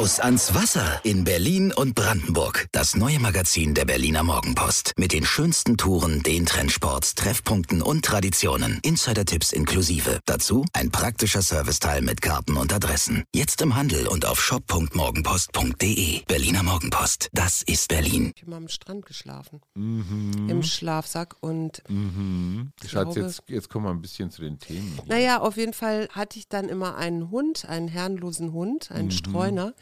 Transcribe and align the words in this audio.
Raus 0.00 0.18
ans 0.18 0.54
Wasser 0.54 0.98
in 1.04 1.24
Berlin 1.24 1.74
und 1.74 1.94
Brandenburg. 1.94 2.68
Das 2.72 2.96
neue 2.96 3.18
Magazin 3.20 3.74
der 3.74 3.84
Berliner 3.84 4.22
Morgenpost. 4.22 4.94
Mit 4.96 5.12
den 5.12 5.26
schönsten 5.26 5.76
Touren, 5.76 6.22
den 6.22 6.46
Trendsports, 6.46 7.14
Treffpunkten 7.16 7.82
und 7.82 8.02
Traditionen. 8.02 8.80
Insider-Tipps 8.82 9.52
inklusive. 9.52 10.20
Dazu 10.24 10.64
ein 10.72 10.90
praktischer 10.90 11.42
Serviceteil 11.42 12.00
mit 12.00 12.22
Karten 12.22 12.56
und 12.56 12.72
Adressen. 12.72 13.24
Jetzt 13.34 13.60
im 13.60 13.76
Handel 13.76 14.06
und 14.08 14.24
auf 14.24 14.40
shop.morgenpost.de. 14.42 16.24
Berliner 16.24 16.62
Morgenpost. 16.62 17.28
Das 17.34 17.60
ist 17.60 17.88
Berlin. 17.88 18.32
Ich 18.34 18.40
habe 18.40 18.52
mal 18.52 18.56
am 18.56 18.68
Strand 18.68 19.04
geschlafen. 19.04 19.60
Im 19.74 20.62
Schlafsack 20.62 21.36
und 21.40 21.82
Mhm. 21.88 22.72
Ich 22.82 22.90
Schatz, 22.90 23.12
glaube- 23.12 23.20
jetzt, 23.28 23.42
jetzt 23.48 23.68
kommen 23.68 23.84
wir 23.84 23.90
ein 23.90 24.00
bisschen 24.00 24.30
zu 24.30 24.40
den 24.40 24.58
Themen. 24.58 24.94
Hier. 25.04 25.14
Naja, 25.14 25.40
auf 25.42 25.58
jeden 25.58 25.74
Fall 25.74 26.08
hatte 26.10 26.38
ich 26.38 26.48
dann 26.48 26.70
immer 26.70 26.96
einen 26.96 27.30
Hund, 27.30 27.66
einen 27.66 27.88
herrenlosen 27.88 28.52
Hund, 28.54 28.90
einen 28.90 29.10
Streuner. 29.10 29.74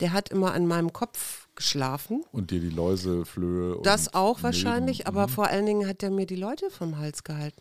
Der 0.00 0.12
hat 0.12 0.30
immer 0.30 0.52
an 0.54 0.66
meinem 0.66 0.92
Kopf 0.92 1.48
geschlafen. 1.54 2.24
Und 2.32 2.50
dir 2.50 2.60
die 2.60 2.70
Läuse, 2.70 3.24
Flöhe. 3.24 3.78
Das 3.82 4.14
auch 4.14 4.36
Milben. 4.36 4.42
wahrscheinlich, 4.44 5.06
aber 5.06 5.28
vor 5.28 5.48
allen 5.48 5.66
Dingen 5.66 5.86
hat 5.86 6.02
er 6.02 6.10
mir 6.10 6.26
die 6.26 6.36
Leute 6.36 6.70
vom 6.70 6.98
Hals 6.98 7.24
gehalten. 7.24 7.60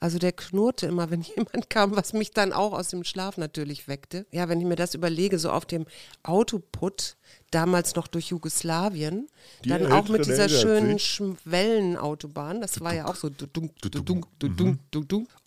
Also 0.00 0.18
der 0.18 0.32
knurrte 0.32 0.86
immer, 0.86 1.10
wenn 1.10 1.22
jemand 1.22 1.70
kam, 1.70 1.96
was 1.96 2.12
mich 2.12 2.32
dann 2.32 2.52
auch 2.52 2.72
aus 2.72 2.88
dem 2.88 3.04
Schlaf 3.04 3.38
natürlich 3.38 3.88
weckte. 3.88 4.26
Ja, 4.32 4.48
wenn 4.48 4.60
ich 4.60 4.66
mir 4.66 4.76
das 4.76 4.94
überlege, 4.94 5.38
so 5.38 5.50
auf 5.50 5.64
dem 5.64 5.86
Autoput, 6.22 7.16
damals 7.50 7.94
noch 7.94 8.06
durch 8.08 8.26
Jugoslawien, 8.26 9.28
Die 9.64 9.68
dann 9.68 9.90
auch 9.90 10.08
mit 10.08 10.26
dieser 10.26 10.48
schönen. 10.48 10.98
Schwellenautobahn, 10.98 12.60
das 12.60 12.80
war 12.80 12.94
ja 12.94 13.06
auch 13.06 13.14
so 13.14 13.30
dudung. 13.30 13.70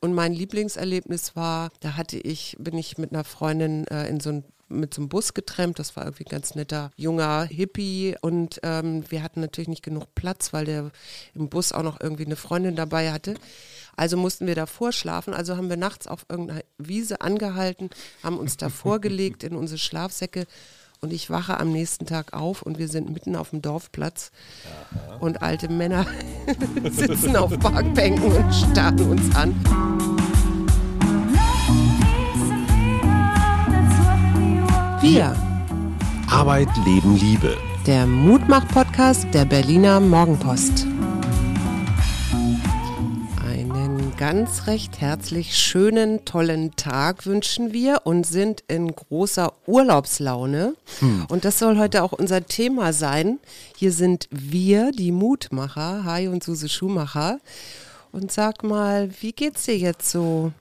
Und 0.01 0.13
mein 0.13 0.33
Lieblingserlebnis 0.33 1.35
war, 1.35 1.69
da 1.81 1.97
hatte 1.97 2.17
ich, 2.17 2.55
bin 2.59 2.77
ich 2.77 2.97
mit 2.97 3.11
einer 3.11 3.23
Freundin 3.25 3.85
äh, 3.87 4.07
in 4.07 4.19
so 4.19 4.29
ein 4.29 4.43
mit 4.69 4.93
so 4.93 5.01
einem 5.01 5.09
Bus 5.09 5.33
getrennt. 5.33 5.79
Das 5.79 5.95
war 5.95 6.05
irgendwie 6.05 6.25
ein 6.25 6.31
ganz 6.31 6.55
netter 6.55 6.91
junger 6.95 7.43
Hippie 7.43 8.15
und 8.21 8.59
ähm, 8.63 9.03
wir 9.09 9.23
hatten 9.23 9.41
natürlich 9.41 9.67
nicht 9.67 9.83
genug 9.83 10.13
Platz, 10.15 10.53
weil 10.53 10.65
der 10.65 10.91
im 11.33 11.49
Bus 11.49 11.71
auch 11.71 11.83
noch 11.83 11.99
irgendwie 11.99 12.25
eine 12.25 12.35
Freundin 12.35 12.75
dabei 12.75 13.11
hatte. 13.11 13.35
Also 13.95 14.15
mussten 14.15 14.45
wir 14.47 14.55
davor 14.55 14.91
schlafen. 14.91 15.33
Also 15.33 15.57
haben 15.57 15.69
wir 15.69 15.77
nachts 15.77 16.07
auf 16.07 16.25
irgendeiner 16.29 16.61
Wiese 16.77 17.21
angehalten, 17.21 17.89
haben 18.23 18.37
uns 18.37 18.57
davor 18.57 18.99
gelegt 18.99 19.43
in 19.43 19.55
unsere 19.55 19.79
Schlafsäcke 19.79 20.45
und 20.99 21.13
ich 21.13 21.29
wache 21.29 21.59
am 21.59 21.71
nächsten 21.71 22.05
Tag 22.05 22.33
auf 22.33 22.63
und 22.63 22.79
wir 22.79 22.87
sind 22.87 23.11
mitten 23.11 23.35
auf 23.35 23.51
dem 23.51 23.61
Dorfplatz 23.61 24.31
und 25.19 25.41
alte 25.41 25.69
Männer 25.69 26.07
sitzen 26.89 27.35
auf 27.35 27.57
Parkbänken 27.59 28.31
und 28.31 28.53
starren 28.53 28.99
uns 29.11 29.35
an. 29.35 29.96
Wir, 35.09 35.33
Arbeit, 36.29 36.67
Leben, 36.83 37.15
Liebe. 37.15 37.55
der 37.85 38.05
Mutmach-Podcast 38.05 39.25
der 39.33 39.45
Berliner 39.45 40.01
Morgenpost. 40.01 40.85
Einen 43.41 44.13
ganz 44.17 44.67
recht 44.67 44.99
herzlich 44.99 45.55
schönen, 45.55 46.25
tollen 46.25 46.75
Tag 46.75 47.25
wünschen 47.25 47.71
wir 47.71 48.01
und 48.03 48.27
sind 48.27 48.65
in 48.67 48.93
großer 48.93 49.53
Urlaubslaune. 49.65 50.75
Und 51.29 51.45
das 51.45 51.57
soll 51.57 51.77
heute 51.77 52.03
auch 52.03 52.11
unser 52.11 52.45
Thema 52.45 52.91
sein. 52.91 53.39
Hier 53.77 53.93
sind 53.93 54.27
wir, 54.29 54.91
die 54.91 55.13
Mutmacher, 55.13 56.03
Hai 56.03 56.29
und 56.29 56.43
Suse 56.43 56.67
Schumacher. 56.67 57.39
Und 58.11 58.33
sag 58.33 58.61
mal, 58.61 59.09
wie 59.21 59.31
geht's 59.31 59.63
dir 59.63 59.77
jetzt 59.77 60.11
so 60.11 60.51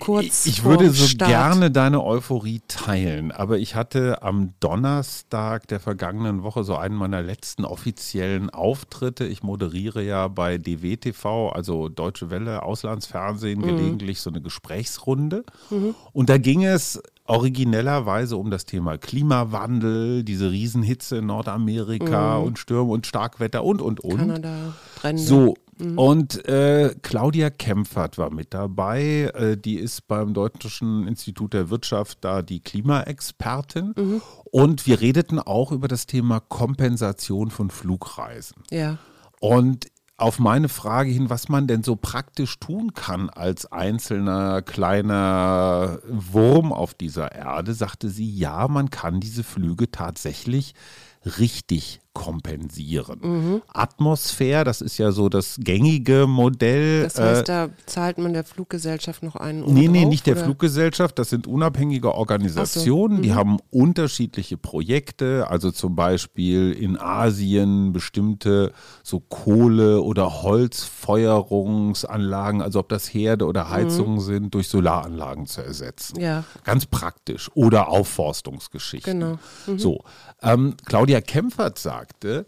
kurz 0.00 0.46
ich 0.46 0.64
würde 0.64 0.90
so 0.90 1.06
Start? 1.06 1.30
gerne 1.30 1.70
deine 1.70 2.02
Euphorie 2.02 2.60
teilen, 2.68 3.32
aber 3.32 3.58
ich 3.58 3.74
hatte 3.74 4.22
am 4.22 4.54
Donnerstag 4.60 5.68
der 5.68 5.80
vergangenen 5.80 6.42
Woche 6.42 6.64
so 6.64 6.76
einen 6.76 6.94
meiner 6.96 7.22
letzten 7.22 7.64
offiziellen 7.64 8.50
Auftritte. 8.50 9.24
Ich 9.24 9.42
moderiere 9.42 10.02
ja 10.02 10.28
bei 10.28 10.58
DWTV, 10.58 11.50
also 11.52 11.88
Deutsche 11.88 12.30
Welle, 12.30 12.62
Auslandsfernsehen, 12.62 13.60
Mhm. 13.60 13.66
gelegentlich 13.66 14.20
so 14.20 14.30
eine 14.30 14.40
Gesprächsrunde. 14.40 15.44
Und 16.12 16.28
da 16.28 16.38
ging 16.38 16.64
es 16.64 17.00
originellerweise 17.26 18.36
um 18.36 18.50
das 18.50 18.64
Thema 18.66 18.98
Klimawandel, 18.98 20.24
diese 20.24 20.50
Riesenhitze 20.50 21.18
in 21.18 21.26
Nordamerika 21.26 22.36
und 22.38 22.58
Stürme 22.58 22.90
und 22.92 23.06
Starkwetter 23.06 23.64
und, 23.64 23.80
und, 23.80 24.00
und. 24.00 24.14
Mhm. 24.14 24.18
Kanada, 24.18 24.74
Brände. 24.96 25.22
So, 25.22 25.54
und 25.96 26.46
äh, 26.46 26.94
Claudia 27.02 27.50
Kempfert 27.50 28.18
war 28.18 28.32
mit 28.32 28.54
dabei. 28.54 29.30
Äh, 29.34 29.56
die 29.56 29.76
ist 29.76 30.06
beim 30.06 30.34
Deutschen 30.34 31.06
Institut 31.06 31.52
der 31.52 31.70
Wirtschaft 31.70 32.18
da 32.20 32.42
die 32.42 32.60
Klimaexpertin. 32.60 33.94
Und 34.44 34.86
wir 34.86 35.00
redeten 35.00 35.38
auch 35.38 35.72
über 35.72 35.88
das 35.88 36.06
Thema 36.06 36.40
Kompensation 36.40 37.50
von 37.50 37.70
Flugreisen. 37.70 38.62
Ja. 38.70 38.98
Und 39.40 39.88
auf 40.16 40.38
meine 40.38 40.68
Frage 40.68 41.10
hin, 41.10 41.28
was 41.28 41.48
man 41.48 41.66
denn 41.66 41.82
so 41.82 41.96
praktisch 41.96 42.60
tun 42.60 42.94
kann 42.94 43.30
als 43.30 43.70
einzelner 43.72 44.62
kleiner 44.62 45.98
Wurm 46.08 46.72
auf 46.72 46.94
dieser 46.94 47.32
Erde, 47.32 47.74
sagte 47.74 48.08
sie, 48.08 48.30
ja, 48.30 48.68
man 48.68 48.90
kann 48.90 49.18
diese 49.18 49.42
Flüge 49.42 49.90
tatsächlich 49.90 50.74
richtig 51.38 52.00
kompensieren. 52.14 53.60
Atmosphäre, 53.72 54.64
das 54.64 54.80
ist 54.80 54.98
ja 54.98 55.12
so 55.12 55.28
das 55.28 55.56
gängige 55.58 56.26
Modell. 56.26 57.02
Das 57.02 57.18
heißt, 57.18 57.42
äh, 57.42 57.44
da 57.44 57.68
zahlt 57.86 58.18
man 58.18 58.32
der 58.32 58.44
Fluggesellschaft 58.44 59.22
noch 59.22 59.36
einen 59.36 59.60
Nee, 59.60 59.72
nee, 59.72 59.88
obendrauf, 59.88 60.08
nicht 60.10 60.26
der 60.26 60.36
oder? 60.36 60.44
Fluggesellschaft, 60.44 61.18
das 61.18 61.28
sind 61.30 61.46
unabhängige 61.46 62.14
Organisationen, 62.14 63.22
die 63.22 63.34
haben 63.34 63.58
unterschiedliche 63.70 64.56
Projekte, 64.56 65.48
also 65.50 65.70
zum 65.72 65.96
Beispiel 65.96 66.72
in 66.72 66.98
Asien 66.98 67.92
bestimmte 67.92 68.72
so 69.02 69.20
Kohle- 69.20 70.02
oder 70.02 70.42
Holzfeuerungsanlagen, 70.42 72.62
also 72.62 72.78
ob 72.78 72.88
das 72.88 73.12
Herde 73.12 73.46
oder 73.46 73.68
Heizungen 73.70 74.20
sind, 74.20 74.54
durch 74.54 74.68
Solaranlagen 74.68 75.46
zu 75.46 75.62
ersetzen. 75.62 76.20
Ja. 76.20 76.44
Ganz 76.62 76.86
praktisch. 76.86 77.50
Oder 77.54 77.88
Aufforstungsgeschichten. 77.88 79.20
Genau. 79.20 79.38
So, 79.76 80.04
ähm, 80.42 80.74
Claudia 80.84 81.20
Kempfert 81.20 81.78
sagte, 82.04 82.46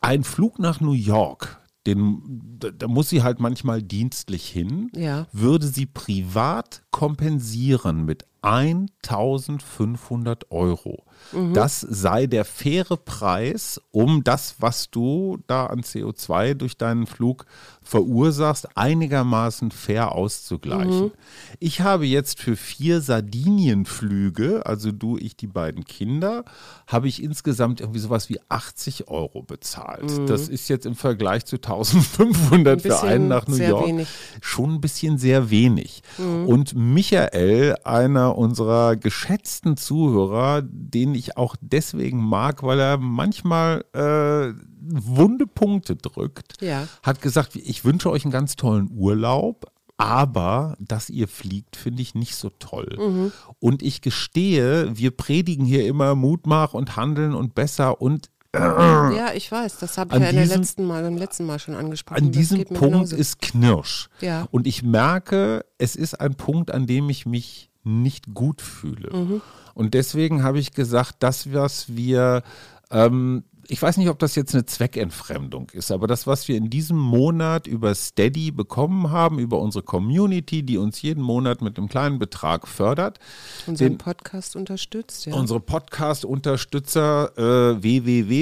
ein 0.00 0.22
Flug 0.22 0.58
nach 0.60 0.80
New 0.80 0.92
York, 0.92 1.60
den, 1.86 2.22
da, 2.58 2.86
muss 2.86 3.08
sie 3.08 3.22
halt 3.22 3.40
manchmal 3.40 3.82
dienstlich 3.82 4.46
hin, 4.48 4.90
Ja. 4.94 5.26
würde 5.32 5.66
sie 5.66 5.86
privat 5.86 6.82
kompensieren 6.90 8.04
mit 8.04 8.26
1500 8.42 10.52
Euro. 10.52 11.04
Mhm. 11.32 11.54
Das 11.54 11.80
sei 11.80 12.26
der 12.26 12.44
faire 12.44 12.96
Preis, 12.96 13.80
um 13.90 14.24
das, 14.24 14.56
was 14.58 14.90
du 14.90 15.38
da 15.46 15.66
an 15.66 15.80
CO2 15.82 16.54
durch 16.54 16.76
deinen 16.76 17.06
Flug 17.06 17.46
verursachst, 17.82 18.76
einigermaßen 18.76 19.70
fair 19.70 20.12
auszugleichen. 20.12 21.04
Mhm. 21.04 21.10
Ich 21.58 21.80
habe 21.80 22.06
jetzt 22.06 22.40
für 22.40 22.56
vier 22.56 23.00
Sardinienflüge, 23.00 24.66
also 24.66 24.92
du, 24.92 25.16
ich, 25.16 25.36
die 25.36 25.46
beiden 25.46 25.84
Kinder, 25.84 26.44
habe 26.86 27.08
ich 27.08 27.22
insgesamt 27.22 27.80
irgendwie 27.80 28.00
sowas 28.00 28.28
wie 28.28 28.38
80 28.48 29.08
Euro 29.08 29.42
bezahlt. 29.42 30.28
Das 30.28 30.48
ist 30.48 30.68
jetzt 30.68 30.86
im 30.86 30.94
Vergleich 30.94 31.44
zu 31.46 31.56
1500 31.56 32.48
Mhm. 32.48 32.66
Ein 32.68 32.80
für 32.80 33.02
einen 33.02 33.28
nach 33.28 33.46
New 33.46 33.56
York 33.56 33.86
wenig. 33.86 34.08
schon 34.40 34.74
ein 34.74 34.80
bisschen 34.80 35.18
sehr 35.18 35.50
wenig. 35.50 36.02
Und 36.18 36.74
Michael, 36.74 37.76
einer 37.84 38.36
unserer 38.36 38.96
geschätzten 38.96 39.76
Zuhörer, 39.76 40.62
den 40.62 41.07
ich 41.14 41.36
auch 41.36 41.56
deswegen 41.60 42.22
mag, 42.22 42.62
weil 42.62 42.78
er 42.80 42.98
manchmal 42.98 43.84
äh, 43.92 44.52
wunde 44.80 45.46
Punkte 45.46 45.96
drückt, 45.96 46.60
Ja. 46.62 46.86
hat 47.02 47.20
gesagt, 47.22 47.56
ich 47.56 47.84
wünsche 47.84 48.10
euch 48.10 48.24
einen 48.24 48.32
ganz 48.32 48.56
tollen 48.56 48.90
Urlaub. 48.94 49.66
Aber 50.00 50.76
dass 50.78 51.10
ihr 51.10 51.26
fliegt, 51.26 51.74
finde 51.74 52.02
ich 52.02 52.14
nicht 52.14 52.36
so 52.36 52.50
toll. 52.60 53.32
Und 53.58 53.82
ich 53.82 54.00
gestehe, 54.00 54.96
wir 54.96 55.10
predigen 55.10 55.64
hier 55.64 55.86
immer 55.86 56.14
Mutmach 56.14 56.72
und 56.72 56.94
Handeln 56.94 57.34
und 57.34 57.56
besser. 57.56 58.00
Und 58.00 58.30
Ja, 58.54 59.32
ich 59.34 59.50
weiß, 59.50 59.78
das 59.78 59.98
habe 59.98 60.16
ich 60.16 60.22
ja 60.22 60.30
diesem- 60.30 60.60
letzten 60.60 60.84
Mal, 60.86 61.02
beim 61.02 61.16
letzten 61.16 61.46
Mal 61.46 61.58
schon 61.58 61.74
angesprochen. 61.74 62.26
an 62.26 62.30
diesem 62.30 62.64
Punkt 62.64 62.80
genauso. 62.80 63.16
ist 63.16 63.40
Knirsch. 63.42 64.08
Ja. 64.20 64.46
Und 64.52 64.68
ich 64.68 64.84
merke, 64.84 65.64
es 65.78 65.96
ist 65.96 66.20
ein 66.20 66.34
Punkt, 66.36 66.70
an 66.70 66.86
dem 66.86 67.10
ich 67.10 67.26
mich 67.26 67.67
nicht 67.88 68.34
gut 68.34 68.62
fühle. 68.62 69.16
Mhm. 69.16 69.40
Und 69.74 69.94
deswegen 69.94 70.42
habe 70.42 70.58
ich 70.58 70.72
gesagt, 70.72 71.16
das, 71.20 71.52
was 71.52 71.96
wir, 71.96 72.42
ähm, 72.90 73.44
ich 73.68 73.80
weiß 73.80 73.96
nicht, 73.98 74.08
ob 74.08 74.18
das 74.18 74.34
jetzt 74.34 74.54
eine 74.54 74.66
Zweckentfremdung 74.66 75.70
ist, 75.72 75.90
aber 75.92 76.06
das, 76.06 76.26
was 76.26 76.48
wir 76.48 76.56
in 76.56 76.70
diesem 76.70 76.96
Monat 76.96 77.66
über 77.66 77.94
Steady 77.94 78.50
bekommen 78.50 79.10
haben, 79.10 79.38
über 79.38 79.60
unsere 79.60 79.84
Community, 79.84 80.62
die 80.62 80.78
uns 80.78 81.02
jeden 81.02 81.22
Monat 81.22 81.62
mit 81.62 81.78
einem 81.78 81.88
kleinen 81.88 82.18
Betrag 82.18 82.66
fördert, 82.66 83.20
unseren 83.66 83.98
Podcast 83.98 84.56
unterstützt. 84.56 85.26
Ja. 85.26 85.34
Unsere 85.34 85.60
Podcast-Unterstützer 85.60 87.32
äh, 87.36 87.82
www.steady 87.82 88.40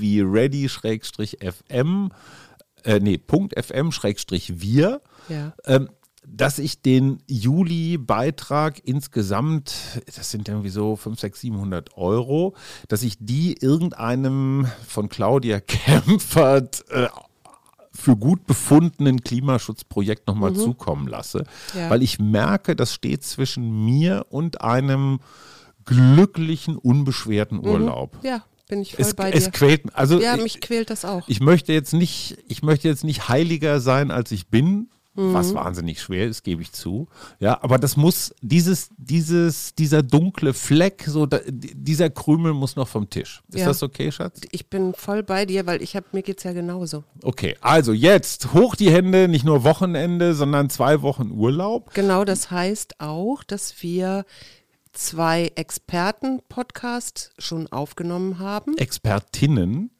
wie 0.00 0.20
ready-fm 0.22 2.10
äh, 2.84 3.00
nee, 3.00 3.20
.fm-wir 3.26 5.00
ja. 5.28 5.52
ähm, 5.66 5.88
dass 6.26 6.58
ich 6.58 6.82
den 6.82 7.22
Juli-Beitrag 7.26 8.80
insgesamt, 8.84 9.72
das 10.14 10.30
sind 10.30 10.48
irgendwie 10.48 10.68
so 10.68 10.96
5, 10.96 11.18
6, 11.18 11.40
700 11.40 11.96
Euro, 11.96 12.54
dass 12.88 13.02
ich 13.02 13.16
die 13.18 13.56
irgendeinem 13.60 14.66
von 14.86 15.08
Claudia 15.08 15.60
Kempfert 15.66 16.84
äh, 16.90 17.08
für 17.92 18.16
gut 18.16 18.46
befundenen 18.46 19.20
Klimaschutzprojekt 19.22 20.28
nochmal 20.28 20.52
mhm. 20.52 20.56
zukommen 20.56 21.08
lasse. 21.08 21.44
Ja. 21.74 21.90
Weil 21.90 22.02
ich 22.02 22.18
merke, 22.18 22.76
das 22.76 22.94
steht 22.94 23.24
zwischen 23.24 23.84
mir 23.84 24.26
und 24.30 24.60
einem 24.60 25.18
glücklichen, 25.84 26.76
unbeschwerten 26.76 27.58
mhm. 27.58 27.66
Urlaub. 27.66 28.14
Mhm. 28.22 28.28
Ja, 28.28 28.44
bin 28.68 28.82
ich 28.82 28.94
voll 28.94 29.04
es, 29.04 29.14
bei 29.14 29.30
dir. 29.30 29.38
Es 29.38 29.50
quält, 29.50 29.82
also 29.94 30.20
ja, 30.20 30.36
mich 30.36 30.60
quält 30.60 30.90
das 30.90 31.04
auch. 31.04 31.26
Ich 31.28 31.40
möchte 31.40 31.72
jetzt 31.72 31.92
nicht, 31.92 32.38
ich 32.46 32.62
möchte 32.62 32.86
jetzt 32.86 33.04
nicht 33.04 33.28
heiliger 33.28 33.80
sein, 33.80 34.10
als 34.10 34.30
ich 34.30 34.48
bin, 34.48 34.90
mhm. 35.18 35.34
was 35.34 35.54
wahnsinnig 35.54 36.00
schwer 36.00 36.26
ist, 36.26 36.42
gebe 36.44 36.62
ich 36.62 36.72
zu. 36.72 37.08
Ja, 37.40 37.58
aber 37.62 37.78
das 37.78 37.96
muss, 37.96 38.34
dieses, 38.40 38.90
dieses, 38.96 39.74
dieser 39.74 40.02
dunkle 40.02 40.54
Fleck, 40.54 41.04
so 41.06 41.26
da, 41.26 41.40
dieser 41.48 42.10
Krümel 42.10 42.54
muss 42.54 42.76
noch 42.76 42.88
vom 42.88 43.10
Tisch. 43.10 43.42
Ist 43.48 43.60
ja. 43.60 43.66
das 43.66 43.82
okay, 43.82 44.10
Schatz? 44.12 44.40
Ich 44.50 44.70
bin 44.70 44.94
voll 44.94 45.22
bei 45.22 45.44
dir, 45.44 45.66
weil 45.66 45.82
ich 45.82 45.96
habe, 45.96 46.06
mir 46.12 46.22
geht 46.22 46.38
es 46.38 46.44
ja 46.44 46.52
genauso. 46.52 47.04
Okay, 47.22 47.56
also 47.60 47.92
jetzt 47.92 48.54
hoch 48.54 48.76
die 48.76 48.90
Hände, 48.90 49.28
nicht 49.28 49.44
nur 49.44 49.64
Wochenende, 49.64 50.34
sondern 50.34 50.70
zwei 50.70 51.02
Wochen 51.02 51.30
Urlaub. 51.30 51.92
Genau, 51.94 52.24
das 52.24 52.50
heißt 52.50 53.00
auch, 53.00 53.42
dass 53.42 53.82
wir 53.82 54.24
zwei 54.92 55.52
Experten-Podcasts 55.54 57.32
schon 57.38 57.66
aufgenommen 57.68 58.38
haben. 58.38 58.76
Expertinnen? 58.76 59.90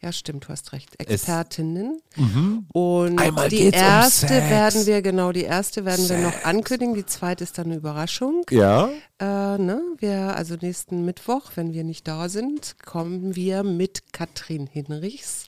Ja, 0.00 0.12
stimmt, 0.12 0.44
du 0.44 0.48
hast 0.48 0.72
recht. 0.72 0.98
Expertinnen. 0.98 2.00
Es, 2.12 2.18
mhm. 2.18 2.66
Und 2.72 3.18
Einmal 3.18 3.48
die 3.48 3.70
erste 3.70 4.26
um 4.26 4.50
werden 4.50 4.86
wir, 4.86 5.02
genau, 5.02 5.32
die 5.32 5.44
erste 5.44 5.84
werden 5.84 6.04
Sex. 6.04 6.10
wir 6.10 6.26
noch 6.26 6.44
ankündigen. 6.44 6.94
Die 6.94 7.06
zweite 7.06 7.44
ist 7.44 7.58
dann 7.58 7.66
eine 7.66 7.76
Überraschung. 7.76 8.44
Ja. 8.50 8.88
Äh, 9.18 9.24
ne? 9.58 9.80
Wir, 9.98 10.36
also 10.36 10.56
nächsten 10.60 11.04
Mittwoch, 11.04 11.52
wenn 11.54 11.72
wir 11.72 11.84
nicht 11.84 12.06
da 12.06 12.28
sind, 12.28 12.76
kommen 12.84 13.34
wir 13.34 13.62
mit 13.62 14.12
Katrin 14.12 14.66
Hinrichs, 14.66 15.45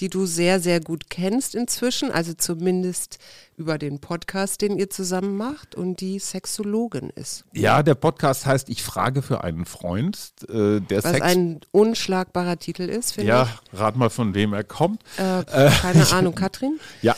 die 0.00 0.08
du 0.08 0.26
sehr, 0.26 0.60
sehr 0.60 0.80
gut 0.80 1.10
kennst 1.10 1.54
inzwischen, 1.54 2.10
also 2.10 2.32
zumindest 2.34 3.18
über 3.56 3.76
den 3.76 4.00
Podcast, 4.00 4.62
den 4.62 4.78
ihr 4.78 4.88
zusammen 4.88 5.36
macht 5.36 5.74
und 5.74 6.00
die 6.00 6.18
Sexologin 6.18 7.10
ist. 7.10 7.44
Ja, 7.52 7.82
der 7.82 7.94
Podcast 7.94 8.46
heißt 8.46 8.70
Ich 8.70 8.82
frage 8.82 9.20
für 9.20 9.44
einen 9.44 9.66
Freund. 9.66 10.32
Äh, 10.48 10.80
der 10.80 11.04
Was 11.04 11.12
Sex 11.12 11.20
ein 11.20 11.60
unschlagbarer 11.70 12.58
Titel 12.58 12.82
ist, 12.82 13.12
finde 13.12 13.28
ja, 13.28 13.42
ich. 13.42 13.72
Ja, 13.72 13.78
rat 13.84 13.96
mal, 13.96 14.08
von 14.08 14.34
wem 14.34 14.54
er 14.54 14.64
kommt. 14.64 15.02
Äh, 15.18 15.44
keine 15.44 16.02
äh, 16.02 16.04
Ahnung, 16.12 16.34
Katrin? 16.34 16.80
Ja, 17.02 17.14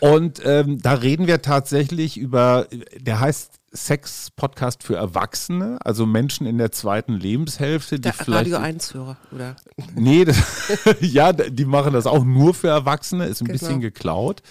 und 0.00 0.42
ähm, 0.44 0.82
da 0.82 0.94
reden 0.94 1.28
wir 1.28 1.42
tatsächlich 1.42 2.16
über, 2.16 2.66
der 2.98 3.20
heißt 3.20 3.57
Sex-Podcast 3.72 4.82
für 4.82 4.96
Erwachsene, 4.96 5.78
also 5.84 6.06
Menschen 6.06 6.46
in 6.46 6.58
der 6.58 6.72
zweiten 6.72 7.14
Lebenshälfte. 7.14 7.96
Die 7.96 8.02
der 8.02 8.12
vielleicht, 8.12 8.52
Radio 8.52 8.58
1-Hörer, 8.58 9.16
oder? 9.32 9.56
Nee, 9.94 10.24
das, 10.24 10.38
ja, 11.00 11.32
die 11.32 11.64
machen 11.64 11.92
das 11.92 12.06
auch 12.06 12.24
nur 12.24 12.54
für 12.54 12.68
Erwachsene, 12.68 13.26
ist 13.26 13.40
ein 13.40 13.46
genau. 13.46 13.58
bisschen 13.58 13.80
geklaut. 13.80 14.42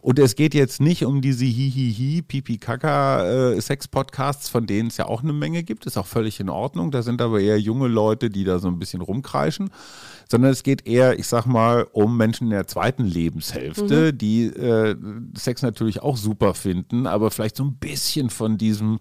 Und 0.00 0.18
es 0.18 0.34
geht 0.36 0.54
jetzt 0.54 0.80
nicht 0.80 1.04
um 1.04 1.20
diese 1.20 1.44
Hihihi, 1.44 2.22
Pipi 2.22 2.58
Kaka 2.58 3.52
äh, 3.52 3.60
Sex-Podcasts, 3.60 4.48
von 4.48 4.66
denen 4.66 4.88
es 4.88 4.96
ja 4.96 5.06
auch 5.06 5.22
eine 5.22 5.32
Menge 5.32 5.62
gibt. 5.62 5.86
Ist 5.86 5.98
auch 5.98 6.06
völlig 6.06 6.40
in 6.40 6.48
Ordnung. 6.48 6.90
Da 6.90 7.02
sind 7.02 7.20
aber 7.20 7.40
eher 7.40 7.58
junge 7.60 7.88
Leute, 7.88 8.30
die 8.30 8.44
da 8.44 8.58
so 8.58 8.68
ein 8.68 8.78
bisschen 8.78 9.02
rumkreischen. 9.02 9.70
Sondern 10.28 10.52
es 10.52 10.62
geht 10.62 10.86
eher, 10.86 11.18
ich 11.18 11.26
sag 11.26 11.44
mal, 11.44 11.86
um 11.92 12.16
Menschen 12.16 12.44
in 12.44 12.50
der 12.50 12.66
zweiten 12.66 13.04
Lebenshälfte, 13.04 14.12
mhm. 14.12 14.18
die 14.18 14.46
äh, 14.46 14.96
Sex 15.36 15.60
natürlich 15.60 16.00
auch 16.00 16.16
super 16.16 16.54
finden, 16.54 17.06
aber 17.06 17.30
vielleicht 17.30 17.56
so 17.56 17.64
ein 17.64 17.74
bisschen 17.74 18.30
von 18.30 18.56
diesem 18.56 18.98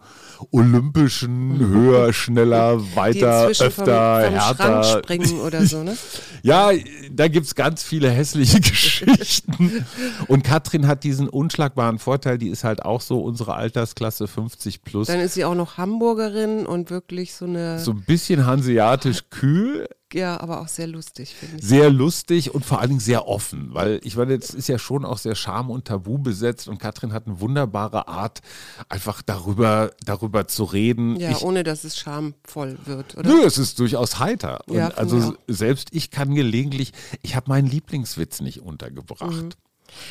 olympischen, 0.49 1.57
mhm. 1.57 1.67
höher, 1.69 2.11
schneller, 2.11 2.81
weiter, 2.95 3.47
öfter, 3.47 3.71
vom, 3.71 3.85
vom 3.85 4.33
härter. 4.33 4.83
Schrank 4.83 5.03
springen 5.03 5.39
oder 5.39 5.65
so, 5.65 5.83
ne? 5.83 5.95
ja, 6.43 6.71
da 7.11 7.29
gibt 7.29 7.45
es 7.45 7.55
ganz 7.55 7.81
viele 7.81 8.09
hässliche 8.09 8.59
Geschichten. 8.61 9.85
Und 10.27 10.43
Katrin 10.43 10.80
Katrin 10.81 10.87
hat 10.87 11.03
diesen 11.03 11.29
unschlagbaren 11.29 11.99
Vorteil, 11.99 12.37
die 12.37 12.49
ist 12.49 12.63
halt 12.63 12.83
auch 12.83 13.01
so 13.01 13.21
unsere 13.21 13.53
Altersklasse 13.53 14.27
50 14.27 14.83
plus. 14.83 15.07
Dann 15.07 15.19
ist 15.19 15.35
sie 15.35 15.45
auch 15.45 15.55
noch 15.55 15.77
Hamburgerin 15.77 16.65
und 16.65 16.89
wirklich 16.89 17.33
so 17.33 17.45
eine. 17.45 17.79
So 17.79 17.91
ein 17.91 18.03
bisschen 18.03 18.45
hanseatisch 18.45 19.29
kühl. 19.29 19.87
Ja, 20.13 20.41
aber 20.41 20.59
auch 20.59 20.67
sehr 20.67 20.87
lustig, 20.87 21.33
finde 21.35 21.57
ich. 21.57 21.63
Sehr 21.63 21.89
lustig 21.89 22.53
und 22.53 22.65
vor 22.65 22.79
allen 22.79 22.89
Dingen 22.89 22.99
sehr 22.99 23.29
offen, 23.29 23.69
weil 23.71 24.01
ich 24.03 24.17
meine, 24.17 24.33
jetzt 24.33 24.53
ist 24.53 24.67
ja 24.67 24.77
schon 24.77 25.05
auch 25.05 25.17
sehr 25.17 25.35
Scham 25.35 25.69
und 25.69 25.85
Tabu 25.85 26.17
besetzt 26.17 26.67
und 26.67 26.79
Katrin 26.79 27.13
hat 27.13 27.27
eine 27.27 27.39
wunderbare 27.39 28.09
Art, 28.09 28.41
einfach 28.89 29.21
darüber, 29.21 29.91
darüber 30.03 30.49
zu 30.49 30.65
reden. 30.65 31.15
Ja, 31.15 31.31
ich, 31.31 31.41
ohne 31.43 31.63
dass 31.63 31.85
es 31.85 31.97
schamvoll 31.97 32.77
wird, 32.83 33.17
oder? 33.17 33.29
Nö, 33.29 33.43
es 33.45 33.57
ist 33.57 33.79
durchaus 33.79 34.19
heiter. 34.19 34.59
Ja, 34.67 34.89
also 34.89 35.33
selbst 35.47 35.89
ich 35.93 36.11
kann 36.11 36.35
gelegentlich, 36.35 36.91
ich 37.21 37.37
habe 37.37 37.49
meinen 37.49 37.67
Lieblingswitz 37.67 38.41
nicht 38.41 38.61
untergebracht. 38.61 39.43
Mhm. 39.43 39.49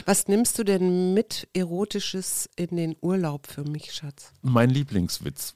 Was 0.07 0.29
nimmst 0.29 0.59
du 0.59 0.65
denn 0.65 1.15
mit 1.15 1.49
Erotisches 1.55 2.49
in 2.57 2.77
den 2.77 2.97
Urlaub 3.01 3.47
für 3.47 3.65
mich, 3.65 3.93
Schatz? 3.93 4.33
Mein 4.43 4.71
Lieblingswitz. 4.71 5.55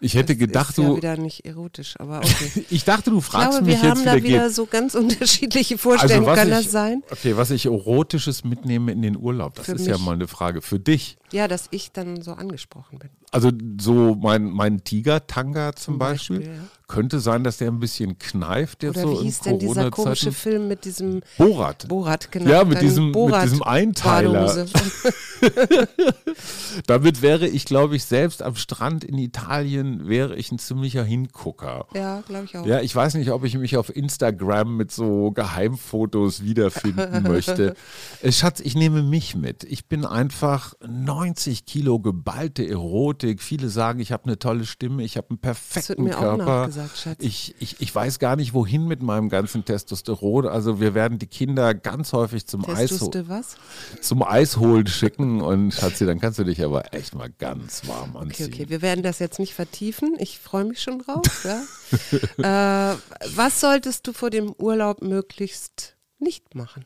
Ich 0.00 0.14
hätte 0.14 0.34
das 0.34 0.40
gedacht, 0.40 0.70
ist 0.70 0.78
ja 0.78 0.88
du. 0.88 0.96
wieder 0.96 1.16
nicht 1.16 1.44
erotisch, 1.44 1.94
aber 1.98 2.18
okay. 2.18 2.64
ich 2.70 2.84
dachte, 2.84 3.10
du 3.10 3.20
fragst 3.20 3.46
ich 3.46 3.50
glaube, 3.50 3.66
mich 3.66 3.82
wir 3.82 3.88
jetzt, 3.88 3.98
haben 3.98 4.04
da 4.04 4.22
wieder 4.22 4.46
geht. 4.46 4.54
so 4.54 4.66
ganz 4.66 4.94
unterschiedliche 4.96 5.78
Vorstellungen. 5.78 6.28
Also, 6.28 6.40
Kann 6.40 6.48
ich, 6.48 6.64
das 6.64 6.72
sein? 6.72 7.02
Okay, 7.10 7.36
was 7.36 7.50
ich 7.50 7.66
Erotisches 7.66 8.44
mitnehme 8.44 8.92
in 8.92 9.02
den 9.02 9.16
Urlaub, 9.16 9.54
das 9.54 9.66
Für 9.66 9.72
ist 9.72 9.82
mich. 9.82 9.88
ja 9.88 9.98
mal 9.98 10.14
eine 10.14 10.26
Frage. 10.26 10.62
Für 10.62 10.80
dich? 10.80 11.16
Ja, 11.32 11.48
dass 11.48 11.68
ich 11.70 11.92
dann 11.92 12.22
so 12.22 12.32
angesprochen 12.32 12.98
bin. 12.98 13.10
Also 13.30 13.50
so 13.80 14.14
mein, 14.14 14.44
mein 14.44 14.84
Tiger-Tanga 14.84 15.74
zum, 15.74 15.94
zum 15.94 15.98
Beispiel, 15.98 16.40
Beispiel 16.40 16.54
ja. 16.54 16.62
könnte 16.86 17.18
sein, 17.18 17.44
dass 17.44 17.56
der 17.56 17.68
ein 17.68 17.80
bisschen 17.80 18.18
kneift 18.18 18.82
jetzt 18.82 18.98
Oder 18.98 19.08
so 19.08 19.12
wie 19.12 19.24
hieß 19.24 19.40
denn 19.40 19.58
dieser 19.58 19.90
komische 19.90 20.32
Film 20.32 20.68
mit 20.68 20.84
diesem 20.84 21.22
Borat? 21.38 21.88
Borat, 21.88 22.30
genau. 22.30 22.50
Ja, 22.50 22.64
mit 22.64 22.82
diesem, 22.82 23.10
mit 23.10 23.42
diesem 23.42 23.62
Einteiler. 23.62 24.66
Damit 26.86 27.22
wäre 27.22 27.48
ich, 27.48 27.64
glaube 27.64 27.96
ich, 27.96 28.04
selbst 28.04 28.42
am 28.42 28.54
Strand 28.56 29.02
in 29.02 29.16
Italien 29.16 30.06
wäre 30.06 30.36
ich 30.36 30.52
ein 30.52 30.58
ziemlicher 30.58 31.02
Hingucker. 31.02 31.86
Ja, 31.94 32.22
glaube 32.26 32.44
ich 32.44 32.56
auch. 32.56 32.66
Ja, 32.66 32.80
ich 32.80 32.94
weiß 32.94 33.14
nicht, 33.14 33.30
ob 33.30 33.44
ich 33.44 33.56
mich 33.56 33.78
auf 33.78 33.94
Instagram 33.94 34.76
mit 34.76 34.92
so 34.92 35.30
Geheimfotos 35.30 36.44
wiederfinden 36.44 37.22
möchte. 37.28 37.74
Äh, 38.20 38.30
Schatz, 38.30 38.60
ich 38.60 38.74
nehme 38.74 39.02
mich 39.02 39.34
mit. 39.34 39.64
Ich 39.64 39.86
bin 39.86 40.04
einfach 40.04 40.74
90 41.22 41.66
Kilo 41.66 42.00
geballte 42.00 42.66
Erotik. 42.66 43.40
Viele 43.40 43.68
sagen, 43.68 44.00
ich 44.00 44.10
habe 44.10 44.24
eine 44.24 44.38
tolle 44.38 44.66
Stimme, 44.66 45.04
ich 45.04 45.16
habe 45.16 45.30
einen 45.30 45.38
perfekten 45.38 46.10
Körper. 46.10 46.68
Ich, 47.18 47.54
ich, 47.60 47.80
ich 47.80 47.94
weiß 47.94 48.18
gar 48.18 48.34
nicht, 48.34 48.54
wohin 48.54 48.86
mit 48.86 49.02
meinem 49.02 49.28
ganzen 49.28 49.64
Testosteron. 49.64 50.46
Also 50.46 50.80
wir 50.80 50.94
werden 50.94 51.18
die 51.18 51.28
Kinder 51.28 51.74
ganz 51.74 52.12
häufig 52.12 52.46
zum 52.46 52.68
Eisholen. 52.68 53.28
was? 53.28 53.56
Zum 54.00 54.22
Eisholen 54.22 54.86
schicken 54.88 55.40
und 55.40 55.72
Schatzi, 55.72 56.06
dann 56.06 56.20
kannst 56.20 56.40
du 56.40 56.44
dich 56.44 56.62
aber 56.64 56.92
echt 56.92 57.14
mal 57.14 57.30
ganz 57.30 57.86
warm 57.86 58.16
anziehen. 58.16 58.46
Okay, 58.46 58.62
okay, 58.62 58.70
wir 58.70 58.82
werden 58.82 59.04
das 59.04 59.20
jetzt 59.20 59.38
nicht 59.38 59.54
vertiefen. 59.54 60.16
Ich 60.18 60.40
freue 60.40 60.64
mich 60.64 60.82
schon 60.82 60.98
drauf. 60.98 61.22
ja. 62.38 62.92
äh, 62.92 62.96
was 63.36 63.60
solltest 63.60 64.08
du 64.08 64.12
vor 64.12 64.30
dem 64.30 64.52
Urlaub 64.58 65.02
möglichst 65.02 65.96
nicht 66.18 66.56
machen? 66.56 66.84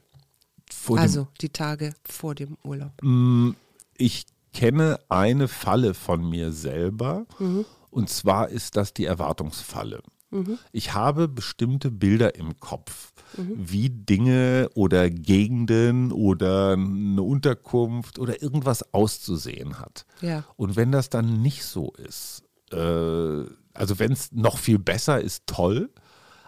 Vor 0.71 0.99
also 0.99 1.29
die 1.41 1.49
Tage 1.49 1.95
vor 2.05 2.35
dem 2.35 2.59
Urlaub. 2.63 2.93
Mm, 3.03 3.53
ich 3.99 4.27
kenne 4.57 4.99
eine 5.11 5.49
Falle 5.49 5.93
von 5.93 6.27
mir 6.27 6.51
selber. 6.51 7.27
Mhm. 7.39 7.67
Und 7.91 8.09
zwar 8.09 8.49
ist 8.49 8.77
das 8.77 8.95
die 8.95 9.05
Erwartungsfalle. 9.05 10.01
Mhm. 10.31 10.59
Ich 10.73 10.95
habe 10.95 11.29
bestimmte 11.29 11.91
Bilder 11.91 12.37
im 12.37 12.59
Kopf, 12.59 13.13
mhm. 13.37 13.53
wie 13.55 13.91
Dinge 13.91 14.71
oder 14.75 15.11
Gegenden 15.11 16.11
oder 16.11 16.73
eine 16.73 17.21
Unterkunft 17.21 18.19
oder 18.19 18.43
irgendwas 18.43 18.95
auszusehen 18.95 19.79
hat. 19.79 20.07
Ja. 20.23 20.45
Und 20.57 20.75
wenn 20.75 20.91
das 20.91 21.11
dann 21.11 21.43
nicht 21.43 21.63
so 21.63 21.93
ist, 21.99 22.43
äh, 22.73 23.45
also 23.75 23.99
wenn 23.99 24.13
es 24.13 24.33
noch 24.33 24.57
viel 24.57 24.79
besser 24.79 25.21
ist, 25.21 25.47
toll. 25.47 25.91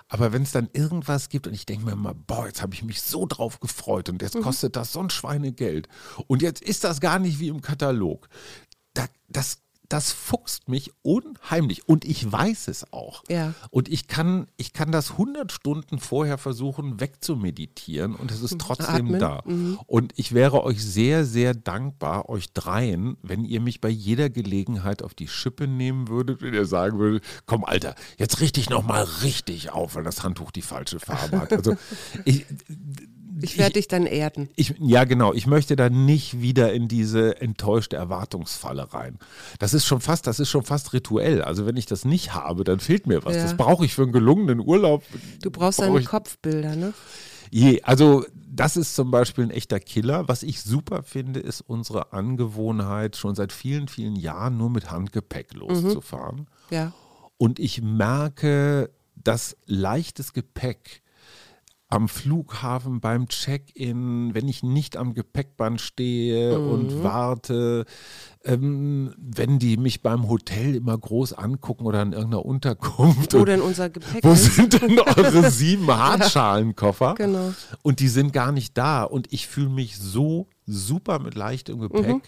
Aber 0.08 0.32
wenn 0.32 0.42
es 0.42 0.52
dann 0.52 0.68
irgendwas 0.72 1.28
gibt 1.28 1.46
und 1.46 1.54
ich 1.54 1.66
denke 1.66 1.84
mir 1.84 1.92
immer, 1.92 2.14
boah, 2.14 2.46
jetzt 2.46 2.62
habe 2.62 2.74
ich 2.74 2.82
mich 2.82 3.02
so 3.02 3.26
drauf 3.26 3.60
gefreut 3.60 4.08
und 4.08 4.22
jetzt 4.22 4.34
mhm. 4.36 4.42
kostet 4.42 4.74
das 4.74 4.92
so 4.92 5.00
ein 5.00 5.10
Schweinegeld. 5.10 5.88
Und 6.26 6.40
jetzt 6.42 6.62
ist 6.62 6.84
das 6.84 7.00
gar 7.00 7.18
nicht 7.18 7.38
wie 7.38 7.48
im 7.48 7.60
Katalog. 7.60 8.28
Da, 8.94 9.06
das 9.28 9.58
das 9.88 10.12
fuchst 10.12 10.68
mich 10.68 10.92
unheimlich 11.02 11.88
und 11.88 12.04
ich 12.04 12.30
weiß 12.30 12.68
es 12.68 12.92
auch. 12.92 13.24
Ja. 13.28 13.54
Und 13.70 13.88
ich 13.88 14.06
kann, 14.06 14.46
ich 14.56 14.72
kann 14.74 14.92
das 14.92 15.12
100 15.12 15.50
Stunden 15.50 15.98
vorher 15.98 16.36
versuchen 16.36 17.00
wegzumeditieren 17.00 18.14
und 18.14 18.30
es 18.30 18.42
ist 18.42 18.58
trotzdem 18.58 19.06
Atmen. 19.06 19.20
da. 19.20 19.42
Mhm. 19.46 19.78
Und 19.86 20.12
ich 20.16 20.32
wäre 20.32 20.62
euch 20.62 20.84
sehr, 20.84 21.24
sehr 21.24 21.54
dankbar, 21.54 22.28
euch 22.28 22.52
dreien, 22.52 23.16
wenn 23.22 23.44
ihr 23.44 23.60
mich 23.60 23.80
bei 23.80 23.88
jeder 23.88 24.28
Gelegenheit 24.28 25.02
auf 25.02 25.14
die 25.14 25.28
Schippe 25.28 25.66
nehmen 25.66 26.08
würdet, 26.08 26.42
wenn 26.42 26.52
ihr 26.52 26.66
sagen 26.66 26.98
würdet, 26.98 27.24
komm 27.46 27.64
Alter, 27.64 27.94
jetzt 28.18 28.40
richte 28.40 28.60
ich 28.60 28.68
nochmal 28.68 29.04
richtig 29.22 29.70
auf, 29.70 29.94
weil 29.94 30.04
das 30.04 30.22
Handtuch 30.22 30.50
die 30.50 30.62
falsche 30.62 31.00
Farbe 31.00 31.40
hat. 31.40 31.52
Also 31.52 31.76
ich, 32.26 32.44
Ich 33.40 33.58
werde 33.58 33.74
dich 33.74 33.88
dann 33.88 34.06
erden. 34.06 34.48
Ich, 34.56 34.74
ja, 34.80 35.04
genau. 35.04 35.32
Ich 35.32 35.46
möchte 35.46 35.76
da 35.76 35.90
nicht 35.90 36.40
wieder 36.40 36.72
in 36.72 36.88
diese 36.88 37.40
enttäuschte 37.40 37.96
Erwartungsfalle 37.96 38.92
rein. 38.92 39.18
Das 39.58 39.74
ist 39.74 39.86
schon 39.86 40.00
fast, 40.00 40.26
das 40.26 40.40
ist 40.40 40.48
schon 40.48 40.64
fast 40.64 40.92
rituell. 40.92 41.42
Also 41.42 41.66
wenn 41.66 41.76
ich 41.76 41.86
das 41.86 42.04
nicht 42.04 42.34
habe, 42.34 42.64
dann 42.64 42.80
fehlt 42.80 43.06
mir 43.06 43.24
was. 43.24 43.36
Ja. 43.36 43.42
Das 43.42 43.56
brauche 43.56 43.84
ich 43.84 43.94
für 43.94 44.02
einen 44.02 44.12
gelungenen 44.12 44.60
Urlaub. 44.60 45.04
Du 45.42 45.50
brauchst 45.50 45.78
Brauch 45.78 45.86
deine 45.86 46.04
Kopfbilder, 46.04 46.76
ne? 46.76 46.92
Je, 47.50 47.82
also 47.82 48.24
das 48.50 48.76
ist 48.76 48.94
zum 48.94 49.10
Beispiel 49.10 49.44
ein 49.44 49.50
echter 49.50 49.80
Killer. 49.80 50.28
Was 50.28 50.42
ich 50.42 50.60
super 50.60 51.02
finde, 51.02 51.40
ist 51.40 51.60
unsere 51.60 52.12
Angewohnheit, 52.12 53.16
schon 53.16 53.34
seit 53.34 53.52
vielen, 53.52 53.88
vielen 53.88 54.16
Jahren 54.16 54.56
nur 54.56 54.70
mit 54.70 54.90
Handgepäck 54.90 55.54
loszufahren. 55.54 56.46
Ja. 56.70 56.92
Und 57.36 57.58
ich 57.58 57.80
merke, 57.80 58.90
dass 59.14 59.56
leichtes 59.66 60.32
Gepäck 60.32 61.02
am 61.90 62.08
Flughafen 62.08 63.00
beim 63.00 63.28
Check-in, 63.28 64.34
wenn 64.34 64.46
ich 64.46 64.62
nicht 64.62 64.96
am 64.98 65.14
Gepäckband 65.14 65.80
stehe 65.80 66.58
Mhm. 66.58 66.70
und 66.70 67.02
warte, 67.02 67.86
ähm, 68.44 69.14
wenn 69.18 69.58
die 69.58 69.78
mich 69.78 70.02
beim 70.02 70.28
Hotel 70.28 70.74
immer 70.74 70.96
groß 70.98 71.32
angucken 71.32 71.86
oder 71.86 72.02
in 72.02 72.12
irgendeiner 72.12 72.44
Unterkunft. 72.44 73.32
Wo 73.32 73.38
und 73.38 73.48
denn 73.48 73.62
unser 73.62 73.88
Gepäck 73.88 74.22
wo 74.22 74.34
sind 74.34 74.80
denn 74.80 74.98
eure 75.00 75.50
sieben 75.50 75.86
Hartschalenkoffer? 75.96 77.14
Genau. 77.16 77.54
Und 77.82 78.00
die 78.00 78.08
sind 78.08 78.32
gar 78.34 78.52
nicht 78.52 78.76
da. 78.76 79.04
Und 79.04 79.32
ich 79.32 79.46
fühle 79.46 79.70
mich 79.70 79.96
so 79.96 80.46
super 80.66 81.18
mit 81.18 81.34
leichtem 81.36 81.80
Gepäck. 81.80 82.06
Mhm. 82.06 82.22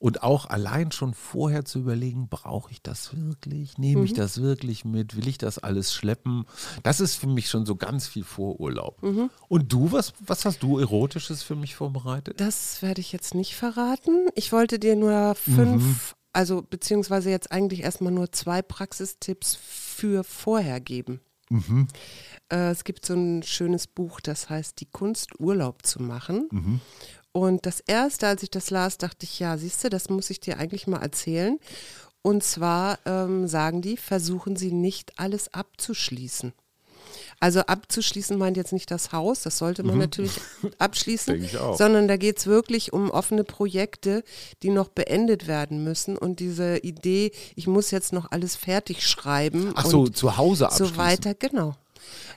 Und 0.00 0.22
auch 0.22 0.46
allein 0.46 0.92
schon 0.92 1.12
vorher 1.12 1.64
zu 1.64 1.80
überlegen, 1.80 2.28
brauche 2.28 2.70
ich 2.70 2.80
das 2.82 3.16
wirklich? 3.16 3.78
Nehme 3.78 4.00
Mhm. 4.00 4.04
ich 4.06 4.12
das 4.12 4.40
wirklich 4.40 4.84
mit? 4.84 5.16
Will 5.16 5.26
ich 5.26 5.38
das 5.38 5.58
alles 5.58 5.92
schleppen? 5.92 6.44
Das 6.84 7.00
ist 7.00 7.16
für 7.16 7.26
mich 7.26 7.48
schon 7.50 7.66
so 7.66 7.74
ganz 7.74 8.06
viel 8.06 8.22
Vorurlaub. 8.22 9.02
Mhm. 9.02 9.28
Und 9.48 9.72
du, 9.72 9.90
was, 9.90 10.12
was 10.24 10.44
hast 10.44 10.62
du 10.62 10.78
Erotisches 10.78 11.42
für 11.42 11.56
mich 11.56 11.74
vorbereitet? 11.74 12.40
Das 12.40 12.80
werde 12.80 13.00
ich 13.00 13.10
jetzt 13.10 13.34
nicht 13.34 13.56
verraten. 13.56 14.28
Ich 14.36 14.52
wollte 14.52 14.78
dir 14.78 14.94
nur 14.94 15.34
fünf, 15.34 16.14
also 16.32 16.62
beziehungsweise 16.62 17.30
jetzt 17.30 17.50
eigentlich 17.50 17.82
erstmal 17.82 18.12
nur 18.12 18.30
zwei 18.30 18.62
Praxistipps 18.62 19.56
für 19.56 20.22
vorher 20.22 20.80
geben. 20.80 21.20
Äh, 22.50 22.70
es 22.70 22.84
gibt 22.84 23.04
so 23.06 23.14
ein 23.14 23.42
schönes 23.42 23.86
Buch, 23.86 24.20
das 24.20 24.48
heißt 24.50 24.78
Die 24.80 24.86
Kunst, 24.86 25.40
Urlaub 25.40 25.84
zu 25.84 26.00
machen. 26.02 26.80
Und 27.32 27.66
das 27.66 27.80
erste, 27.80 28.26
als 28.26 28.42
ich 28.42 28.50
das 28.50 28.70
las, 28.70 28.98
dachte 28.98 29.24
ich, 29.24 29.38
ja, 29.38 29.56
siehst 29.58 29.84
du, 29.84 29.90
das 29.90 30.08
muss 30.08 30.30
ich 30.30 30.40
dir 30.40 30.58
eigentlich 30.58 30.86
mal 30.86 31.02
erzählen. 31.02 31.58
Und 32.22 32.42
zwar 32.42 32.98
ähm, 33.06 33.46
sagen 33.46 33.80
die, 33.80 33.96
versuchen 33.96 34.56
Sie 34.56 34.72
nicht 34.72 35.18
alles 35.18 35.52
abzuschließen. 35.54 36.52
Also 37.40 37.60
abzuschließen 37.60 38.36
meint 38.36 38.56
jetzt 38.56 38.72
nicht 38.72 38.90
das 38.90 39.12
Haus, 39.12 39.42
das 39.42 39.58
sollte 39.58 39.84
man 39.84 39.98
natürlich 39.98 40.32
abschließen, 40.78 41.48
sondern 41.76 42.08
da 42.08 42.16
geht 42.16 42.38
es 42.38 42.46
wirklich 42.46 42.92
um 42.92 43.10
offene 43.10 43.44
Projekte, 43.44 44.24
die 44.64 44.70
noch 44.70 44.88
beendet 44.88 45.46
werden 45.46 45.84
müssen. 45.84 46.18
Und 46.18 46.40
diese 46.40 46.78
Idee, 46.78 47.30
ich 47.54 47.68
muss 47.68 47.92
jetzt 47.92 48.12
noch 48.12 48.32
alles 48.32 48.56
fertig 48.56 49.06
schreiben 49.06 49.72
Ach 49.76 49.86
so, 49.86 50.08
zu 50.08 50.36
Hause 50.36 50.66
abschließen. 50.66 50.94
so 50.96 51.00
weiter, 51.00 51.34
genau. 51.34 51.76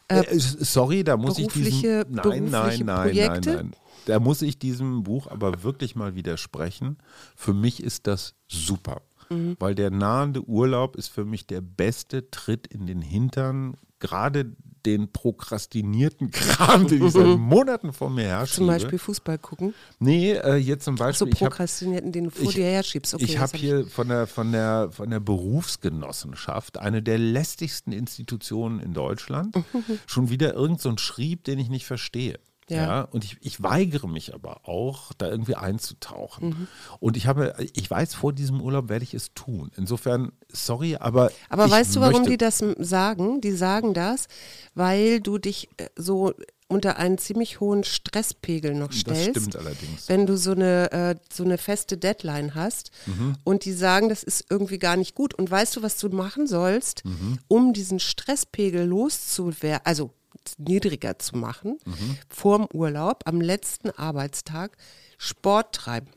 Äh, 0.07 0.24
sorry, 0.38 1.03
da 1.03 1.17
muss 1.17 1.39
ich 1.39 1.48
berufliche- 1.48 2.05
diesem, 2.05 2.15
nein, 2.15 2.24
nein, 2.24 2.51
berufliche 2.51 2.83
nein, 2.86 3.01
Projekte? 3.01 3.50
nein, 3.50 3.65
nein. 3.71 3.75
Da 4.05 4.20
muss 4.20 4.41
ich 4.41 4.58
diesem 4.60 5.03
Buch 5.03 5.27
aber 5.27 5.63
wirklich 5.63 5.96
mal 5.96 6.15
widersprechen. 6.15 6.98
Für 7.36 7.53
mich 7.53 7.81
ist 7.84 8.08
das 8.08 8.34
super, 8.48 9.01
Mhm. 9.29 9.55
weil 9.60 9.75
der 9.75 9.91
nahende 9.91 10.41
Urlaub 10.43 10.96
ist 10.96 11.08
für 11.10 11.25
mich 11.25 11.46
der 11.48 11.62
beste 11.62 12.29
Tritt 12.31 12.67
in 12.67 12.86
den 12.88 13.01
Hintern, 13.01 13.75
gerade 14.00 14.53
den 14.88 15.12
prokrastinierten 15.12 16.31
Kram, 16.31 16.88
den 16.88 17.05
ich 17.05 17.13
seit 17.13 17.25
Monaten 17.38 17.93
vor 17.93 18.10
mir 18.10 18.24
herschiebe. 18.24 18.55
Zum 18.55 18.67
Beispiel 18.67 18.98
Fußball 18.98 19.38
gucken. 19.38 19.75
Nee, 20.00 20.31
äh, 20.31 20.55
jetzt 20.55 20.86
zum 20.86 20.98
So 20.98 21.03
Beispiel, 21.03 21.27
ich 21.27 21.34
habe 21.36 21.50
prokrastinierten, 21.51 22.12
den 22.12 22.24
du 22.25 22.29
vor 22.31 22.50
ich- 22.50 22.55
dir 22.55 22.65
herschiebst. 22.65 23.13
Okay, 23.13 23.24
ich 23.24 23.38
habe 23.38 23.51
hab 23.53 23.60
hier 23.60 23.86
von 23.86 24.08
der, 24.08 24.25
von, 24.25 24.51
der, 24.51 24.89
von 24.91 25.12
der 25.12 25.20
Berufsgenossenschaft, 25.20 26.79
eine 26.79 27.01
der 27.03 27.17
lästigsten 27.20 27.91
Institutionen 27.91 28.79
in 28.79 28.93
Deutschland, 28.93 29.55
schon 30.08 30.29
wieder 30.29 30.53
irgend 30.55 30.81
so 30.81 30.96
Schrieb, 30.98 31.43
den 31.43 31.60
ich 31.60 31.70
nicht 31.70 31.86
verstehe. 31.86 32.39
Ja. 32.71 32.77
Ja. 32.87 33.01
und 33.03 33.23
ich, 33.23 33.37
ich 33.41 33.61
weigere 33.61 34.07
mich 34.07 34.33
aber 34.33 34.67
auch, 34.67 35.13
da 35.17 35.27
irgendwie 35.27 35.55
einzutauchen. 35.55 36.49
Mhm. 36.49 36.67
Und 36.99 37.17
ich 37.17 37.27
habe, 37.27 37.53
ich 37.73 37.89
weiß, 37.89 38.13
vor 38.15 38.33
diesem 38.33 38.61
Urlaub 38.61 38.89
werde 38.89 39.03
ich 39.03 39.13
es 39.13 39.33
tun. 39.33 39.71
Insofern, 39.75 40.31
sorry, 40.49 40.95
aber. 40.95 41.31
Aber 41.49 41.69
weißt 41.69 41.95
du, 41.95 41.99
warum 42.01 42.25
die 42.25 42.37
das 42.37 42.63
sagen? 42.79 43.41
Die 43.41 43.51
sagen 43.51 43.93
das, 43.93 44.27
weil 44.73 45.19
du 45.21 45.37
dich 45.37 45.69
äh, 45.77 45.87
so 45.95 46.33
unter 46.67 46.95
einen 46.95 47.17
ziemlich 47.17 47.59
hohen 47.59 47.83
Stresspegel 47.83 48.73
noch 48.73 48.87
Das 48.87 48.99
stellst. 48.99 49.29
stimmt 49.31 49.55
allerdings. 49.57 50.07
Wenn 50.07 50.25
du 50.25 50.37
so 50.37 50.51
eine, 50.51 50.89
äh, 50.93 51.15
so 51.29 51.43
eine 51.43 51.57
feste 51.57 51.97
Deadline 51.97 52.55
hast 52.55 52.91
Mhm. 53.07 53.35
und 53.43 53.65
die 53.65 53.73
sagen, 53.73 54.07
das 54.07 54.23
ist 54.23 54.45
irgendwie 54.49 54.79
gar 54.79 54.95
nicht 54.95 55.13
gut. 55.13 55.33
Und 55.33 55.51
weißt 55.51 55.75
du, 55.75 55.81
was 55.83 55.97
du 55.97 56.07
machen 56.07 56.47
sollst, 56.47 57.03
Mhm. 57.03 57.39
um 57.49 57.73
diesen 57.73 57.99
Stresspegel 57.99 58.85
loszuwerden, 58.85 59.81
also 59.83 60.11
niedriger 60.57 61.17
zu 61.19 61.38
machen, 61.38 61.77
Mhm. 61.86 62.17
vorm 62.29 62.67
Urlaub, 62.74 63.24
am 63.25 63.41
letzten 63.41 63.89
Arbeitstag, 63.91 64.77
Sport 65.17 65.75
treiben. 65.75 66.10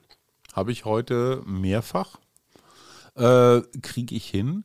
Habe 0.55 0.73
ich 0.73 0.85
heute 0.85 1.43
mehrfach. 1.47 2.19
Äh, 3.17 3.63
Kriege 3.83 4.15
ich 4.15 4.29
hin. 4.29 4.65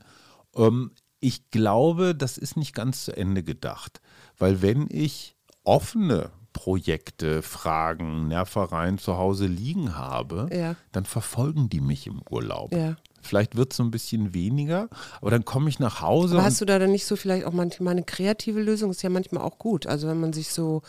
Ähm, 0.55 0.91
ich 1.19 1.49
glaube, 1.51 2.15
das 2.15 2.37
ist 2.37 2.57
nicht 2.57 2.73
ganz 2.73 3.05
zu 3.05 3.15
Ende 3.15 3.43
gedacht. 3.43 4.01
Weil 4.37 4.61
wenn 4.61 4.87
ich 4.89 5.35
offene 5.63 6.31
Projekte, 6.53 7.41
Fragen, 7.41 8.27
Nervereien 8.27 8.97
zu 8.97 9.17
Hause 9.17 9.45
liegen 9.47 9.95
habe, 9.97 10.47
Ja. 10.51 10.75
dann 10.91 11.05
verfolgen 11.05 11.69
die 11.69 11.81
mich 11.81 12.07
im 12.07 12.21
Urlaub. 12.29 12.73
Ja. 12.73 12.95
Vielleicht 13.21 13.55
wird 13.55 13.71
es 13.71 13.77
so 13.77 13.83
ein 13.83 13.91
bisschen 13.91 14.33
weniger, 14.33 14.89
aber 15.21 15.31
dann 15.31 15.45
komme 15.45 15.69
ich 15.69 15.79
nach 15.79 16.01
Hause 16.01 16.35
Aber 16.35 16.45
hast 16.45 16.61
du 16.61 16.65
da 16.65 16.79
dann 16.79 16.91
nicht 16.91 17.05
so 17.05 17.15
vielleicht 17.15 17.45
auch 17.45 17.53
manchmal 17.53 17.91
eine 17.91 18.03
kreative 18.03 18.61
Lösung? 18.61 18.91
Ist 18.91 19.03
ja 19.03 19.09
manchmal 19.09 19.43
auch 19.43 19.57
gut. 19.57 19.87
Also 19.87 20.07
wenn 20.07 20.19
man 20.19 20.33
sich 20.33 20.49
so 20.49 20.81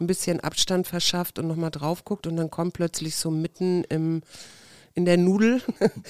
ein 0.00 0.06
bisschen 0.06 0.40
Abstand 0.40 0.86
verschafft 0.86 1.38
und 1.38 1.48
nochmal 1.48 1.70
drauf 1.70 2.04
guckt 2.04 2.26
und 2.26 2.36
dann 2.36 2.50
kommt 2.50 2.74
plötzlich 2.74 3.16
so 3.16 3.30
mitten 3.30 3.84
im, 3.84 4.22
in 4.94 5.04
der 5.04 5.16
Nudel, 5.16 5.62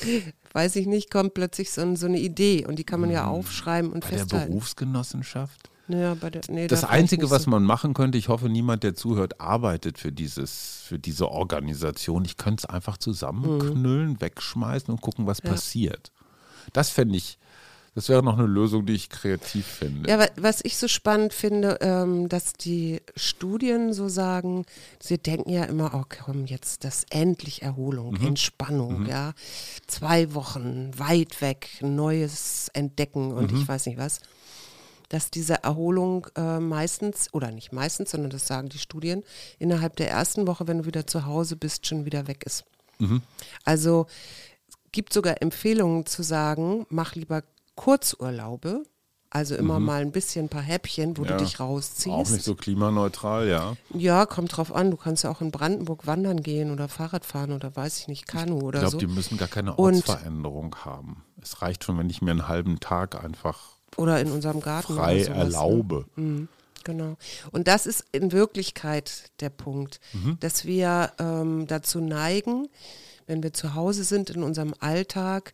weiß 0.52 0.76
ich 0.76 0.86
nicht, 0.86 1.10
kommt 1.10 1.34
plötzlich 1.34 1.70
so, 1.70 1.94
so 1.94 2.06
eine 2.06 2.18
Idee 2.18 2.66
und 2.66 2.78
die 2.78 2.84
kann 2.84 3.00
man 3.00 3.10
ja 3.10 3.26
aufschreiben 3.26 3.92
und 3.92 4.00
bei 4.00 4.10
der 4.10 4.18
festhalten. 4.20 4.48
Berufsgenossenschaft. 4.48 5.70
Naja, 5.88 6.14
der, 6.14 6.42
nee, 6.48 6.66
Das 6.66 6.84
Einzige, 6.84 7.30
was 7.30 7.46
man 7.46 7.64
machen 7.64 7.94
könnte, 7.94 8.18
ich 8.18 8.28
hoffe, 8.28 8.48
niemand, 8.48 8.82
der 8.82 8.94
zuhört, 8.94 9.40
arbeitet 9.40 9.98
für, 9.98 10.12
dieses, 10.12 10.82
für 10.86 10.98
diese 10.98 11.28
Organisation. 11.30 12.24
Ich 12.24 12.36
könnte 12.36 12.62
es 12.66 12.70
einfach 12.70 12.98
zusammenknüllen, 12.98 14.20
wegschmeißen 14.20 14.92
und 14.92 15.00
gucken, 15.00 15.26
was 15.26 15.42
Mhm. 15.42 15.48
Ja. 15.48 15.52
passiert. 15.54 16.12
Das 16.72 16.90
fände 16.90 17.16
ich, 17.16 17.38
das 17.94 18.08
wäre 18.10 18.22
noch 18.22 18.38
eine 18.38 18.46
Lösung, 18.46 18.84
die 18.86 18.92
ich 18.92 19.08
kreativ 19.08 19.66
finde. 19.66 20.08
Ja, 20.08 20.18
wa- 20.18 20.28
was 20.36 20.60
ich 20.62 20.76
so 20.76 20.86
spannend 20.86 21.32
finde, 21.32 21.78
ähm, 21.80 22.28
dass 22.28 22.52
die 22.52 23.00
Studien 23.16 23.92
so 23.92 24.08
sagen, 24.08 24.66
sie 25.00 25.18
denken 25.18 25.50
ja 25.50 25.64
immer, 25.64 25.92
oh 25.94 26.04
komm, 26.24 26.44
jetzt 26.46 26.84
das 26.84 27.06
endlich 27.10 27.62
Erholung, 27.62 28.12
Mhm. 28.20 28.26
Entspannung, 28.28 29.06
ja. 29.06 29.32
Zwei 29.86 30.34
Wochen 30.34 30.90
weit 30.96 31.40
weg, 31.40 31.70
Neues 31.80 32.70
entdecken 32.74 33.32
und 33.32 33.50
Mhm. 33.52 33.58
ich 33.62 33.66
weiß 33.68 33.86
nicht 33.86 33.98
was. 33.98 34.20
Dass 35.10 35.30
diese 35.30 35.62
Erholung 35.64 36.26
äh, 36.36 36.58
meistens, 36.60 37.32
oder 37.32 37.50
nicht 37.50 37.72
meistens, 37.72 38.10
sondern 38.10 38.30
das 38.30 38.46
sagen 38.46 38.68
die 38.68 38.78
Studien, 38.78 39.24
innerhalb 39.58 39.96
der 39.96 40.10
ersten 40.10 40.46
Woche, 40.46 40.66
wenn 40.68 40.78
du 40.78 40.84
wieder 40.84 41.06
zu 41.06 41.24
Hause 41.24 41.56
bist, 41.56 41.86
schon 41.86 42.04
wieder 42.04 42.26
weg 42.26 42.44
ist. 42.44 42.64
Mhm. 42.98 43.22
Also 43.64 44.06
es 44.68 44.74
gibt 44.92 45.12
sogar 45.14 45.40
Empfehlungen 45.40 46.04
zu 46.04 46.22
sagen, 46.22 46.84
mach 46.90 47.14
lieber 47.14 47.42
Kurzurlaube, 47.74 48.82
also 49.30 49.54
immer 49.56 49.78
mal 49.80 50.00
ein 50.02 50.12
bisschen 50.12 50.46
ein 50.46 50.48
paar 50.48 50.62
Häppchen, 50.62 51.16
wo 51.16 51.22
Mhm. 51.22 51.28
Ja. 51.28 51.36
du 51.38 51.44
dich 51.44 51.60
rausziehst. 51.60 52.08
Auch 52.14 52.28
nicht 52.30 52.44
so 52.44 52.54
klimaneutral, 52.54 53.48
ja. 53.48 53.76
Ja, 53.94 54.24
kommt 54.26 54.56
drauf 54.56 54.74
an. 54.74 54.90
Du 54.90 54.96
kannst 54.96 55.24
ja 55.24 55.30
auch 55.30 55.40
in 55.40 55.50
Brandenburg 55.50 56.06
wandern 56.06 56.42
gehen 56.42 56.70
oder 56.70 56.88
Fahrrad 56.88 57.24
fahren 57.24 57.52
oder 57.52 57.74
weiß 57.74 57.98
ich 58.00 58.08
nicht, 58.08 58.26
Kanu 58.26 58.60
oder 58.60 58.78
Ich 58.78 58.82
glaube, 58.82 58.92
so. 58.92 58.98
die 58.98 59.06
müssen 59.06 59.36
gar 59.38 59.48
keine 59.48 59.74
Und- 59.74 59.96
Ortsveränderung 59.96 60.76
haben. 60.84 61.24
Es 61.42 61.60
reicht 61.62 61.84
schon, 61.84 61.98
wenn 61.98 62.10
ich 62.10 62.20
mir 62.22 62.30
einen 62.32 62.48
halben 62.48 62.80
Tag 62.80 63.22
einfach 63.22 63.77
Oder 63.98 64.20
in 64.20 64.30
unserem 64.30 64.60
Garten. 64.60 64.94
frei 64.94 65.18
sowas, 65.24 65.28
ne? 65.36 65.42
erlaube. 65.42 66.04
Mhm, 66.16 66.48
genau. 66.84 67.16
Und 67.52 67.68
das 67.68 67.84
ist 67.86 68.04
in 68.12 68.32
Wirklichkeit 68.32 69.24
der 69.40 69.50
Punkt, 69.50 70.00
Mhm. 70.14 70.38
dass 70.40 70.64
wir 70.64 71.12
ähm, 71.18 71.66
dazu 71.66 72.00
neigen, 72.00 72.68
wenn 73.26 73.42
wir 73.42 73.52
zu 73.52 73.74
Hause 73.74 74.04
sind 74.04 74.30
in 74.30 74.42
unserem 74.42 74.72
Alltag, 74.80 75.52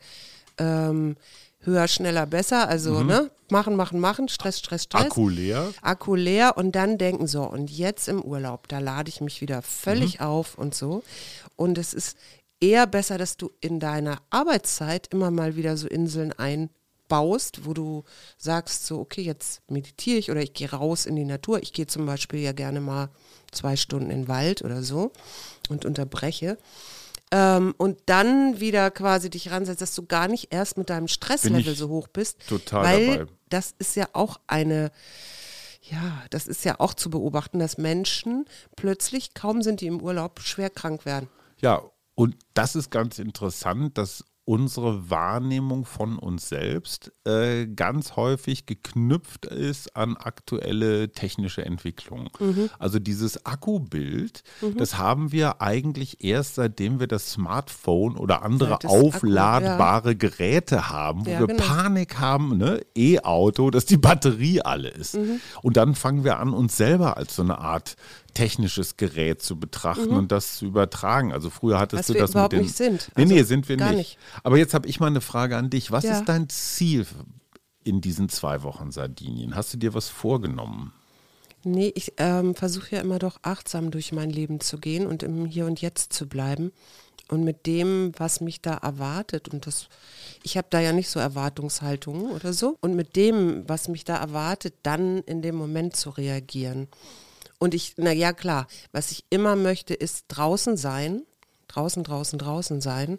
ähm, 0.58 1.16
höher, 1.60 1.88
schneller, 1.88 2.26
besser, 2.26 2.68
also 2.68 3.02
ne, 3.02 3.30
machen, 3.50 3.74
machen, 3.74 3.98
machen, 3.98 4.28
Stress, 4.28 4.58
Stress, 4.58 4.84
Stress. 4.84 5.04
Mhm. 5.04 5.10
Akku 5.10 5.28
leer. 5.30 5.72
Akku 5.80 6.14
leer 6.14 6.56
und 6.58 6.72
dann 6.76 6.98
denken 6.98 7.26
so, 7.26 7.42
und 7.44 7.70
jetzt 7.70 8.06
im 8.08 8.20
Urlaub, 8.22 8.68
da 8.68 8.78
lade 8.78 9.08
ich 9.08 9.20
mich 9.22 9.40
wieder 9.40 9.62
völlig 9.62 10.20
Mhm. 10.20 10.26
auf 10.26 10.58
und 10.58 10.74
so. 10.74 11.02
Und 11.56 11.78
es 11.78 11.94
ist 11.94 12.16
eher 12.60 12.86
besser, 12.86 13.16
dass 13.18 13.36
du 13.38 13.50
in 13.60 13.80
deiner 13.80 14.18
Arbeitszeit 14.30 15.06
immer 15.10 15.30
mal 15.30 15.56
wieder 15.56 15.76
so 15.78 15.88
Inseln 15.88 16.32
einbaust 16.34 16.74
baust, 17.14 17.64
wo 17.64 17.74
du 17.74 18.02
sagst, 18.38 18.86
so, 18.86 18.98
okay, 18.98 19.22
jetzt 19.22 19.62
meditiere 19.70 20.18
ich 20.18 20.32
oder 20.32 20.42
ich 20.42 20.52
gehe 20.52 20.68
raus 20.68 21.06
in 21.06 21.14
die 21.14 21.24
Natur. 21.24 21.62
Ich 21.62 21.72
gehe 21.72 21.86
zum 21.86 22.06
Beispiel 22.06 22.40
ja 22.40 22.50
gerne 22.50 22.80
mal 22.80 23.08
zwei 23.52 23.76
Stunden 23.76 24.10
in 24.10 24.22
den 24.22 24.28
Wald 24.28 24.62
oder 24.62 24.82
so 24.82 25.12
und 25.68 25.84
unterbreche. 25.84 26.58
Ähm, 27.30 27.72
und 27.78 28.00
dann 28.06 28.58
wieder 28.58 28.90
quasi 28.90 29.30
dich 29.30 29.52
ransetzt, 29.52 29.80
dass 29.80 29.94
du 29.94 30.06
gar 30.06 30.26
nicht 30.26 30.52
erst 30.52 30.76
mit 30.76 30.90
deinem 30.90 31.06
Stresslevel 31.06 31.76
so 31.76 31.88
hoch 31.88 32.08
bist. 32.08 32.48
Total 32.48 32.82
weil 32.82 33.18
dabei. 33.18 33.32
das 33.48 33.76
ist 33.78 33.94
ja 33.94 34.08
auch 34.12 34.40
eine, 34.48 34.90
ja, 35.82 36.24
das 36.30 36.48
ist 36.48 36.64
ja 36.64 36.80
auch 36.80 36.94
zu 36.94 37.10
beobachten, 37.10 37.60
dass 37.60 37.78
Menschen 37.78 38.44
plötzlich, 38.74 39.34
kaum 39.34 39.62
sind 39.62 39.82
die 39.82 39.86
im 39.86 40.02
Urlaub, 40.02 40.40
schwer 40.40 40.68
krank 40.68 41.04
werden. 41.04 41.28
Ja, 41.60 41.80
und 42.16 42.34
das 42.54 42.74
ist 42.74 42.90
ganz 42.90 43.20
interessant, 43.20 43.98
dass 43.98 44.24
unsere 44.46 45.10
Wahrnehmung 45.10 45.86
von 45.86 46.18
uns 46.18 46.48
selbst 46.48 47.12
äh, 47.24 47.66
ganz 47.66 48.16
häufig 48.16 48.66
geknüpft 48.66 49.46
ist 49.46 49.96
an 49.96 50.16
aktuelle 50.16 51.12
technische 51.12 51.64
Entwicklungen. 51.64 52.28
Mhm. 52.38 52.68
Also 52.78 52.98
dieses 52.98 53.46
Akkubild, 53.46 54.42
das 54.76 54.98
haben 54.98 55.32
wir 55.32 55.62
eigentlich 55.62 56.22
erst 56.22 56.56
seitdem 56.56 57.00
wir 57.00 57.06
das 57.06 57.32
Smartphone 57.32 58.16
oder 58.16 58.42
andere 58.42 58.78
das 58.80 58.90
Akku, 58.90 59.08
aufladbare 59.08 60.14
Geräte 60.14 60.90
haben, 60.90 61.24
wo 61.24 61.30
Ja, 61.30 61.40
wir 61.40 61.46
genau. 61.46 61.62
Panik 61.62 62.18
haben, 62.18 62.58
ne? 62.58 62.80
E-Auto, 62.94 63.70
dass 63.70 63.86
die 63.86 63.96
Batterie 63.96 64.60
alle 64.60 64.88
ist. 64.88 65.14
Mhm. 65.14 65.40
Und 65.62 65.78
dann 65.78 65.94
fangen 65.94 66.22
wir 66.22 66.38
an, 66.38 66.52
uns 66.52 66.76
selber 66.76 67.16
als 67.16 67.36
so 67.36 67.42
eine 67.42 67.58
Art 67.58 67.96
technisches 68.34 68.96
Gerät 68.96 69.40
zu 69.42 69.58
betrachten 69.58 70.10
und 70.10 70.30
das 70.32 70.56
zu 70.56 70.66
übertragen. 70.66 71.32
Also 71.32 71.50
früher 71.50 71.78
hattest 71.78 71.94
Mhm. 71.94 71.98
Was 72.00 72.06
du 72.08 72.14
wir 72.14 72.20
das 72.20 72.30
überhaupt 72.32 72.52
mit 72.52 72.60
den 72.60 72.64
nicht 72.66 72.76
sind. 72.76 73.10
Nee, 73.16 73.22
Also 73.22 73.34
nee, 73.34 73.42
sind 73.44 73.68
wir 73.68 73.76
nicht. 73.76 73.94
nicht. 73.96 74.18
Aber 74.42 74.58
jetzt 74.58 74.74
habe 74.74 74.88
ich 74.88 75.00
mal 75.00 75.06
eine 75.06 75.20
Frage 75.20 75.56
an 75.56 75.70
dich. 75.70 75.90
Was 75.92 76.04
Ja. 76.04 76.18
ist 76.18 76.28
dein 76.28 76.48
Ziel 76.48 77.06
in 77.84 78.00
diesen 78.00 78.28
zwei 78.28 78.62
Wochen 78.62 78.90
Sardinien? 78.90 79.54
Hast 79.54 79.72
du 79.72 79.78
dir 79.78 79.94
was 79.94 80.08
vorgenommen? 80.08 80.92
Nee, 81.66 81.92
ich 81.94 82.12
ähm, 82.18 82.54
versuche 82.54 82.96
ja 82.96 83.00
immer 83.00 83.18
doch 83.18 83.38
achtsam 83.42 83.90
durch 83.90 84.12
mein 84.12 84.28
Leben 84.30 84.60
zu 84.60 84.76
gehen 84.78 85.06
und 85.06 85.22
im 85.22 85.46
Hier 85.46 85.64
und 85.66 85.80
Jetzt 85.80 86.12
zu 86.12 86.26
bleiben. 86.28 86.72
Und 87.28 87.42
mit 87.42 87.64
dem, 87.64 88.12
was 88.18 88.42
mich 88.42 88.60
da 88.60 88.74
erwartet, 88.74 89.48
und 89.48 89.66
das, 89.66 89.88
ich 90.42 90.58
habe 90.58 90.66
da 90.68 90.78
ja 90.80 90.92
nicht 90.92 91.08
so 91.08 91.18
Erwartungshaltungen 91.20 92.30
oder 92.32 92.52
so, 92.52 92.76
und 92.82 92.94
mit 92.96 93.16
dem, 93.16 93.66
was 93.66 93.88
mich 93.88 94.04
da 94.04 94.16
erwartet, 94.16 94.74
dann 94.82 95.22
in 95.22 95.40
dem 95.40 95.54
Moment 95.54 95.96
zu 95.96 96.10
reagieren. 96.10 96.86
Und 97.64 97.72
ich, 97.72 97.94
na 97.96 98.12
ja, 98.12 98.34
klar, 98.34 98.66
was 98.92 99.10
ich 99.10 99.24
immer 99.30 99.56
möchte, 99.56 99.94
ist 99.94 100.26
draußen 100.28 100.76
sein, 100.76 101.22
draußen, 101.68 102.04
draußen, 102.04 102.38
draußen 102.38 102.82
sein 102.82 103.18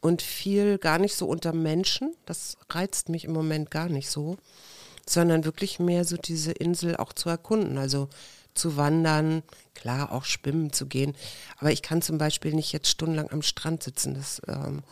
und 0.00 0.22
viel 0.22 0.78
gar 0.78 0.98
nicht 0.98 1.14
so 1.14 1.26
unter 1.26 1.52
Menschen. 1.52 2.16
Das 2.24 2.56
reizt 2.70 3.10
mich 3.10 3.26
im 3.26 3.34
Moment 3.34 3.70
gar 3.70 3.90
nicht 3.90 4.08
so, 4.08 4.38
sondern 5.06 5.44
wirklich 5.44 5.78
mehr 5.78 6.06
so 6.06 6.16
diese 6.16 6.52
Insel 6.52 6.96
auch 6.96 7.12
zu 7.12 7.28
erkunden. 7.28 7.76
Also 7.76 8.08
zu 8.54 8.78
wandern, 8.78 9.42
klar 9.74 10.10
auch 10.10 10.24
schwimmen 10.24 10.72
zu 10.72 10.86
gehen. 10.86 11.14
Aber 11.58 11.70
ich 11.70 11.82
kann 11.82 12.00
zum 12.00 12.16
Beispiel 12.16 12.54
nicht 12.54 12.72
jetzt 12.72 12.88
stundenlang 12.88 13.30
am 13.30 13.42
Strand 13.42 13.82
sitzen. 13.82 14.14
Das, 14.14 14.40
ähm, 14.48 14.84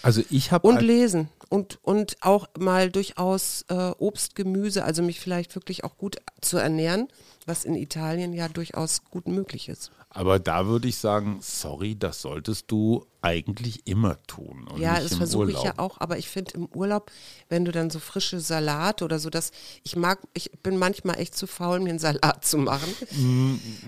Also 0.00 0.22
ich 0.30 0.50
habe 0.50 0.66
und 0.66 0.80
lesen 0.80 1.28
und, 1.54 1.78
und 1.82 2.16
auch 2.20 2.48
mal 2.58 2.90
durchaus 2.90 3.64
äh, 3.68 3.92
Obst, 3.98 4.34
Gemüse, 4.34 4.82
also 4.82 5.04
mich 5.04 5.20
vielleicht 5.20 5.54
wirklich 5.54 5.84
auch 5.84 5.96
gut 5.96 6.16
zu 6.40 6.56
ernähren, 6.56 7.06
was 7.46 7.64
in 7.64 7.76
Italien 7.76 8.32
ja 8.32 8.48
durchaus 8.48 9.04
gut 9.04 9.28
möglich 9.28 9.68
ist. 9.68 9.92
Aber 10.14 10.38
da 10.38 10.66
würde 10.66 10.86
ich 10.86 10.96
sagen, 10.96 11.38
sorry, 11.40 11.98
das 11.98 12.22
solltest 12.22 12.70
du 12.70 13.04
eigentlich 13.20 13.86
immer 13.88 14.22
tun. 14.28 14.68
Ja, 14.76 15.00
das 15.00 15.16
versuche 15.16 15.50
ich 15.50 15.60
ja 15.62 15.74
auch, 15.78 16.00
aber 16.00 16.18
ich 16.18 16.28
finde 16.28 16.52
im 16.54 16.66
Urlaub, 16.66 17.10
wenn 17.48 17.64
du 17.64 17.72
dann 17.72 17.90
so 17.90 17.98
frische 17.98 18.38
Salate 18.38 19.04
oder 19.04 19.18
so, 19.18 19.28
dass 19.28 19.50
ich 19.82 19.96
mag, 19.96 20.20
ich 20.32 20.52
bin 20.62 20.76
manchmal 20.76 21.18
echt 21.18 21.36
zu 21.36 21.48
faul, 21.48 21.80
mir 21.80 21.90
einen 21.90 21.98
Salat 21.98 22.44
zu 22.44 22.58
machen. 22.58 22.94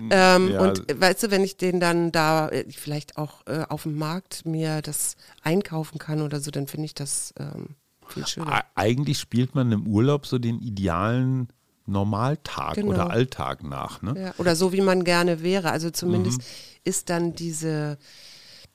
ähm, 0.09 0.51
ja. 0.51 0.61
Und 0.61 0.99
weißt 0.99 1.23
du, 1.23 1.31
wenn 1.31 1.45
ich 1.45 1.55
den 1.55 1.79
dann 1.79 2.11
da 2.11 2.49
äh, 2.49 2.65
vielleicht 2.71 3.17
auch 3.17 3.47
äh, 3.47 3.63
auf 3.69 3.83
dem 3.83 3.97
Markt 3.97 4.45
mir 4.45 4.81
das 4.81 5.15
einkaufen 5.43 5.97
kann 5.97 6.21
oder 6.21 6.41
so, 6.41 6.51
dann 6.51 6.67
finde 6.67 6.87
ich 6.87 6.93
das 6.93 7.33
ähm, 7.39 7.75
viel 8.05 8.27
schöner. 8.27 8.65
Eigentlich 8.75 9.17
spielt 9.17 9.55
man 9.55 9.71
im 9.71 9.87
Urlaub 9.87 10.25
so 10.25 10.39
den 10.39 10.59
idealen 10.59 11.47
Normaltag 11.87 12.75
Genau. 12.75 12.89
oder 12.89 13.09
Alltag 13.09 13.63
nach. 13.63 14.01
Ne? 14.01 14.13
Ja, 14.19 14.33
oder 14.37 14.55
so, 14.55 14.71
wie 14.73 14.81
man 14.81 15.03
gerne 15.03 15.41
wäre. 15.41 15.71
Also 15.71 15.89
zumindest 15.89 16.39
Mhm. 16.39 16.43
ist 16.83 17.09
dann 17.09 17.33
diese, 17.33 17.97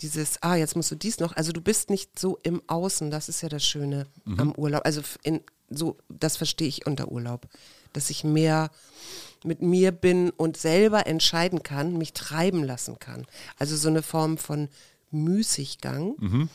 dieses, 0.00 0.42
ah, 0.42 0.56
jetzt 0.56 0.74
musst 0.76 0.90
du 0.90 0.94
dies 0.96 1.20
noch, 1.20 1.36
also 1.36 1.52
du 1.52 1.60
bist 1.60 1.90
nicht 1.90 2.18
so 2.18 2.38
im 2.42 2.62
Außen, 2.66 3.10
das 3.10 3.28
ist 3.28 3.42
ja 3.42 3.48
das 3.48 3.64
Schöne 3.64 4.06
Mhm. 4.24 4.40
am 4.40 4.52
Urlaub. 4.52 4.82
Also 4.84 5.02
in, 5.22 5.40
so, 5.70 5.98
das 6.08 6.36
verstehe 6.36 6.68
ich 6.68 6.86
unter 6.86 7.08
Urlaub. 7.12 7.46
Dass 7.92 8.08
ich 8.10 8.24
mehr 8.24 8.70
mit 9.44 9.60
mir 9.60 9.92
bin 9.92 10.30
und 10.30 10.56
selber 10.56 11.06
entscheiden 11.06 11.62
kann, 11.62 11.98
mich 11.98 12.12
treiben 12.14 12.64
lassen 12.64 12.98
kann. 12.98 13.26
Also 13.58 13.76
so 13.76 13.88
eine 13.88 14.02
Form 14.02 14.38
von 14.38 14.68
Müßiggang. 15.10 16.14
Mhm. 16.18 16.48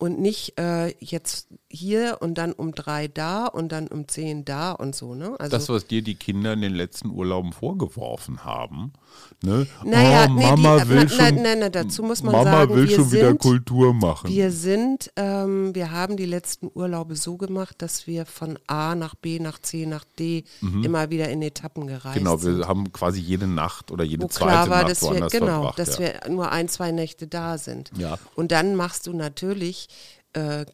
Und 0.00 0.18
nicht 0.18 0.58
äh, 0.58 0.94
jetzt 0.98 1.48
hier 1.68 2.16
und 2.20 2.36
dann 2.38 2.52
um 2.52 2.74
drei 2.74 3.06
da 3.06 3.44
und 3.46 3.70
dann 3.70 3.86
um 3.86 4.08
zehn 4.08 4.46
da 4.46 4.72
und 4.72 4.96
so, 4.96 5.14
ne? 5.14 5.36
Also 5.38 5.50
Das, 5.56 5.68
was 5.68 5.86
dir 5.86 6.00
die 6.02 6.14
Kinder 6.14 6.54
in 6.54 6.62
den 6.62 6.74
letzten 6.74 7.10
Urlauben 7.10 7.52
vorgeworfen 7.52 8.42
haben. 8.44 8.94
Ne? 9.42 9.66
Naja, 9.84 10.26
oh, 10.28 10.32
nee, 10.32 10.42
Mama 10.46 10.80
die- 10.80 10.88
will 10.88 11.02
na- 11.04 11.08
schon, 11.08 11.34
na- 11.36 11.42
na- 11.42 11.54
na, 11.56 11.68
dazu 11.68 12.02
muss 12.02 12.22
man 12.22 12.32
Mama 12.32 12.50
sagen, 12.50 12.74
will 12.74 12.88
wir 12.88 12.96
schon 12.96 13.12
wieder 13.12 13.28
sind- 13.28 13.40
Kultur 13.42 13.92
machen. 13.92 14.30
Wir 14.30 14.50
sind, 14.50 15.12
ähm, 15.16 15.74
wir 15.74 15.90
haben 15.90 16.16
die 16.16 16.24
letzten 16.26 16.70
Urlaube 16.74 17.14
so 17.14 17.36
gemacht, 17.36 17.76
dass 17.82 18.06
wir 18.06 18.24
von 18.24 18.58
A 18.66 18.94
nach 18.94 19.14
B 19.14 19.38
nach 19.38 19.58
C 19.58 19.84
nach 19.86 20.04
D 20.18 20.44
immer 20.82 21.10
wieder 21.10 21.28
in 21.28 21.42
Etappen 21.42 21.86
gereist 21.86 22.16
Mhm. 22.16 22.24
genau, 22.24 22.36
sind. 22.38 22.58
wir 22.58 22.68
haben 22.68 22.90
quasi 22.92 23.20
jede 23.20 23.46
Nacht 23.46 23.90
oder 23.90 24.04
jede 24.04 24.24
wo 24.24 24.28
zweite 24.28 24.50
klar 24.50 24.70
war, 24.70 24.78
Nacht 24.82 24.90
dass 24.92 25.02
wir, 25.02 25.28
genau, 25.28 25.46
verbracht. 25.46 25.78
dass 25.78 25.98
ja. 25.98 26.00
wir 26.24 26.30
nur 26.30 26.50
ein, 26.50 26.68
zwei 26.70 26.90
Nächte 26.90 27.26
da 27.26 27.58
sind. 27.58 27.90
Ja. 27.98 28.18
Und 28.34 28.50
dann 28.50 28.74
machst 28.76 29.06
du 29.06 29.12
natürlich 29.12 29.88
äh, 30.32 30.64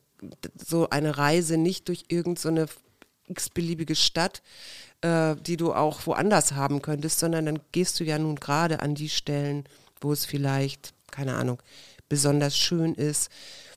so 0.54 0.90
eine 0.90 1.18
Reise 1.18 1.56
nicht 1.56 1.88
durch 1.88 2.04
irgendeine 2.08 2.66
so 2.66 2.72
x-beliebige 3.28 3.94
Stadt, 3.94 4.42
äh, 5.00 5.36
die 5.36 5.56
du 5.56 5.72
auch 5.72 6.06
woanders 6.06 6.52
haben 6.52 6.82
könntest, 6.82 7.18
sondern 7.18 7.46
dann 7.46 7.60
gehst 7.72 8.00
du 8.00 8.04
ja 8.04 8.18
nun 8.18 8.36
gerade 8.36 8.80
an 8.80 8.94
die 8.94 9.08
Stellen, 9.08 9.64
wo 10.00 10.12
es 10.12 10.24
vielleicht, 10.24 10.94
keine 11.10 11.34
Ahnung, 11.34 11.60
besonders 12.08 12.56
schön 12.56 12.94
ist, 12.94 13.30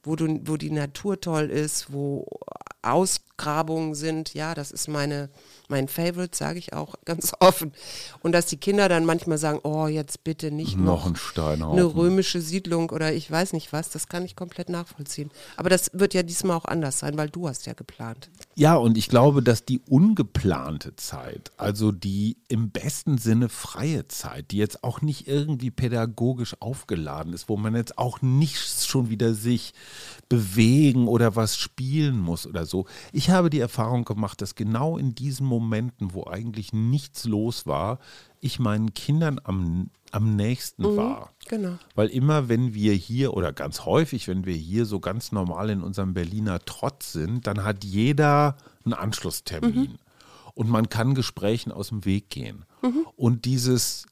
wo, 0.04 0.16
du, 0.16 0.40
wo 0.46 0.58
die 0.58 0.72
Natur 0.72 1.20
toll 1.20 1.50
ist, 1.50 1.92
wo 1.92 2.28
Ausgrabungen 2.82 3.96
sind. 3.96 4.34
Ja, 4.34 4.54
das 4.54 4.72
ist 4.72 4.88
meine, 4.88 5.30
mein 5.68 5.88
Favorite, 5.88 6.36
sage 6.38 6.60
ich 6.60 6.74
auch 6.74 6.96
ganz 7.06 7.34
offen. 7.40 7.74
Und 8.22 8.32
dass 8.32 8.46
die 8.46 8.58
Kinder 8.58 8.90
dann 8.90 9.06
manchmal 9.06 9.38
sagen, 9.38 9.60
oh, 9.64 9.88
jetzt 9.88 10.24
bitte 10.24 10.52
nicht 10.52 10.78
Noch 10.78 11.00
noch 11.00 11.06
ein 11.08 11.16
Steinhaufen. 11.16 11.80
eine 11.80 11.96
römische 11.96 12.42
Siedlung 12.42 12.90
oder 12.90 13.14
ich 13.14 13.30
weiß 13.30 13.54
nicht 13.54 13.72
was, 13.74 13.90
das 13.90 14.08
kann 14.08 14.26
ich 14.26 14.36
komplett 14.36 14.70
nachvollziehen. 14.70 15.32
Aber 15.58 15.70
das 15.70 15.92
wird 15.94 16.14
ja 16.14 16.24
diesmal 16.24 16.58
auch 16.58 16.66
anders 16.66 17.00
sein, 17.00 17.18
weil 17.18 17.30
du 17.30 17.48
hast 17.48 17.66
ja 17.66 17.74
geplant. 17.74 18.30
Ja, 18.56 18.76
und 18.76 18.98
ich 18.98 19.08
glaube, 19.10 19.42
dass 19.42 19.66
die 19.66 19.80
ungeplante 19.88 20.96
Zeit, 20.96 21.52
also 21.58 21.92
die 21.92 22.38
im 22.48 22.72
besten 22.72 23.18
Sinne 23.18 23.50
freie 23.50 24.08
Zeit, 24.08 24.52
die 24.52 24.58
jetzt 24.58 24.84
auch 24.84 25.02
nicht 25.02 25.28
irgendwie 25.28 25.72
pädagogisch 25.72 26.56
aufgeladen 26.60 27.34
ist, 27.34 27.48
wo 27.50 27.58
man 27.58 27.76
jetzt 27.76 27.98
auch 27.98 28.22
nicht 28.22 28.60
schon 28.86 29.10
wieder 29.10 29.34
sich 29.34 29.74
bewegen 30.30 31.08
oder 31.08 31.36
was 31.36 31.58
spielen 31.58 32.20
muss 32.20 32.46
oder 32.46 32.66
so. 32.66 32.86
Ich 33.12 33.32
habe 33.32 33.50
die 33.50 33.60
Erfahrung 33.60 34.06
gemacht, 34.06 34.42
dass 34.42 34.54
genau 34.54 34.98
in 34.98 35.16
diesen 35.16 35.46
Momenten, 35.46 36.14
wo 36.14 36.28
eigentlich 36.28 36.72
nichts 36.72 37.26
los 37.26 37.66
war, 37.66 37.98
ich 38.40 38.60
meinen 38.60 38.94
Kindern 38.94 39.42
am, 39.44 39.90
am 40.12 40.36
nächsten 40.36 40.96
war. 40.96 41.34
Genau. 41.48 41.78
Weil 41.96 42.10
immer, 42.10 42.48
wenn 42.48 42.76
wir 42.76 42.94
hier 42.94 43.34
oder 43.34 43.52
ganz 43.52 43.86
häufig, 43.86 44.28
wenn 44.28 44.46
wir 44.46 44.56
hier 44.56 44.86
so 44.86 45.00
ganz 45.00 45.32
normal 45.32 45.72
in 45.72 45.82
unserem 45.82 46.14
Berliner 46.14 46.60
Trotz 46.64 47.12
sind, 47.12 47.48
dann 47.48 47.64
hat 47.64 47.84
jeder 47.84 48.56
einen 48.86 48.94
Anschlusstermin. 48.94 49.98
Und 50.54 50.70
man 50.70 50.90
kann 50.90 51.16
Gesprächen 51.16 51.72
aus 51.72 51.90
dem 51.90 52.06
Weg 52.06 52.30
gehen. 52.30 52.66
Und 53.16 53.46
dieses 53.46 54.06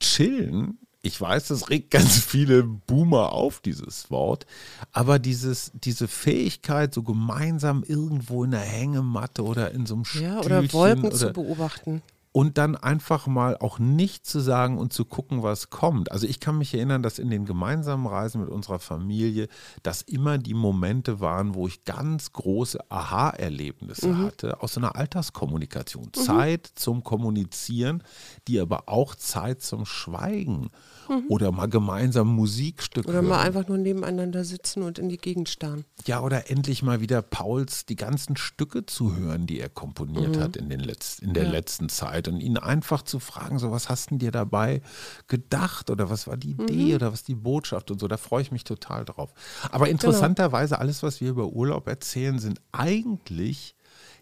Chillen, 0.00 0.78
ich 1.02 1.20
weiß, 1.20 1.48
das 1.48 1.70
regt 1.70 1.90
ganz 1.90 2.18
viele 2.18 2.62
Boomer 2.62 3.32
auf, 3.32 3.60
dieses 3.60 4.10
Wort, 4.10 4.46
aber 4.92 5.18
dieses, 5.18 5.72
diese 5.74 6.08
Fähigkeit, 6.08 6.92
so 6.92 7.02
gemeinsam 7.02 7.82
irgendwo 7.86 8.44
in 8.44 8.50
der 8.50 8.60
Hängematte 8.60 9.42
oder 9.44 9.70
in 9.70 9.86
so 9.86 9.94
einem 9.94 10.04
Ja, 10.04 10.42
Stühlchen 10.42 10.44
oder 10.44 10.72
Wolken 10.72 11.12
zu 11.12 11.32
beobachten. 11.32 12.02
Und 12.32 12.58
dann 12.58 12.76
einfach 12.76 13.26
mal 13.26 13.56
auch 13.56 13.80
nicht 13.80 14.24
zu 14.24 14.38
sagen 14.38 14.78
und 14.78 14.92
zu 14.92 15.04
gucken, 15.04 15.42
was 15.42 15.70
kommt. 15.70 16.12
Also 16.12 16.28
ich 16.28 16.38
kann 16.38 16.58
mich 16.58 16.72
erinnern, 16.74 17.02
dass 17.02 17.18
in 17.18 17.28
den 17.28 17.44
gemeinsamen 17.44 18.06
Reisen 18.06 18.40
mit 18.40 18.50
unserer 18.50 18.78
Familie 18.78 19.48
das 19.82 20.02
immer 20.02 20.38
die 20.38 20.54
Momente 20.54 21.18
waren, 21.18 21.56
wo 21.56 21.66
ich 21.66 21.84
ganz 21.84 22.32
große 22.32 22.78
Aha-Erlebnisse 22.88 24.08
mhm. 24.08 24.18
hatte 24.18 24.62
aus 24.62 24.74
so 24.74 24.80
einer 24.80 24.94
Alltagskommunikation. 24.94 26.04
Mhm. 26.04 26.20
Zeit 26.20 26.70
zum 26.76 27.02
Kommunizieren, 27.02 28.04
die 28.46 28.60
aber 28.60 28.84
auch 28.88 29.16
Zeit 29.16 29.62
zum 29.62 29.84
Schweigen 29.84 30.70
mhm. 31.08 31.24
oder 31.28 31.50
mal 31.50 31.68
gemeinsam 31.68 32.28
Musikstücke. 32.28 33.08
Oder 33.08 33.22
mal 33.22 33.40
einfach 33.40 33.66
nur 33.66 33.78
nebeneinander 33.78 34.44
sitzen 34.44 34.84
und 34.84 35.00
in 35.00 35.08
die 35.08 35.16
Gegend 35.16 35.48
starren. 35.48 35.84
Ja, 36.06 36.20
oder 36.20 36.48
endlich 36.48 36.84
mal 36.84 37.00
wieder 37.00 37.22
Pauls 37.22 37.86
die 37.86 37.96
ganzen 37.96 38.36
Stücke 38.36 38.86
zu 38.86 39.16
hören, 39.16 39.48
die 39.48 39.58
er 39.58 39.68
komponiert 39.68 40.36
mhm. 40.36 40.40
hat 40.40 40.56
in, 40.56 40.68
den 40.68 40.80
Letz-, 40.80 41.20
in 41.20 41.34
der 41.34 41.44
ja. 41.44 41.50
letzten 41.50 41.88
Zeit 41.88 42.19
und 42.28 42.40
ihn 42.40 42.58
einfach 42.58 43.02
zu 43.02 43.18
fragen, 43.18 43.58
so 43.58 43.70
was 43.70 43.88
hast 43.88 44.10
du 44.10 44.18
dir 44.18 44.30
dabei 44.30 44.82
gedacht 45.28 45.90
oder 45.90 46.10
was 46.10 46.26
war 46.26 46.36
die 46.36 46.50
Idee 46.50 46.90
mhm. 46.90 46.94
oder 46.94 47.12
was 47.12 47.22
die 47.22 47.34
Botschaft 47.34 47.90
und 47.90 48.00
so, 48.00 48.08
da 48.08 48.16
freue 48.16 48.42
ich 48.42 48.52
mich 48.52 48.64
total 48.64 49.04
drauf. 49.04 49.32
Aber 49.70 49.86
genau. 49.86 49.92
interessanterweise, 49.92 50.74
genau. 50.74 50.82
alles, 50.82 51.02
was 51.02 51.20
wir 51.20 51.30
über 51.30 51.46
Urlaub 51.46 51.86
erzählen, 51.88 52.38
sind 52.38 52.60
eigentlich 52.72 53.74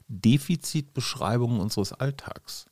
Defizitbeschreibungen 0.09 1.61
unseres 1.61 1.93
Alltags. 1.93 2.67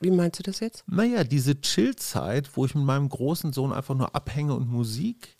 Wie 0.00 0.10
meinst 0.10 0.38
du 0.38 0.42
das 0.42 0.60
jetzt? 0.60 0.84
Naja, 0.86 1.24
diese 1.24 1.60
Chillzeit, 1.60 2.56
wo 2.56 2.64
ich 2.64 2.74
mit 2.74 2.84
meinem 2.84 3.08
großen 3.08 3.52
Sohn 3.52 3.72
einfach 3.72 3.94
nur 3.94 4.14
abhänge 4.14 4.54
und 4.54 4.70
Musik 4.70 5.36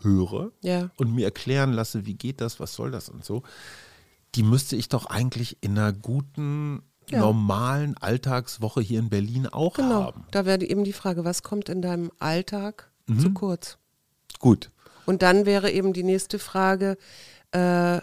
höre 0.00 0.52
ja. 0.62 0.90
und 0.96 1.14
mir 1.14 1.26
erklären 1.26 1.72
lasse, 1.72 2.06
wie 2.06 2.14
geht 2.14 2.40
das, 2.40 2.60
was 2.60 2.74
soll 2.74 2.90
das 2.90 3.08
und 3.08 3.24
so, 3.24 3.42
die 4.34 4.42
müsste 4.42 4.76
ich 4.76 4.88
doch 4.88 5.06
eigentlich 5.06 5.58
in 5.60 5.78
einer 5.78 5.92
guten, 5.92 6.82
ja. 7.12 7.20
normalen 7.20 7.96
Alltagswoche 7.96 8.80
hier 8.80 8.98
in 8.98 9.08
Berlin 9.08 9.46
auch 9.46 9.74
genau. 9.74 10.04
haben. 10.04 10.24
Da 10.30 10.44
wäre 10.44 10.64
eben 10.64 10.84
die 10.84 10.92
Frage, 10.92 11.24
was 11.24 11.42
kommt 11.42 11.68
in 11.68 11.82
deinem 11.82 12.10
Alltag 12.18 12.90
mhm. 13.06 13.20
zu 13.20 13.32
kurz? 13.32 13.78
Gut. 14.38 14.70
Und 15.06 15.22
dann 15.22 15.46
wäre 15.46 15.70
eben 15.70 15.92
die 15.92 16.02
nächste 16.02 16.38
Frage, 16.38 16.96
äh, 17.52 18.00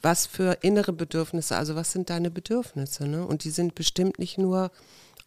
was 0.00 0.26
für 0.26 0.58
innere 0.62 0.92
Bedürfnisse, 0.92 1.56
also 1.56 1.74
was 1.74 1.92
sind 1.92 2.10
deine 2.10 2.30
Bedürfnisse? 2.30 3.06
Ne? 3.06 3.26
Und 3.26 3.44
die 3.44 3.50
sind 3.50 3.74
bestimmt 3.74 4.18
nicht 4.18 4.38
nur 4.38 4.70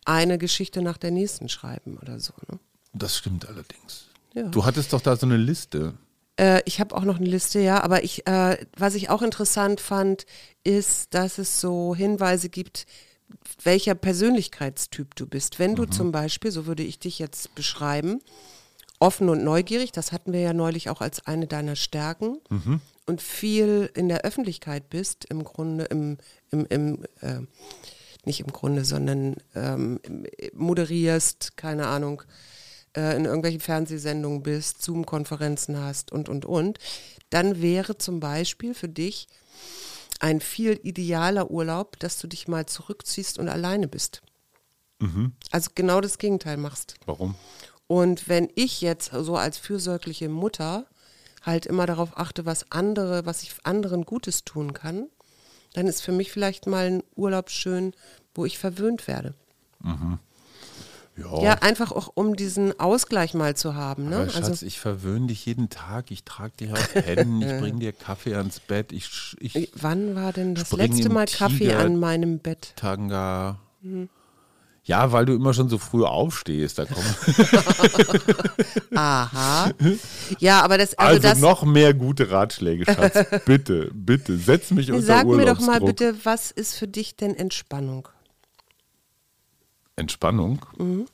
eine 0.05 0.37
Geschichte 0.37 0.81
nach 0.81 0.97
der 0.97 1.11
nächsten 1.11 1.49
schreiben 1.49 1.97
oder 2.01 2.19
so. 2.19 2.33
Ne? 2.51 2.59
Das 2.93 3.17
stimmt 3.17 3.47
allerdings. 3.47 4.05
Ja. 4.33 4.43
Du 4.43 4.65
hattest 4.65 4.93
doch 4.93 5.01
da 5.01 5.15
so 5.15 5.25
eine 5.25 5.37
Liste. 5.37 5.93
Äh, 6.37 6.61
ich 6.65 6.79
habe 6.79 6.95
auch 6.95 7.03
noch 7.03 7.17
eine 7.17 7.27
Liste, 7.27 7.59
ja, 7.59 7.83
aber 7.83 8.03
ich, 8.03 8.27
äh, 8.27 8.57
was 8.77 8.95
ich 8.95 9.09
auch 9.09 9.21
interessant 9.21 9.81
fand, 9.81 10.25
ist, 10.63 11.13
dass 11.13 11.37
es 11.37 11.61
so 11.61 11.95
Hinweise 11.95 12.49
gibt, 12.49 12.85
welcher 13.63 13.95
Persönlichkeitstyp 13.95 15.15
du 15.15 15.27
bist. 15.27 15.59
Wenn 15.59 15.75
du 15.75 15.83
mhm. 15.83 15.91
zum 15.91 16.11
Beispiel, 16.11 16.51
so 16.51 16.65
würde 16.65 16.83
ich 16.83 16.99
dich 16.99 17.19
jetzt 17.19 17.55
beschreiben, 17.55 18.21
offen 18.99 19.29
und 19.29 19.43
neugierig, 19.43 19.91
das 19.91 20.11
hatten 20.11 20.33
wir 20.33 20.39
ja 20.39 20.53
neulich 20.53 20.89
auch 20.89 21.01
als 21.01 21.25
eine 21.25 21.47
deiner 21.47 21.75
Stärken, 21.75 22.37
mhm. 22.49 22.81
und 23.05 23.21
viel 23.21 23.89
in 23.93 24.09
der 24.09 24.21
Öffentlichkeit 24.21 24.89
bist, 24.89 25.25
im 25.25 25.43
Grunde, 25.43 25.85
im, 25.85 26.17
im, 26.51 26.65
im 26.67 27.03
äh, 27.21 27.41
nicht 28.25 28.39
im 28.39 28.47
Grunde, 28.47 28.85
sondern 28.85 29.35
ähm, 29.53 29.99
moderierst, 30.53 31.57
keine 31.57 31.87
Ahnung, 31.87 32.23
äh, 32.95 33.15
in 33.15 33.25
irgendwelchen 33.25 33.61
Fernsehsendungen 33.61 34.43
bist, 34.43 34.81
Zoom-Konferenzen 34.81 35.79
hast 35.79 36.11
und, 36.11 36.29
und, 36.29 36.45
und, 36.45 36.79
dann 37.29 37.61
wäre 37.61 37.97
zum 37.97 38.19
Beispiel 38.19 38.73
für 38.73 38.89
dich 38.89 39.27
ein 40.19 40.39
viel 40.39 40.79
idealer 40.83 41.51
Urlaub, 41.51 41.99
dass 41.99 42.19
du 42.19 42.27
dich 42.27 42.47
mal 42.47 42.65
zurückziehst 42.65 43.37
und 43.37 43.49
alleine 43.49 43.87
bist. 43.87 44.21
Mhm. 44.99 45.33
Also 45.51 45.71
genau 45.75 46.01
das 46.01 46.17
Gegenteil 46.17 46.57
machst. 46.57 46.95
Warum? 47.05 47.35
Und 47.87 48.27
wenn 48.27 48.49
ich 48.55 48.81
jetzt 48.81 49.11
so 49.11 49.35
als 49.35 49.57
fürsorgliche 49.57 50.29
Mutter 50.29 50.87
halt 51.43 51.65
immer 51.65 51.85
darauf 51.85 52.17
achte, 52.17 52.45
was 52.45 52.71
andere, 52.71 53.25
was 53.25 53.43
ich 53.43 53.53
anderen 53.63 54.05
Gutes 54.05 54.43
tun 54.43 54.73
kann, 54.73 55.07
dann 55.73 55.87
ist 55.87 56.01
für 56.01 56.11
mich 56.11 56.31
vielleicht 56.31 56.65
mal 56.65 56.85
ein 56.87 57.03
Urlaub 57.15 57.49
schön, 57.49 57.93
wo 58.33 58.45
ich 58.45 58.57
verwöhnt 58.57 59.07
werde. 59.07 59.35
Mhm. 59.83 60.19
Ja. 61.17 61.41
ja. 61.41 61.53
einfach 61.61 61.91
auch 61.91 62.09
um 62.13 62.35
diesen 62.35 62.79
Ausgleich 62.79 63.33
mal 63.33 63.55
zu 63.55 63.75
haben. 63.75 64.09
Ne? 64.09 64.17
Aber 64.17 64.29
Schatz, 64.29 64.49
also, 64.49 64.65
ich 64.65 64.79
verwöhne 64.79 65.27
dich 65.27 65.45
jeden 65.45 65.69
Tag, 65.69 66.11
ich 66.11 66.23
trage 66.23 66.53
dich 66.59 66.71
auf 66.71 66.95
Händen, 66.95 67.41
ich 67.41 67.59
bringe 67.59 67.79
dir 67.79 67.93
Kaffee 67.93 68.35
ans 68.35 68.59
Bett. 68.59 68.91
Ich, 68.91 69.35
ich 69.39 69.71
Wann 69.75 70.15
war 70.15 70.33
denn 70.33 70.55
das 70.55 70.71
letzte 70.73 71.09
Mal 71.09 71.25
Kaffee 71.25 71.73
an 71.73 71.97
meinem 71.97 72.39
Bett? 72.39 72.73
Tanga. 72.75 73.59
Mhm. 73.81 74.09
Ja, 74.83 75.11
weil 75.11 75.25
du 75.25 75.33
immer 75.33 75.55
schon 75.55 75.67
so 75.67 75.79
früh 75.79 76.03
aufstehst. 76.03 76.77
Da 76.77 76.85
Aha. 78.95 79.71
Ja, 80.37 80.61
aber 80.61 80.77
das. 80.77 80.93
Also, 80.93 81.15
also 81.15 81.27
das, 81.27 81.39
noch 81.39 81.63
mehr 81.63 81.95
gute 81.95 82.29
Ratschläge, 82.29 82.85
Schatz. 82.85 83.17
bitte, 83.45 83.89
bitte, 83.93 84.37
setz 84.37 84.69
mich 84.69 84.91
unter 84.91 85.03
Sag 85.03 85.25
mir 85.25 85.45
doch 85.45 85.59
mal 85.59 85.79
bitte, 85.79 86.13
was 86.23 86.51
ist 86.51 86.75
für 86.75 86.87
dich 86.87 87.15
denn 87.15 87.33
Entspannung? 87.33 88.09
Entspannung? 89.95 90.65
Mhm. 90.77 91.05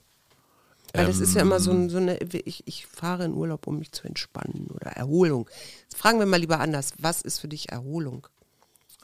Weil 0.94 1.06
das 1.06 1.20
ist 1.20 1.34
ja 1.34 1.40
immer 1.40 1.58
so, 1.58 1.70
ein, 1.70 1.88
so 1.88 1.96
eine, 1.96 2.18
ich, 2.18 2.66
ich 2.66 2.86
fahre 2.86 3.24
in 3.24 3.32
Urlaub, 3.32 3.66
um 3.66 3.78
mich 3.78 3.92
zu 3.92 4.06
entspannen 4.06 4.68
oder 4.74 4.90
Erholung. 4.90 5.48
Jetzt 5.84 5.96
fragen 5.96 6.18
wir 6.18 6.26
mal 6.26 6.38
lieber 6.38 6.60
anders. 6.60 6.92
Was 6.98 7.22
ist 7.22 7.38
für 7.38 7.48
dich 7.48 7.70
Erholung? 7.70 8.26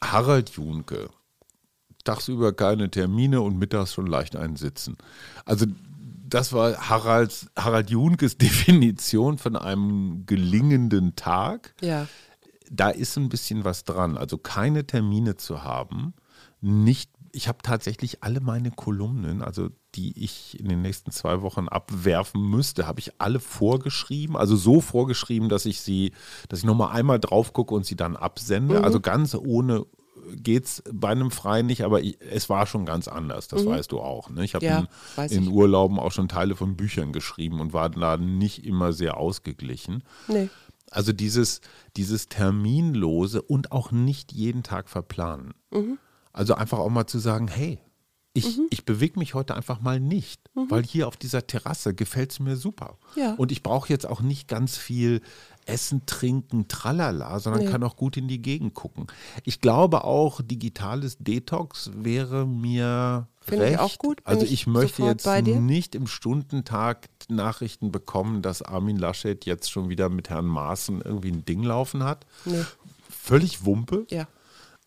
Harald 0.02 0.50
Junke 0.50 1.08
tagsüber 2.08 2.54
keine 2.54 2.90
Termine 2.90 3.42
und 3.42 3.58
mittags 3.58 3.92
schon 3.92 4.06
leicht 4.06 4.34
einsitzen. 4.34 4.96
Also 5.44 5.66
das 6.26 6.52
war 6.52 6.88
Haralds, 6.88 7.48
Harald 7.56 7.90
Junkes 7.90 8.36
Definition 8.38 9.36
von 9.38 9.56
einem 9.56 10.24
gelingenden 10.24 11.16
Tag. 11.16 11.74
Ja. 11.82 12.06
Da 12.70 12.90
ist 12.90 13.16
ein 13.16 13.28
bisschen 13.28 13.64
was 13.64 13.84
dran. 13.84 14.16
Also 14.16 14.38
keine 14.38 14.86
Termine 14.86 15.36
zu 15.36 15.64
haben, 15.64 16.14
nicht 16.60 17.10
ich 17.38 17.46
habe 17.46 17.58
tatsächlich 17.62 18.24
alle 18.24 18.40
meine 18.40 18.72
Kolumnen, 18.72 19.42
also 19.42 19.68
die 19.94 20.24
ich 20.24 20.58
in 20.58 20.68
den 20.68 20.82
nächsten 20.82 21.12
zwei 21.12 21.40
Wochen 21.40 21.68
abwerfen 21.68 22.42
müsste, 22.42 22.88
habe 22.88 22.98
ich 22.98 23.12
alle 23.18 23.38
vorgeschrieben, 23.38 24.36
also 24.36 24.56
so 24.56 24.80
vorgeschrieben, 24.80 25.48
dass 25.48 25.64
ich 25.64 25.80
sie, 25.80 26.10
dass 26.48 26.58
ich 26.58 26.64
nochmal 26.64 26.96
einmal 26.96 27.20
drauf 27.20 27.52
gucke 27.52 27.76
und 27.76 27.86
sie 27.86 27.94
dann 27.94 28.16
absende. 28.16 28.80
Mhm. 28.80 28.84
Also 28.84 28.98
ganz 28.98 29.36
ohne 29.36 29.86
geht 30.34 30.64
es 30.64 30.82
bei 30.92 31.10
einem 31.10 31.30
Freien 31.30 31.66
nicht, 31.66 31.84
aber 31.84 32.02
ich, 32.02 32.18
es 32.20 32.48
war 32.48 32.66
schon 32.66 32.84
ganz 32.84 33.06
anders, 33.06 33.46
das 33.46 33.62
mhm. 33.62 33.68
weißt 33.68 33.92
du 33.92 34.00
auch. 34.00 34.30
Ne? 34.30 34.44
Ich 34.44 34.56
habe 34.56 34.64
ja, 34.64 34.88
in, 35.16 35.44
in 35.44 35.48
Urlauben 35.48 36.00
auch 36.00 36.10
schon 36.10 36.26
Teile 36.26 36.56
von 36.56 36.76
Büchern 36.76 37.12
geschrieben 37.12 37.60
und 37.60 37.72
war 37.72 37.88
da 37.88 38.16
nicht 38.16 38.66
immer 38.66 38.92
sehr 38.92 39.16
ausgeglichen. 39.16 40.02
Nee. 40.26 40.50
Also 40.90 41.12
dieses, 41.12 41.60
dieses 41.96 42.28
Terminlose 42.28 43.42
und 43.42 43.70
auch 43.70 43.92
nicht 43.92 44.32
jeden 44.32 44.64
Tag 44.64 44.88
verplanen. 44.88 45.54
Mhm. 45.70 45.98
Also 46.32 46.54
einfach 46.54 46.78
auch 46.78 46.90
mal 46.90 47.06
zu 47.06 47.18
sagen, 47.18 47.48
hey, 47.48 47.78
ich, 48.38 48.56
mhm. 48.56 48.66
ich 48.70 48.84
bewege 48.84 49.18
mich 49.18 49.34
heute 49.34 49.54
einfach 49.54 49.80
mal 49.80 49.98
nicht, 49.98 50.40
mhm. 50.54 50.70
weil 50.70 50.84
hier 50.84 51.08
auf 51.08 51.16
dieser 51.16 51.46
Terrasse 51.46 51.94
gefällt 51.94 52.32
es 52.32 52.40
mir 52.40 52.56
super. 52.56 52.98
Ja. 53.16 53.34
Und 53.34 53.50
ich 53.50 53.62
brauche 53.62 53.88
jetzt 53.88 54.06
auch 54.06 54.20
nicht 54.20 54.48
ganz 54.48 54.76
viel 54.76 55.22
Essen, 55.66 56.06
Trinken, 56.06 56.68
Tralala, 56.68 57.40
sondern 57.40 57.64
nee. 57.64 57.70
kann 57.70 57.82
auch 57.82 57.96
gut 57.96 58.16
in 58.16 58.28
die 58.28 58.40
Gegend 58.40 58.74
gucken. 58.74 59.06
Ich 59.44 59.60
glaube 59.60 60.04
auch, 60.04 60.40
digitales 60.42 61.18
Detox 61.18 61.90
wäre 61.94 62.46
mir 62.46 63.28
Finde 63.40 63.64
recht. 63.64 63.74
ich 63.74 63.80
auch 63.80 63.98
gut. 63.98 64.20
also 64.24 64.44
ich, 64.44 64.52
ich 64.52 64.66
möchte 64.66 65.02
jetzt 65.02 65.26
nicht 65.26 65.94
im 65.94 66.06
Stundentag 66.06 67.08
Nachrichten 67.28 67.90
bekommen, 67.90 68.40
dass 68.40 68.62
Armin 68.62 68.96
Laschet 68.96 69.44
jetzt 69.44 69.70
schon 69.70 69.88
wieder 69.88 70.08
mit 70.08 70.30
Herrn 70.30 70.46
Maaßen 70.46 71.02
irgendwie 71.02 71.32
ein 71.32 71.44
Ding 71.44 71.62
laufen 71.62 72.04
hat. 72.04 72.24
Nee. 72.44 72.64
Völlig 73.10 73.64
Wumpe. 73.64 74.06
Ja. 74.10 74.26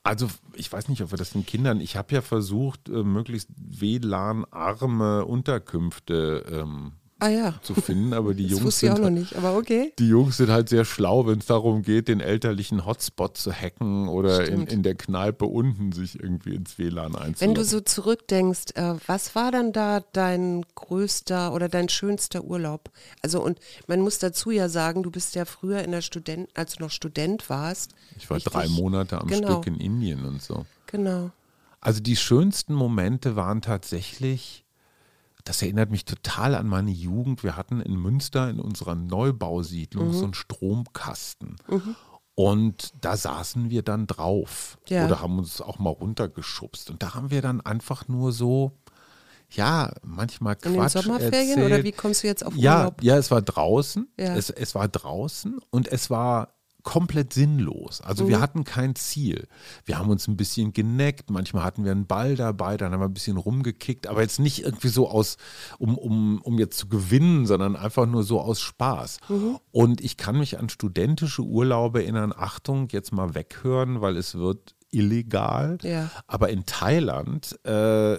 Also 0.04 0.30
ich 0.56 0.72
weiß 0.72 0.88
nicht, 0.88 1.04
ob 1.04 1.12
wir 1.12 1.18
das 1.18 1.32
den 1.32 1.46
Kindern, 1.46 1.80
ich 1.80 1.96
habe 1.96 2.14
ja 2.16 2.22
versucht, 2.22 2.90
äh, 2.90 3.04
möglichst 3.04 3.50
WLAN-arme 3.56 5.26
Unterkünfte 5.26 6.46
ähm, 6.52 6.94
ah, 7.22 7.30
ja. 7.30 7.54
zu 7.62 7.74
finden, 7.76 8.14
aber 8.14 8.34
die 8.34 8.48
das 8.48 8.60
Jungs 8.60 8.84
auch 8.84 8.98
noch 8.98 9.10
nicht, 9.10 9.36
aber 9.36 9.56
okay. 9.56 9.94
Die 10.00 10.08
Jungs 10.08 10.38
sind 10.38 10.50
halt 10.50 10.70
sehr 10.70 10.86
schlau, 10.86 11.28
wenn 11.28 11.40
es 11.40 11.46
darum 11.46 11.84
geht, 11.84 12.08
den 12.08 12.20
elterlichen 12.20 12.86
Hotspot 12.86 13.38
zu 13.38 13.54
hacken 13.54 14.08
oder 14.08 14.48
in, 14.48 14.68
in, 14.68 14.84
der 14.84 14.96
Kneipe 14.96 15.46
unten 15.46 15.92
sich 15.92 16.20
irgendwie 16.20 16.56
ins 16.56 16.78
WLAN 16.78 17.16
einzuloggen. 17.16 17.40
Wenn 17.40 17.54
du 17.56 17.64
so 17.64 17.80
zurückdenkst, 17.80 18.76
äh, 18.76 18.96
was 19.08 19.36
war 19.36 19.52
dann 19.52 19.72
da 19.72 20.02
dein 20.14 20.66
größter 20.76 21.54
oder 21.54 21.70
dein 21.70 21.90
schönster 21.90 22.44
Urlaub? 22.44 22.90
Also 23.22 23.44
und 23.44 23.60
man 23.88 24.02
muss 24.02 24.20
dazu 24.20 24.52
ja 24.52 24.68
sagen, 24.68 25.04
du 25.04 25.12
bist 25.12 25.36
ja 25.36 25.46
früher 25.46 25.84
in 25.84 25.92
der 25.92 26.02
Student, 26.02 26.50
als 26.56 26.76
du 26.76 26.84
noch 26.84 26.92
Student 26.92 27.50
warst. 27.50 27.92
Ich 28.18 28.30
war 28.30 28.38
richtig, 28.38 28.54
drei 28.54 28.68
Monate 28.68 29.22
am 29.22 29.28
genau. 29.28 29.62
Stück 29.62 29.68
in 29.68 29.80
Indien 29.80 30.26
und 30.26 30.42
so. 30.42 30.66
Genau. 30.88 31.32
Also 31.80 32.00
die 32.00 32.16
schönsten 32.16 32.76
Momente 32.76 33.36
waren 33.36 33.62
tatsächlich 33.62 34.61
das 35.44 35.62
erinnert 35.62 35.92
mich 35.92 36.06
total 36.06 36.56
an 36.56 36.68
meine 36.68 36.92
Jugend. 36.92 37.44
Wir 37.44 37.56
hatten 37.56 37.82
in 37.82 37.96
Münster 37.96 38.50
in 38.50 38.60
unserer 38.60 38.96
Neubausiedlung 38.96 40.10
mhm. 40.10 40.14
so 40.14 40.24
einen 40.24 40.34
Stromkasten. 40.34 41.56
Mhm. 41.68 41.96
Und 42.36 42.94
da 43.02 43.18
saßen 43.18 43.70
wir 43.70 43.84
dann 43.84 44.08
drauf 44.08 44.78
ja. 44.88 45.06
oder 45.06 45.22
haben 45.22 45.38
uns 45.38 45.62
auch 45.62 45.80
mal 45.80 45.90
runtergeschubst. 45.90 46.90
Und 46.90 47.04
da 47.04 47.14
haben 47.14 47.30
wir 47.30 47.42
dann 47.42 47.62
einfach 47.62 48.08
nur 48.08 48.32
so, 48.32 48.72
ja, 49.50 49.94
manchmal 50.04 50.56
In 50.64 50.74
den 50.74 50.80
Quatsch 50.80 50.94
Sommerferien 50.94 51.50
erzählt. 51.50 51.66
oder 51.66 51.84
wie 51.84 51.92
kommst 51.92 52.24
du 52.24 52.28
jetzt 52.28 52.46
auf 52.46 52.56
Ja, 52.56 52.80
Urlaub? 52.80 53.04
ja, 53.04 53.18
es 53.18 53.32
war 53.32 53.42
draußen. 53.42 54.08
Ja. 54.18 54.36
Es, 54.36 54.50
es 54.50 54.76
war 54.76 54.88
draußen 54.88 55.60
und 55.70 55.88
es 55.90 56.10
war 56.10 56.54
komplett 56.84 57.34
sinnlos. 57.34 58.02
Also 58.02 58.24
Mhm. 58.26 58.30
wir 58.30 58.40
hatten 58.42 58.64
kein 58.64 58.96
Ziel. 58.96 59.48
Wir 59.86 59.98
haben 60.00 60.10
uns 60.10 60.28
ein 60.28 60.38
bisschen 60.38 60.74
geneckt, 60.74 61.30
manchmal 61.30 61.64
hatten 61.64 61.84
wir 61.84 61.92
einen 61.92 62.08
Ball 62.08 62.36
dabei, 62.36 62.78
dann 62.78 62.92
haben 62.94 63.00
wir 63.02 63.08
ein 63.08 63.14
bisschen 63.14 63.38
rumgekickt, 63.38 64.08
aber 64.08 64.22
jetzt 64.22 64.40
nicht 64.40 64.64
irgendwie 64.64 64.88
so 64.90 65.10
aus, 65.10 65.38
um, 65.78 65.98
um, 65.98 66.42
um 66.42 66.60
jetzt 66.60 66.78
zu 66.78 66.88
gewinnen, 66.88 67.46
sondern 67.46 67.76
einfach 67.76 68.06
nur 68.06 68.24
so 68.24 68.40
aus 68.42 68.60
Spaß. 68.62 69.20
Mhm. 69.30 69.60
Und 69.72 70.02
ich 70.02 70.18
kann 70.18 70.38
mich 70.38 70.60
an 70.60 70.70
studentische 70.70 71.44
Urlaube 71.44 72.04
erinnern, 72.04 72.34
Achtung, 72.36 72.88
jetzt 72.92 73.12
mal 73.14 73.36
weghören, 73.36 74.02
weil 74.02 74.18
es 74.18 74.36
wird 74.36 74.76
illegal. 74.92 75.78
Ja. 75.82 76.10
Aber 76.28 76.50
in 76.50 76.66
Thailand, 76.66 77.58
äh, 77.66 78.18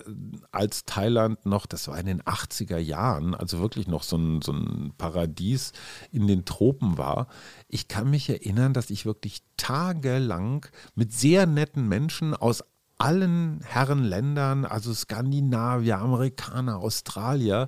als 0.51 0.85
Thailand 0.85 1.45
noch, 1.47 1.67
das 1.67 1.89
war 1.89 1.99
in 1.99 2.07
den 2.07 2.23
80er 2.23 2.79
Jahren, 2.79 3.35
also 3.35 3.61
wirklich 3.61 3.87
noch 3.87 4.03
so 4.03 4.17
ein, 4.17 4.43
so 4.43 4.53
ein 4.53 4.93
Paradies 4.99 5.73
in 6.11 6.27
den 6.27 6.45
Tropen 6.45 6.99
war, 6.99 7.29
ich 7.69 7.89
kann 7.89 8.11
mich 8.11 8.29
erinnern, 8.29 8.73
dass 8.73 8.91
ich 8.91 9.07
wirklich 9.07 9.43
tagelang 9.57 10.67
mit 10.95 11.13
sehr 11.13 11.47
netten 11.47 11.89
Menschen 11.89 12.35
aus 12.35 12.65
allen 13.03 13.61
Herrenländern, 13.65 14.65
also 14.65 14.95
Skandinavier, 14.95 15.99
Amerikaner, 15.99 16.79
Australier. 16.79 17.67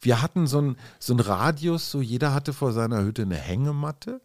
Wir 0.00 0.22
hatten 0.22 0.46
so 0.46 0.58
einen 0.58 0.76
so 0.98 1.12
einen 1.12 1.20
Radius, 1.20 1.90
so 1.90 2.00
jeder 2.00 2.32
hatte 2.34 2.52
vor 2.52 2.72
seiner 2.72 3.02
Hütte 3.02 3.22
eine 3.22 3.36
Hängematte. 3.36 4.20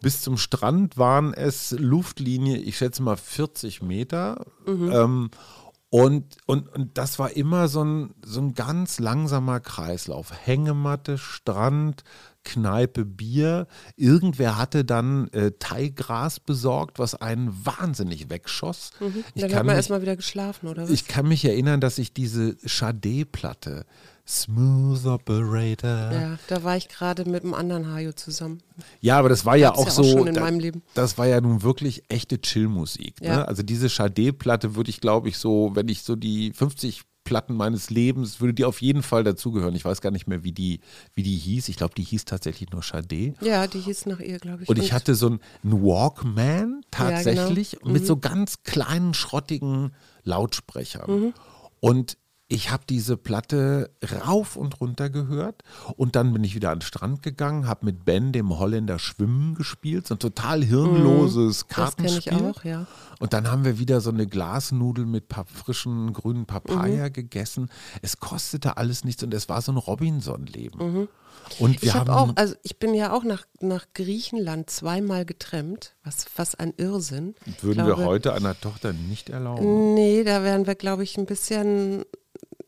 Bis 0.00 0.20
zum 0.20 0.36
Strand 0.36 0.98
waren 0.98 1.32
es 1.32 1.72
Luftlinie, 1.72 2.58
ich 2.58 2.76
schätze 2.76 3.02
mal 3.02 3.16
40 3.16 3.82
Meter. 3.82 4.44
Ähm, 4.92 5.30
und, 5.90 6.38
und, 6.46 6.68
und 6.74 6.98
das 6.98 7.20
war 7.20 7.30
immer 7.36 7.68
so 7.68 7.84
ein, 7.84 8.14
so 8.24 8.40
ein 8.40 8.54
ganz 8.54 8.98
langsamer 8.98 9.60
Kreislauf. 9.60 10.32
Hängematte, 10.44 11.18
Strand, 11.18 12.02
Kneipe, 12.44 13.04
Bier. 13.04 13.66
Irgendwer 13.96 14.56
hatte 14.58 14.84
dann 14.84 15.28
äh, 15.28 15.52
Thaigras 15.58 16.40
besorgt, 16.40 16.98
was 16.98 17.14
einen 17.14 17.54
wahnsinnig 17.64 18.30
wegschoss. 18.30 18.90
Ich, 19.34 19.42
Dann 19.42 19.54
hat 19.54 19.66
man 19.66 19.76
erstmal 19.76 20.02
wieder 20.02 20.16
geschlafen, 20.16 20.68
oder 20.68 20.84
was? 20.84 20.90
ich 20.90 21.08
kann 21.08 21.26
mich 21.26 21.44
erinnern, 21.44 21.80
dass 21.80 21.98
ich 21.98 22.12
diese 22.12 22.56
Sade-Platte, 22.62 23.84
Smooth 24.26 25.04
Operator. 25.04 25.90
Ja. 25.90 26.12
ja, 26.12 26.38
da 26.48 26.64
war 26.64 26.76
ich 26.76 26.88
gerade 26.88 27.28
mit 27.28 27.44
einem 27.44 27.52
anderen 27.54 27.92
Hajo 27.92 28.12
zusammen. 28.12 28.62
aber 29.18 29.28
das 29.28 29.44
war 29.44 29.56
ja 29.56 29.72
auch 29.72 29.80
ja 29.80 29.86
auch 29.86 29.90
so. 29.90 30.24
da- 30.24 30.40
meinem 30.40 30.60
Leben. 30.60 30.82
Das 30.94 31.18
war 31.18 31.26
ja 31.26 31.40
nun 31.40 31.62
wirklich 31.62 32.04
echte 32.08 32.40
Chillmusik. 32.40 33.16
Ja. 33.20 33.36
Ne? 33.36 33.48
Also 33.48 33.62
diese 33.62 33.88
Sade-Platte 33.88 34.76
würde 34.76 34.90
ich, 34.90 35.00
glaube 35.00 35.28
ich, 35.28 35.36
so, 35.36 35.72
wenn 35.74 35.88
ich 35.88 36.02
so 36.04 36.16
die 36.16 36.52
50 36.52 37.02
Platten 37.24 37.54
meines 37.54 37.90
Lebens, 37.90 38.40
würde 38.40 38.54
die 38.54 38.64
auf 38.64 38.80
jeden 38.82 39.02
Fall 39.02 39.24
dazugehören. 39.24 39.74
Ich 39.74 39.84
weiß 39.84 40.00
gar 40.00 40.10
nicht 40.10 40.26
mehr, 40.26 40.44
wie 40.44 40.52
die, 40.52 40.80
wie 41.14 41.22
die 41.22 41.36
hieß. 41.36 41.68
Ich 41.68 41.76
glaube, 41.76 41.94
die 41.94 42.02
hieß 42.04 42.26
tatsächlich 42.26 42.70
nur 42.70 42.82
Sade. 42.82 43.34
Ja, 43.40 43.66
die 43.66 43.80
hieß 43.80 44.06
nach 44.06 44.20
ihr, 44.20 44.38
glaube 44.38 44.62
ich. 44.62 44.68
Und 44.68 44.78
ich 44.78 44.92
hatte 44.92 45.14
so 45.14 45.26
einen 45.26 45.40
Walkman 45.62 46.44
Ja, 46.46 46.60
genau. 46.60 46.82
tatsächlich 46.90 47.78
mit 47.84 48.06
so 48.06 48.18
ganz 48.18 48.62
kleinen, 48.62 49.14
schrottigen 49.14 49.92
Lautsprechern. 50.22 51.10
Mhm. 51.10 51.34
Und 51.80 52.18
ich 52.54 52.70
habe 52.70 52.84
diese 52.88 53.16
Platte 53.16 53.90
rauf 54.26 54.56
und 54.56 54.80
runter 54.80 55.10
gehört 55.10 55.62
und 55.96 56.14
dann 56.16 56.32
bin 56.32 56.44
ich 56.44 56.54
wieder 56.54 56.70
an 56.70 56.78
den 56.78 56.82
Strand 56.86 57.22
gegangen, 57.22 57.66
habe 57.66 57.86
mit 57.86 58.04
Ben, 58.04 58.32
dem 58.32 58.58
Holländer, 58.58 58.98
Schwimmen 58.98 59.54
gespielt, 59.54 60.06
so 60.06 60.14
ein 60.14 60.18
total 60.20 60.62
hirnloses 60.64 61.64
Mhm. 61.64 61.74
das 61.76 61.96
kenne 61.96 62.08
ich 62.18 62.24
Kartenspiel. 62.26 62.50
auch, 62.50 62.64
ja. 62.64 62.86
Und 63.18 63.32
dann 63.32 63.50
haben 63.50 63.64
wir 63.64 63.78
wieder 63.78 64.00
so 64.00 64.10
eine 64.10 64.26
Glasnudel 64.26 65.06
mit 65.06 65.24
frischen 65.52 66.12
grünen 66.12 66.46
Papaya 66.46 67.08
Mhm. 67.08 67.12
gegessen. 67.12 67.70
Es 68.02 68.18
kostete 68.18 68.76
alles 68.76 69.04
nichts 69.04 69.22
und 69.22 69.34
es 69.34 69.48
war 69.48 69.60
so 69.62 69.72
ein 69.72 69.76
Robinson-Leben. 69.78 70.78
Und 70.78 71.02
wir 71.60 71.68
Mhm. 71.68 71.74
Ich 71.82 71.94
haben 71.94 72.08
habe 72.10 72.32
auch, 72.32 72.36
also 72.36 72.54
ich 72.62 72.78
bin 72.78 72.94
ja 72.94 73.12
auch 73.12 73.24
nach, 73.24 73.44
nach 73.60 73.86
Griechenland 73.94 74.70
zweimal 74.70 75.24
getrennt, 75.24 75.94
was, 76.04 76.26
was 76.36 76.54
ein 76.54 76.72
Irrsinn. 76.76 77.34
Würden 77.60 77.80
Ich 77.80 77.86
wir 77.86 77.94
glaube, 77.94 78.04
heute 78.04 78.32
einer 78.32 78.58
Tochter 78.58 78.92
nicht 78.92 79.28
erlauben. 79.30 79.94
Nee, 79.94 80.24
da 80.24 80.42
wären 80.42 80.66
wir, 80.66 80.74
glaube 80.74 81.02
ich, 81.02 81.18
ein 81.18 81.26
bisschen, 81.26 82.04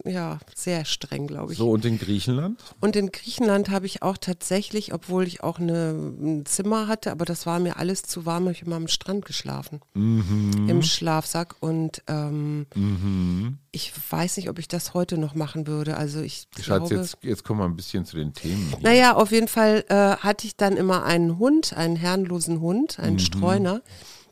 ja, 0.06 0.38
sehr 0.54 0.84
streng, 0.84 1.26
glaube 1.26 1.52
ich. 1.52 1.58
So, 1.58 1.70
und 1.70 1.84
in 1.84 1.98
Griechenland? 1.98 2.62
Und 2.80 2.96
in 2.96 3.10
Griechenland 3.12 3.70
habe 3.70 3.86
ich 3.86 4.02
auch 4.02 4.16
tatsächlich, 4.16 4.94
obwohl 4.94 5.26
ich 5.26 5.42
auch 5.42 5.58
eine, 5.58 5.90
ein 5.90 6.46
Zimmer 6.46 6.88
hatte, 6.88 7.10
aber 7.10 7.24
das 7.24 7.46
war 7.46 7.58
mir 7.58 7.76
alles 7.76 8.02
zu 8.02 8.26
warm, 8.26 8.44
habe 8.44 8.52
ich 8.52 8.62
immer 8.62 8.76
am 8.76 8.88
Strand 8.88 9.24
geschlafen. 9.24 9.80
Mhm. 9.94 10.68
Im 10.68 10.82
Schlafsack. 10.82 11.56
Und 11.60 12.02
ähm, 12.06 12.66
ich 13.72 13.92
weiß 14.10 14.36
nicht, 14.38 14.48
ob 14.48 14.58
ich 14.58 14.68
das 14.68 14.94
heute 14.94 15.18
noch 15.18 15.34
machen 15.34 15.66
würde. 15.66 15.96
Also 15.96 16.20
ich 16.20 16.46
Schatz, 16.56 16.88
glaube, 16.88 16.94
jetzt, 16.94 17.18
jetzt 17.22 17.44
kommen 17.44 17.60
wir 17.60 17.64
ein 17.64 17.76
bisschen 17.76 18.04
zu 18.04 18.16
den 18.16 18.32
Themen. 18.32 18.68
hier. 18.70 18.78
naja, 18.80 19.14
auf 19.14 19.32
jeden 19.32 19.48
Fall 19.48 19.84
äh, 19.88 20.16
hatte 20.16 20.46
ich 20.46 20.56
dann 20.56 20.76
immer 20.76 21.04
einen 21.04 21.38
Hund, 21.38 21.72
einen 21.74 21.96
herrenlosen 21.96 22.60
Hund, 22.60 22.98
einen 22.98 23.18
Streuner. 23.18 23.82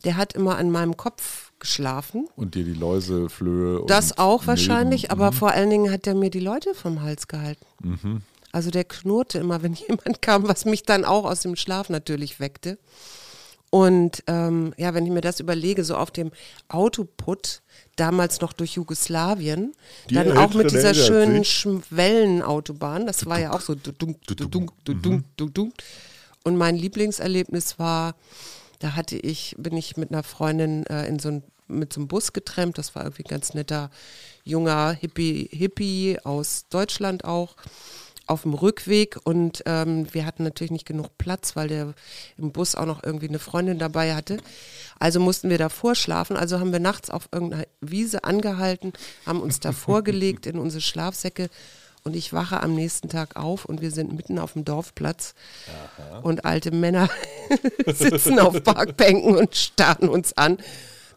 Der 0.05 0.17
hat 0.17 0.35
immer 0.35 0.57
an 0.59 0.71
meinem 0.71 0.97
Kopf 0.97 1.53
geschlafen. 1.59 2.29
Und 2.37 2.55
dir 2.55 2.64
die 2.64 2.75
Läuse, 2.75 3.29
Flöhe. 3.29 3.81
und 3.81 3.90
Das 3.90 4.19
auch 4.19 4.40
Milben. 4.40 4.47
wahrscheinlich, 4.49 5.11
aber 5.11 5.33
vor 5.33 5.51
allen 5.53 5.71
Dingen 5.71 5.90
hat 5.90 6.07
er 6.07 6.14
mir 6.14 6.31
die 6.31 6.40
Leute 6.40 6.75
vom 6.75 7.03
Hals 7.03 7.27
gehalten. 7.29 7.64
Also 8.53 8.71
der 8.71 8.85
knurrte 8.85 9.38
immer, 9.38 9.62
wenn 9.64 9.75
jemand 9.75 10.21
kam, 10.23 10.47
was 10.47 10.64
mich 10.64 10.83
dann 10.83 11.05
auch 11.05 11.25
aus 11.25 11.40
dem 11.40 11.57
Schlaf 11.57 11.88
natürlich 11.88 12.38
weckte. 12.40 12.79
Und 13.71 14.23
ähm, 14.29 14.73
ja, 14.77 14.95
wenn 14.95 15.05
ich 15.05 15.11
mir 15.11 15.21
das 15.21 15.40
überlege, 15.40 15.83
so 15.83 15.97
auf 15.97 16.12
dem 16.12 16.31
Autoput, 16.69 17.61
damals 17.97 18.40
noch 18.40 18.53
durch 18.53 18.75
Jugoslawien, 18.75 19.73
Die 20.09 20.14
dann 20.14 20.37
auch 20.38 20.55
mit 20.55 20.71
dieser 20.71 20.95
schönen. 20.95 21.45
Schwellenautobahn, 21.45 23.05
das 23.07 23.27
war 23.27 23.40
ja 23.40 23.53
auch 23.53 23.61
so 23.61 23.75
dudunk, 23.75 24.25
dudunk, 24.29 24.71
dudunk, 24.85 25.25
dudunk. 25.37 25.75
Und 26.45 26.57
mein 26.57 26.77
Lieblingserlebnis 26.77 27.79
war, 27.81 28.14
da 28.79 28.95
hatte 28.95 29.17
ich, 29.17 29.55
bin 29.59 29.77
ich 29.77 29.97
mit 29.97 30.11
einer 30.11 30.23
Freundin 30.23 30.87
äh, 30.87 31.07
in 31.07 31.19
so 31.19 31.29
ein, 31.31 31.43
mit 31.67 31.93
so 31.93 32.01
einem 32.01 32.09
Bus 32.09 32.33
getrennt, 32.33 32.79
das 32.79 32.95
war 32.95 33.05
irgendwie 33.05 33.25
ein 33.25 33.29
ganz 33.29 33.55
netter, 33.55 33.91
junger 34.45 34.93
Hippie, 34.93 35.49
Hippie 35.51 36.19
aus 36.23 36.67
Deutschland 36.69 37.25
auch 37.25 37.57
auf 38.27 38.43
dem 38.43 38.55
Rückweg 38.55 39.19
und 39.25 39.63
ähm, 39.67 40.07
wir 40.13 40.25
hatten 40.25 40.45
natürlich 40.45 40.71
nicht 40.71 40.87
genug 40.87 41.19
Platz, 41.19 41.57
weil 41.57 41.69
der 41.69 41.95
im 42.39 42.53
Bus 42.53 42.75
auch 42.75 42.87
noch 42.87 43.03
irgendwie 43.03 43.29
eine 43.29 43.39
Freundin 43.39 43.79
dabei 43.79 44.15
hatte. 44.15 44.39
Also 44.99 45.21
mussten 45.21 45.51
wir 45.51 45.59
davor 45.59 45.95
schlafen. 45.95 46.37
Also 46.37 46.59
haben 46.59 46.73
wir 46.73 46.81
nachts 46.81 47.11
auf 47.11 47.29
irgendeiner 47.33 47.67
Wiese 47.81 48.25
angehalten, 48.25 48.93
haben 49.27 49.43
uns 49.43 49.61
davor 49.61 50.03
gelegt 50.05 50.47
in 50.47 50.59
unsere 50.59 50.81
Schlafsäcke 50.81 51.51
und 52.05 52.14
ich 52.14 52.33
wache 52.33 52.62
am 52.62 52.75
nächsten 52.75 53.09
Tag 53.09 53.37
auf 53.37 53.64
und 53.64 53.81
wir 53.81 53.90
sind 53.90 54.12
mitten 54.12 54.38
auf 54.38 54.53
dem 54.53 54.64
Dorfplatz 54.64 55.35
und 56.23 56.45
alte 56.45 56.71
Männer 56.71 57.09
sitzen 57.87 58.38
auf 58.38 58.62
Parkbänken 58.62 59.37
und 59.37 59.55
starren 59.57 60.09
uns 60.09 60.37
an. 60.37 60.59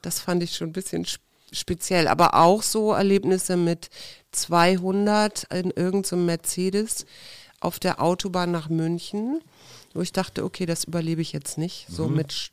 Das 0.02 0.19
fand 0.21 0.43
ich 0.43 0.56
schon 0.56 0.69
ein 0.69 0.73
bisschen 0.73 1.04
sp- 1.04 1.21
speziell. 1.52 2.08
Aber 2.08 2.36
auch 2.36 2.62
so 2.63 2.93
Erlebnisse 2.93 3.58
mit 3.58 3.89
200 4.32 5.43
in 5.54 5.71
irgendeinem 5.71 6.26
Mercedes 6.26 7.06
auf 7.60 7.80
der 7.80 8.02
Autobahn 8.02 8.52
nach 8.52 8.69
München, 8.69 9.41
wo 9.93 10.02
ich 10.02 10.12
dachte, 10.13 10.43
okay, 10.43 10.65
das 10.65 10.84
überlebe 10.86 11.21
ich 11.21 11.34
jetzt 11.34 11.58
nicht. 11.58 11.88
So 11.89 12.08
mit 12.08 12.32
Sch- 12.32 12.52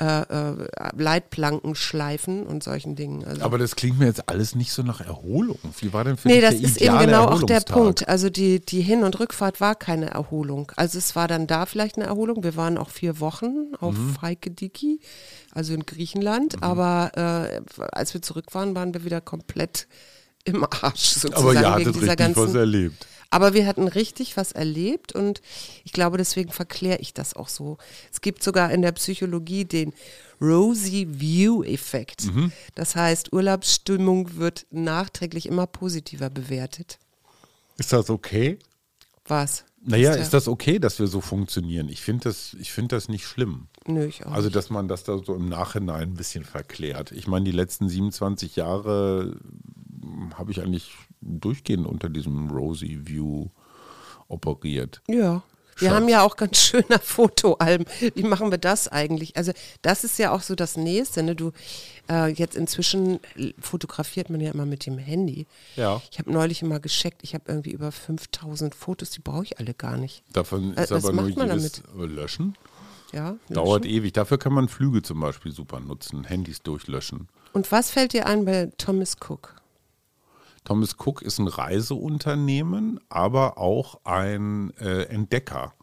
äh, 0.00 0.22
äh, 0.22 0.68
Leitplanken 0.96 1.74
schleifen 1.76 2.44
und 2.46 2.64
solchen 2.64 2.96
Dingen. 2.96 3.24
Also 3.24 3.42
Aber 3.42 3.58
das 3.58 3.76
klingt 3.76 3.98
mir 3.98 4.06
jetzt 4.06 4.28
alles 4.28 4.54
nicht 4.56 4.72
so 4.72 4.82
nach 4.82 5.00
Erholung. 5.00 5.58
Wie 5.80 5.92
war 5.92 6.02
denn 6.02 6.16
für 6.16 6.26
Nee, 6.28 6.40
dich 6.40 6.50
das 6.50 6.58
der 6.58 6.68
ist 6.68 6.80
eben 6.80 6.98
genau 6.98 7.26
auch 7.26 7.42
der? 7.44 7.60
Punkt. 7.60 8.08
Also 8.08 8.28
die, 8.28 8.58
die 8.58 8.80
Hin- 8.80 9.04
und 9.04 9.20
Rückfahrt 9.20 9.60
war 9.60 9.76
keine 9.76 10.10
Erholung. 10.10 10.72
Also 10.76 10.98
es 10.98 11.14
war 11.14 11.28
dann 11.28 11.46
da 11.46 11.64
vielleicht 11.66 11.96
eine 11.96 12.06
Erholung. 12.06 12.42
Wir 12.42 12.56
waren 12.56 12.76
auch 12.76 12.90
vier 12.90 13.20
Wochen 13.20 13.72
auf 13.80 13.94
Mhm. 13.96 14.14
Freikediki, 14.14 15.00
also 15.52 15.74
in 15.74 15.86
Griechenland. 15.86 16.62
Aber 16.62 17.12
äh, 17.16 17.60
als 17.92 18.14
wir 18.14 18.22
zurück 18.22 18.46
waren, 18.52 18.74
waren 18.74 18.94
wir 18.94 19.04
wieder 19.04 19.20
komplett 19.20 19.86
im 20.44 20.64
Arsch 20.64 21.10
sozusagen 21.10 21.34
Aber 21.36 21.52
ihr 21.54 21.60
wegen 21.60 21.68
hattet 21.70 21.86
dieser 21.94 22.12
richtig 22.12 22.36
was 22.36 22.36
ganzen 22.36 22.56
erlebt. 22.56 23.06
Aber 23.30 23.54
wir 23.54 23.66
hatten 23.66 23.88
richtig 23.88 24.36
was 24.36 24.52
erlebt 24.52 25.12
und 25.12 25.40
ich 25.84 25.92
glaube, 25.92 26.16
deswegen 26.18 26.50
verkläre 26.52 26.98
ich 27.00 27.14
das 27.14 27.34
auch 27.34 27.48
so. 27.48 27.78
Es 28.12 28.20
gibt 28.20 28.42
sogar 28.42 28.70
in 28.72 28.82
der 28.82 28.92
Psychologie 28.92 29.64
den 29.64 29.92
Rosy 30.40 31.06
View-Effekt. 31.10 32.26
Mhm. 32.26 32.52
Das 32.74 32.96
heißt, 32.96 33.32
Urlaubsstimmung 33.32 34.36
wird 34.36 34.66
nachträglich 34.70 35.46
immer 35.46 35.66
positiver 35.66 36.30
bewertet. 36.30 36.98
Ist 37.76 37.92
das 37.92 38.10
okay? 38.10 38.58
Was? 39.26 39.64
Naja, 39.86 40.12
der- 40.12 40.22
ist 40.22 40.32
das 40.32 40.48
okay, 40.48 40.78
dass 40.78 40.98
wir 40.98 41.06
so 41.08 41.20
funktionieren? 41.20 41.88
Ich 41.88 42.00
finde 42.00 42.24
das, 42.24 42.54
ich 42.58 42.72
find 42.72 42.92
das 42.92 43.08
nicht 43.08 43.26
schlimm. 43.26 43.68
Nö, 43.86 44.06
ich 44.06 44.24
auch 44.24 44.32
Also, 44.32 44.48
dass 44.48 44.70
man 44.70 44.88
das 44.88 45.04
da 45.04 45.18
so 45.18 45.34
im 45.34 45.48
Nachhinein 45.48 46.10
ein 46.10 46.14
bisschen 46.14 46.44
verklärt. 46.44 47.12
Ich 47.12 47.26
meine, 47.26 47.44
die 47.44 47.52
letzten 47.52 47.88
27 47.88 48.56
Jahre 48.56 49.36
hm, 50.02 50.38
habe 50.38 50.50
ich 50.52 50.62
eigentlich 50.62 50.92
durchgehend 51.26 51.86
unter 51.86 52.08
diesem 52.08 52.50
Rosy 52.50 53.00
View 53.04 53.46
operiert. 54.28 55.02
Ja. 55.08 55.42
Wir 55.78 55.90
haben 55.90 56.08
ja 56.08 56.22
auch 56.22 56.36
ganz 56.36 56.58
schöne 56.58 56.98
Fotoalben. 57.02 57.86
Wie 58.14 58.22
machen 58.22 58.50
wir 58.52 58.58
das 58.58 58.86
eigentlich? 58.88 59.36
Also 59.36 59.52
das 59.82 60.04
ist 60.04 60.18
ja 60.20 60.30
auch 60.30 60.40
so 60.42 60.54
das 60.54 60.76
Nächste. 60.76 61.22
Ne? 61.24 61.34
Du 61.34 61.50
äh, 62.08 62.28
jetzt 62.32 62.54
inzwischen 62.54 63.18
fotografiert 63.58 64.30
man 64.30 64.40
ja 64.40 64.52
immer 64.52 64.66
mit 64.66 64.86
dem 64.86 64.98
Handy. 64.98 65.46
Ja. 65.74 66.00
Ich 66.12 66.18
habe 66.20 66.30
neulich 66.32 66.62
immer 66.62 66.78
gescheckt. 66.78 67.22
Ich 67.24 67.34
habe 67.34 67.44
irgendwie 67.48 67.72
über 67.72 67.90
5000 67.90 68.72
Fotos. 68.74 69.10
Die 69.10 69.20
brauche 69.20 69.44
ich 69.44 69.58
alle 69.58 69.74
gar 69.74 69.96
nicht. 69.96 70.22
Davon 70.32 70.76
Äh, 70.76 70.84
ist 70.84 70.90
was 70.92 71.04
aber 71.04 71.12
nur 71.12 71.28
jedes 71.28 71.82
Löschen. 71.96 72.56
Ja. 73.12 73.36
Dauert 73.48 73.84
löschen. 73.84 73.96
ewig. 73.96 74.12
Dafür 74.12 74.38
kann 74.38 74.52
man 74.52 74.68
Flüge 74.68 75.02
zum 75.02 75.18
Beispiel 75.20 75.50
super 75.52 75.80
nutzen, 75.80 76.22
Handys 76.24 76.62
durchlöschen. 76.62 77.28
Und 77.52 77.70
was 77.72 77.90
fällt 77.90 78.12
dir 78.12 78.26
ein 78.26 78.44
bei 78.44 78.70
Thomas 78.78 79.16
Cook? 79.28 79.56
Thomas 80.64 80.96
Cook 80.98 81.22
ist 81.22 81.38
ein 81.38 81.48
Reiseunternehmen, 81.48 83.00
aber 83.08 83.58
auch 83.58 84.00
ein 84.04 84.72
äh, 84.80 85.02
Entdecker. 85.04 85.74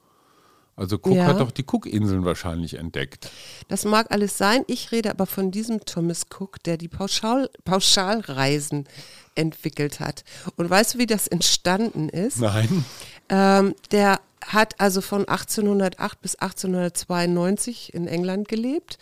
Also 0.75 0.95
Cook 0.95 1.13
Ja. 1.15 1.25
hat 1.25 1.39
doch 1.39 1.51
die 1.51 1.65
Cook-Inseln 1.69 2.25
wahrscheinlich 2.25 2.75
entdeckt. 2.75 3.29
Das 3.67 3.85
mag 3.85 4.07
alles 4.09 4.37
sein. 4.37 4.63
Ich 4.67 4.91
rede 4.91 5.11
aber 5.11 5.27
von 5.27 5.51
diesem 5.51 5.81
Thomas 5.85 6.23
Cook, 6.35 6.63
der 6.63 6.77
die 6.77 6.87
Pauschal 6.87 7.49
Pauschalreisen 7.65 8.87
entwickelt 9.35 9.99
hat. 9.99 10.23
Und 10.55 10.69
weißt 10.69 10.95
du, 10.95 10.97
wie 10.97 11.05
das 11.05 11.27
entstanden 11.27 12.09
ist? 12.09 12.39
Nein. 12.39 12.85
Ähm, 13.29 13.75
der 13.91 14.19
hat 14.43 14.79
also 14.79 15.01
von 15.01 15.27
1808 15.27 16.21
bis 16.21 16.35
1892 16.35 17.93
in 17.93 18.07
England 18.07 18.47
gelebt. 18.47 18.97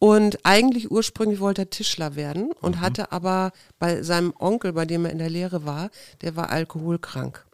Und 0.00 0.38
eigentlich 0.44 0.90
ursprünglich 0.90 1.40
wollte 1.40 1.62
er 1.62 1.70
Tischler 1.70 2.16
werden 2.16 2.52
und 2.62 2.80
hatte 2.80 3.12
aber 3.12 3.52
bei 3.78 4.02
seinem 4.02 4.32
Onkel, 4.38 4.72
bei 4.72 4.86
dem 4.86 5.04
er 5.04 5.12
in 5.12 5.18
der 5.18 5.28
Lehre 5.28 5.66
war, 5.66 5.90
der 6.22 6.36
war 6.36 6.48
alkoholkrank. 6.48 7.44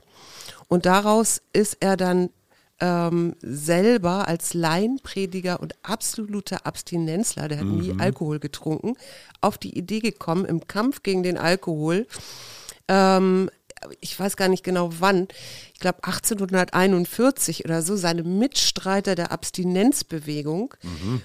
Und 0.69 0.87
daraus 0.87 1.43
ist 1.53 1.79
er 1.81 1.97
dann 1.97 2.31
ähm, 2.79 3.35
selber 3.41 4.29
als 4.29 4.55
Laienprediger 4.55 5.59
und 5.59 5.75
absoluter 5.83 6.67
Abstinenzler, 6.67 7.49
der 7.49 7.59
hat 7.59 7.67
nie 7.67 7.99
Alkohol 7.99 8.39
getrunken, 8.39 8.95
auf 9.41 9.59
die 9.59 9.77
Idee 9.77 9.99
gekommen, 9.99 10.45
im 10.45 10.69
Kampf 10.69 11.03
gegen 11.03 11.25
den 11.25 11.39
Alkohol 11.39 12.07
ähm, 12.87 13.51
ich 14.01 14.19
weiß 14.19 14.37
gar 14.37 14.49
nicht 14.49 14.65
genau 14.65 14.91
wann, 14.99 15.29
ich 15.75 15.81
glaube 15.81 16.05
1841 16.05 17.65
oder 17.65 17.83
so, 17.83 17.97
seine 17.97 18.23
Mitstreiter 18.23 19.15
der 19.15 19.33
Abstinenzbewegung 19.33 20.75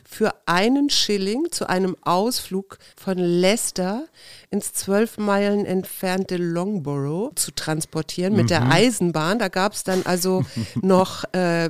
für 0.10 0.34
einen 0.45 0.89
Schilling 0.89 1.47
zu 1.52 1.67
einem 1.67 1.95
Ausflug 2.02 2.78
von 2.95 3.17
Leicester 3.17 4.06
ins 4.50 4.74
zwölf 4.74 5.17
Meilen 5.17 5.65
entfernte 5.65 6.38
Longborough 6.38 7.34
zu 7.36 7.52
transportieren 7.52 8.36
mit 8.36 8.50
der 8.50 8.69
Eisenbahn. 8.69 9.39
Da 9.39 9.47
gab 9.47 9.74
es 9.74 9.84
dann 9.84 10.06
also 10.06 10.43
noch 10.82 11.24
äh, 11.34 11.69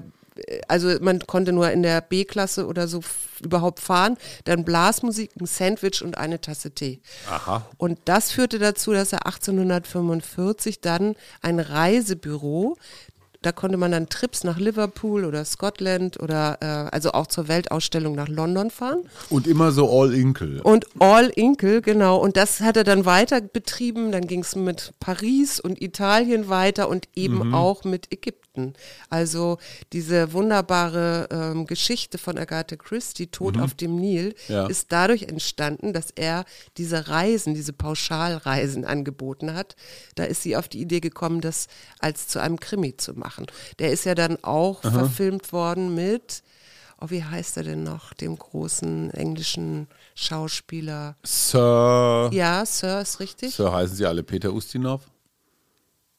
also 0.67 0.89
man 1.01 1.19
konnte 1.27 1.51
nur 1.54 1.71
in 1.71 1.84
der 1.84 2.01
B-Klasse 2.01 2.65
oder 2.67 2.88
so 2.88 3.01
überhaupt 3.43 3.80
fahren, 3.80 4.17
dann 4.45 4.63
Blasmusik, 4.65 5.32
ein 5.39 5.45
Sandwich 5.45 6.04
und 6.04 6.17
eine 6.17 6.39
Tasse 6.41 6.71
Tee. 6.71 7.01
Aha. 7.30 7.65
Und 7.77 7.99
das 8.06 8.32
führte 8.32 8.60
dazu, 8.60 8.91
dass 8.93 9.13
er 9.13 9.25
1845 9.25 10.82
dann 10.82 11.15
ein 11.41 11.60
Reisebüro, 11.60 12.77
da 13.43 13.51
konnte 13.51 13.77
man 13.77 13.91
dann 13.91 14.08
Trips 14.08 14.43
nach 14.43 14.60
Liverpool 14.60 15.25
oder 15.25 15.43
Scotland 15.45 16.19
oder 16.19 16.58
äh, 16.62 16.65
also 16.93 17.13
auch 17.13 17.25
zur 17.25 17.47
Weltausstellung 17.47 18.13
nach 18.13 18.27
London 18.27 18.69
fahren. 18.69 18.99
Und 19.32 19.47
immer 19.47 19.71
so 19.71 19.89
All-Inkle. 19.89 20.62
Und 20.62 20.86
All 20.99 21.30
Inkle, 21.30 21.82
genau. 21.82 22.17
Und 22.17 22.38
das 22.38 22.60
hat 22.60 22.77
er 22.77 22.84
dann 22.84 23.06
weiter 23.06 23.41
betrieben. 23.41 24.12
Dann 24.12 24.27
ging 24.27 24.41
es 24.41 24.56
mit 24.56 24.91
Paris 24.99 25.60
und 25.60 25.82
Italien 25.82 26.49
weiter 26.49 26.88
und 26.88 27.08
eben 27.15 27.47
Mhm. 27.47 27.56
auch 27.56 27.84
mit 27.84 28.12
Ägypten. 28.12 28.40
Also 29.09 29.57
diese 29.93 30.33
wunderbare 30.33 31.27
ähm, 31.31 31.65
Geschichte 31.65 32.17
von 32.17 32.37
Agatha 32.37 32.75
Christie, 32.75 33.27
Tod 33.27 33.57
auf 33.57 33.73
dem 33.73 33.95
Nil, 33.95 34.35
Mhm. 34.47 34.53
Ja. 34.53 34.67
ist 34.67 34.91
dadurch 34.91 35.23
entstanden, 35.23 35.93
dass 35.93 36.11
er 36.11 36.45
diese 36.77 37.07
Reisen, 37.07 37.53
diese 37.53 37.73
Pauschalreisen 37.73 38.83
angeboten 38.85 39.53
hat. 39.53 39.75
Da 40.15 40.25
ist 40.25 40.43
sie 40.43 40.55
auf 40.57 40.67
die 40.67 40.81
Idee 40.81 40.99
gekommen, 40.99 41.41
das 41.41 41.67
als 41.99 42.27
zu 42.27 42.39
einem 42.39 42.59
Krimi 42.59 42.97
zu 42.97 43.13
machen. 43.13 43.45
Der 43.79 43.91
ist 43.91 44.05
ja 44.05 44.15
dann 44.15 44.37
auch 44.43 44.81
verfilmt 44.81 45.53
worden 45.53 45.95
mit, 45.95 46.43
oh, 46.99 47.05
wie 47.09 47.23
heißt 47.23 47.57
er 47.57 47.63
denn 47.63 47.83
noch, 47.83 48.13
dem 48.13 48.37
großen 48.37 49.11
englischen 49.11 49.87
Schauspieler. 50.15 51.15
Sir. 51.23 52.29
Ja, 52.33 52.65
Sir 52.65 53.01
ist 53.01 53.19
richtig. 53.19 53.55
Sir 53.55 53.71
heißen 53.71 53.95
sie 53.95 54.05
alle 54.05 54.23
Peter 54.23 54.51
Ustinov. 54.53 55.01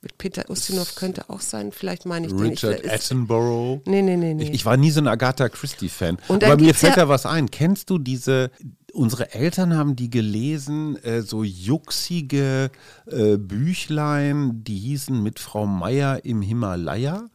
Mit 0.03 0.19
Peter 0.19 0.51
Ustinov 0.51 0.97
könnte 0.97 1.31
auch 1.31 1.41
sein, 1.41 1.71
vielleicht 1.71 2.07
meine 2.07 2.27
ich 2.27 2.33
den. 2.33 2.41
Richard 2.49 2.81
ich, 2.81 2.87
ist, 2.87 2.93
Attenborough. 3.12 3.81
Nee, 3.87 4.03
nee, 4.03 4.17
nee, 4.17 4.35
nee. 4.35 4.43
Ich, 4.45 4.51
ich 4.51 4.67
war 4.67 4.77
nie 4.77 4.91
so 4.91 5.01
ein 5.01 5.07
Agatha 5.07 5.49
Christie-Fan. 5.49 6.19
Aber 6.29 6.57
mir 6.57 6.75
fällt 6.75 6.97
ja- 6.97 7.05
da 7.05 7.09
was 7.09 7.25
ein. 7.25 7.53
Kennst 7.53 7.88
du 7.88 7.99
diese, 7.99 8.51
unsere 8.93 9.33
Eltern 9.33 9.77
haben 9.77 9.95
die 9.95 10.11
gelesen, 10.11 10.97
äh, 11.05 11.23
so 11.23 11.45
juxige 11.45 12.71
äh, 13.07 13.37
Büchlein, 13.37 14.65
die 14.65 14.77
hießen 14.79 15.23
mit 15.23 15.38
Frau 15.38 15.67
Meier 15.67 16.25
im 16.25 16.43
Himalaya? 16.43 17.29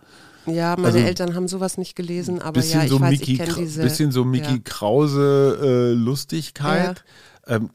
ja, 0.45 0.75
meine 0.75 0.87
also- 0.87 0.99
Eltern 0.99 1.35
haben 1.35 1.47
sowas 1.47 1.77
nicht 1.77 1.95
gelesen, 1.95 2.41
aber 2.41 2.61
ja, 2.61 2.83
ich 2.83 2.89
so 2.89 2.99
weiß, 2.99 3.11
Mickey, 3.11 3.31
ich 3.33 3.39
kenne 3.39 3.53
diese. 3.53 3.81
bisschen 3.81 4.11
so 4.11 4.23
Mickey 4.25 4.55
ja. 4.55 4.59
Krause 4.63 5.57
äh, 5.61 5.93
Lustigkeit. 5.93 7.03
Ähm, 7.49 7.67
g- 7.67 7.73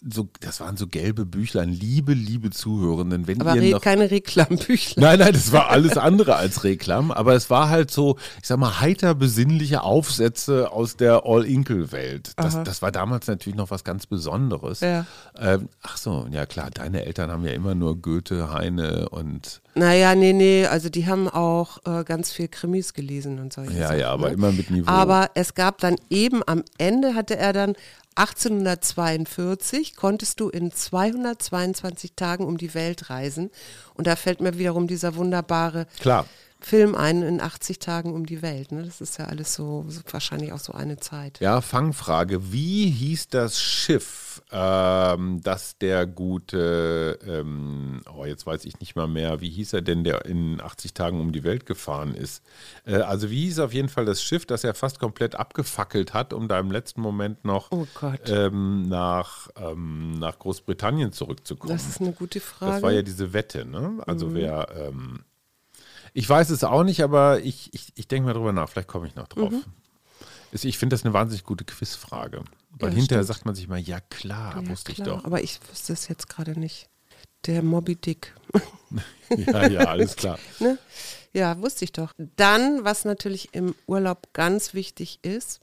so, 0.00 0.28
das 0.40 0.60
waren 0.60 0.76
so 0.76 0.86
gelbe 0.86 1.26
Büchlein. 1.26 1.70
Liebe, 1.70 2.12
liebe 2.12 2.50
Zuhörenden, 2.50 3.26
wenn 3.26 3.40
Aber 3.40 3.56
ihr 3.56 3.62
re 3.62 3.70
noch 3.70 3.80
keine 3.80 4.10
Reklambüchlein. 4.10 5.02
Nein, 5.02 5.18
nein, 5.18 5.32
das 5.32 5.50
war 5.52 5.68
alles 5.70 5.96
andere 5.96 6.36
als 6.36 6.62
Reklam, 6.64 7.10
aber 7.10 7.34
es 7.34 7.50
war 7.50 7.68
halt 7.68 7.90
so, 7.90 8.16
ich 8.40 8.46
sag 8.46 8.58
mal, 8.58 8.80
heiter 8.80 9.14
besinnliche 9.14 9.82
Aufsätze 9.82 10.70
aus 10.70 10.96
der 10.96 11.22
All-Inkle-Welt. 11.24 12.32
Das, 12.36 12.62
das 12.62 12.82
war 12.82 12.92
damals 12.92 13.26
natürlich 13.26 13.56
noch 13.56 13.70
was 13.70 13.82
ganz 13.82 14.06
Besonderes. 14.06 14.80
Ja. 14.80 15.06
Ähm, 15.36 15.68
ach 15.82 15.96
so, 15.96 16.28
ja 16.30 16.46
klar, 16.46 16.70
deine 16.70 17.04
Eltern 17.04 17.30
haben 17.30 17.44
ja 17.44 17.52
immer 17.52 17.74
nur 17.74 18.00
Goethe, 18.00 18.52
Heine 18.52 19.08
und 19.08 19.60
Naja, 19.78 20.14
nee, 20.14 20.32
nee, 20.32 20.66
also 20.66 20.88
die 20.88 21.06
haben 21.06 21.28
auch 21.28 21.78
äh, 21.86 22.02
ganz 22.04 22.32
viel 22.32 22.48
Krimis 22.48 22.94
gelesen 22.94 23.38
und 23.38 23.52
solche 23.52 23.74
ja, 23.74 23.88
Sachen. 23.88 24.00
ja, 24.00 24.10
aber 24.10 24.28
ne? 24.28 24.34
immer 24.34 24.52
mit 24.52 24.70
Niveau. 24.70 24.90
Aber 24.90 25.30
es 25.34 25.54
gab 25.54 25.78
dann 25.78 25.96
eben 26.10 26.42
am 26.46 26.64
Ende 26.78 27.14
hatte 27.14 27.36
er 27.36 27.52
dann 27.52 27.74
1842 28.16 29.94
konntest 29.94 30.40
du 30.40 30.48
in 30.48 30.72
222 30.72 32.14
Tagen 32.14 32.44
um 32.44 32.58
die 32.58 32.74
Welt 32.74 33.10
reisen 33.10 33.50
und 33.94 34.08
da 34.08 34.16
fällt 34.16 34.40
mir 34.40 34.58
wiederum 34.58 34.88
dieser 34.88 35.14
wunderbare 35.14 35.86
Klar. 36.00 36.26
Film 36.60 36.96
ein 36.96 37.22
in 37.22 37.40
80 37.40 37.78
Tagen 37.78 38.12
um 38.12 38.26
die 38.26 38.42
Welt. 38.42 38.72
Ne? 38.72 38.82
Das 38.82 39.00
ist 39.00 39.18
ja 39.18 39.26
alles 39.26 39.54
so, 39.54 39.84
so 39.88 40.00
wahrscheinlich 40.10 40.52
auch 40.52 40.58
so 40.58 40.72
eine 40.72 40.96
Zeit. 40.96 41.38
Ja, 41.40 41.60
Fangfrage. 41.60 42.52
Wie 42.52 42.90
hieß 42.90 43.28
das 43.28 43.60
Schiff, 43.60 44.42
ähm, 44.50 45.40
das 45.42 45.78
der 45.78 46.06
gute, 46.06 47.18
ähm, 47.24 48.02
oh, 48.12 48.24
jetzt 48.24 48.44
weiß 48.44 48.64
ich 48.64 48.80
nicht 48.80 48.96
mal 48.96 49.06
mehr, 49.06 49.40
wie 49.40 49.50
hieß 49.50 49.72
er 49.72 49.82
denn, 49.82 50.02
der 50.02 50.24
in 50.24 50.60
80 50.60 50.94
Tagen 50.94 51.20
um 51.20 51.30
die 51.30 51.44
Welt 51.44 51.64
gefahren 51.64 52.14
ist? 52.14 52.42
Äh, 52.84 52.96
also, 52.96 53.30
wie 53.30 53.44
hieß 53.44 53.60
auf 53.60 53.72
jeden 53.72 53.88
Fall 53.88 54.04
das 54.04 54.20
Schiff, 54.20 54.44
das 54.44 54.64
er 54.64 54.74
fast 54.74 54.98
komplett 54.98 55.36
abgefackelt 55.36 56.12
hat, 56.12 56.32
um 56.32 56.48
da 56.48 56.58
im 56.58 56.72
letzten 56.72 57.00
Moment 57.00 57.44
noch 57.44 57.70
Oh 57.70 57.86
ähm, 58.26 58.88
nach, 58.88 59.48
ähm, 59.56 60.18
nach 60.18 60.38
Großbritannien 60.40 61.12
zurückzukommen? 61.12 61.72
Das 61.72 61.86
ist 61.86 62.00
eine 62.00 62.12
gute 62.12 62.40
Frage. 62.40 62.72
Das 62.72 62.82
war 62.82 62.90
ja 62.90 63.02
diese 63.02 63.32
Wette, 63.32 63.64
ne? 63.64 64.02
Also 64.06 64.26
Mhm. 64.26 64.34
wer, 64.34 64.68
ähm, 64.76 65.20
ich 66.14 66.28
weiß 66.28 66.50
es 66.50 66.64
auch 66.64 66.84
nicht, 66.84 67.02
aber 67.02 67.40
ich, 67.40 67.72
ich, 67.74 67.92
ich 67.94 68.08
denke 68.08 68.26
mal 68.26 68.32
drüber 68.34 68.52
nach, 68.52 68.68
vielleicht 68.68 68.88
komme 68.88 69.06
ich 69.06 69.14
noch 69.14 69.28
drauf. 69.28 69.52
Mhm. 69.52 69.64
Ich 70.52 70.78
finde 70.78 70.94
das 70.94 71.04
eine 71.04 71.12
wahnsinnig 71.12 71.44
gute 71.44 71.64
Quizfrage. 71.64 72.42
Weil 72.78 72.90
Ja, 72.90 72.96
hinterher 72.96 73.22
stimmt. 73.24 73.26
sagt 73.36 73.44
man 73.46 73.54
sich 73.54 73.68
mal, 73.68 73.78
ja 73.78 74.00
klar, 74.00 74.62
ja, 74.62 74.68
wusste 74.68 74.92
klar, 74.92 75.06
ich 75.08 75.12
doch. 75.14 75.24
Aber 75.24 75.42
ich 75.42 75.58
wüsste 75.70 75.92
es 75.92 76.08
jetzt 76.08 76.28
gerade 76.28 76.58
nicht. 76.58 76.88
Der 77.46 77.62
Moby 77.62 77.96
Dick. 77.96 78.34
Ja, 79.36 79.66
ja, 79.68 79.80
alles 79.84 80.16
klar. 80.16 80.38
Ne? 80.60 80.78
Ja, 81.34 81.60
wusste 81.60 81.84
ich 81.84 81.92
doch. 81.92 82.14
Dann, 82.36 82.84
was 82.84 83.04
natürlich 83.04 83.50
im 83.52 83.74
Urlaub 83.86 84.28
ganz 84.32 84.72
wichtig 84.72 85.18
ist, 85.22 85.60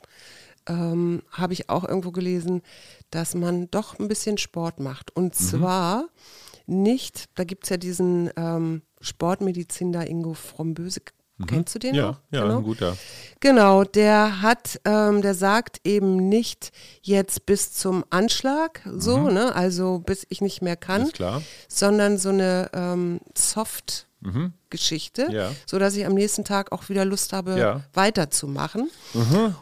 ähm, 0.67 1.23
habe 1.31 1.53
ich 1.53 1.67
auch 1.69 1.83
irgendwo 1.83 2.11
gelesen, 2.11 2.61
dass 3.09 3.33
man 3.33 3.69
doch 3.71 3.97
ein 3.97 4.07
bisschen 4.07 4.37
Sport 4.37 4.79
macht. 4.79 5.15
Und 5.15 5.33
Mhm. 5.33 5.45
zwar 5.47 6.05
nicht, 6.67 7.25
da 7.33 7.43
gibt 7.43 7.63
es 7.63 7.69
ja 7.71 7.77
diesen 7.77 8.29
ähm, 8.37 8.83
Sportmediziner 9.01 10.07
Ingo 10.07 10.33
Fromböse. 10.33 11.01
Kennst 11.47 11.75
du 11.75 11.79
den 11.79 11.91
Mhm. 11.91 11.97
Ja, 11.97 12.05
noch? 12.07 12.19
ja, 12.31 12.41
Genau. 12.43 12.57
ein 12.59 12.63
guter. 12.63 12.97
Genau, 13.41 13.83
der 13.83 14.41
hat, 14.41 14.79
ähm, 14.85 15.21
der 15.21 15.35
sagt 15.35 15.81
eben 15.83 16.29
nicht 16.29 16.71
jetzt 17.01 17.45
bis 17.45 17.73
zum 17.73 18.05
Anschlag, 18.09 18.79
so, 18.89 19.29
ne, 19.29 19.53
also 19.53 19.99
bis 19.99 20.25
ich 20.29 20.39
nicht 20.39 20.61
mehr 20.61 20.77
kann, 20.77 21.01
Mhm. 21.03 21.41
Sondern 21.67 22.17
so 22.17 22.29
eine 22.29 22.69
ähm, 22.73 23.19
Soft-Geschichte, 24.33 25.27
Ja. 25.31 25.51
so 25.65 25.79
dass 25.79 25.95
ich 25.95 26.05
am 26.05 26.13
nächsten 26.13 26.43
Tag 26.43 26.71
auch 26.71 26.89
wieder 26.89 27.05
Lust 27.05 27.33
habe, 27.33 27.57
Ja. 27.57 27.81
weiterzumachen. 27.93 28.89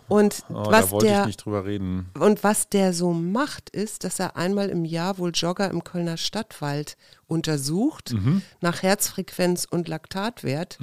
Und 0.08 0.44
Oh, 0.50 0.54
was 0.68 0.86
da 0.86 0.92
wollte 0.92 1.06
der 1.08 1.20
ich 1.22 1.26
nicht 1.28 1.46
drüber 1.46 1.66
reden. 1.66 2.10
und 2.20 2.44
was 2.44 2.70
der 2.70 2.94
so 2.94 3.12
macht, 3.14 3.70
ist, 3.70 4.04
dass 4.04 4.20
er 4.20 4.36
einmal 4.38 4.70
im 4.70 4.86
Jahr 4.86 5.18
wohl 5.18 5.32
Jogger 5.34 5.70
im 5.70 5.84
Kölner 5.84 6.18
Stadtwald 6.18 6.98
untersucht 7.28 8.14
Mhm. 8.14 8.42
nach 8.62 8.82
Herzfrequenz 8.84 9.66
und 9.70 9.88
Laktatwert. 9.88 10.78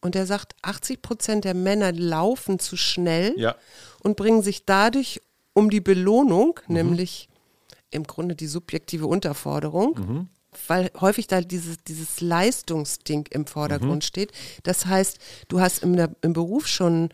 Und 0.00 0.16
er 0.16 0.26
sagt, 0.26 0.54
80 0.62 1.00
Prozent 1.02 1.44
der 1.44 1.54
Männer 1.54 1.92
laufen 1.92 2.58
zu 2.58 2.76
schnell 2.76 3.34
Ja. 3.36 3.54
und 4.02 4.16
bringen 4.16 4.42
sich 4.42 4.64
dadurch 4.66 5.20
um 5.54 5.70
die 5.70 5.80
Belohnung, 5.80 6.58
Mhm. 6.66 6.74
nämlich 6.74 7.28
im 7.90 8.04
Grunde 8.04 8.34
die 8.34 8.46
subjektive 8.46 9.06
Unterforderung, 9.06 9.98
Mhm. 9.98 10.28
Weil 10.68 10.90
häufig 11.00 11.26
da 11.26 11.40
dieses, 11.40 11.78
dieses 11.84 12.20
Leistungsding 12.20 13.26
im 13.30 13.42
Mhm. 13.42 13.46
Vordergrund 13.46 14.04
steht. 14.04 14.32
Das 14.62 14.86
heißt, 14.86 15.18
du 15.48 15.60
hast 15.60 15.82
im, 15.82 15.96
im 16.20 16.32
Beruf 16.32 16.66
schon 16.66 17.10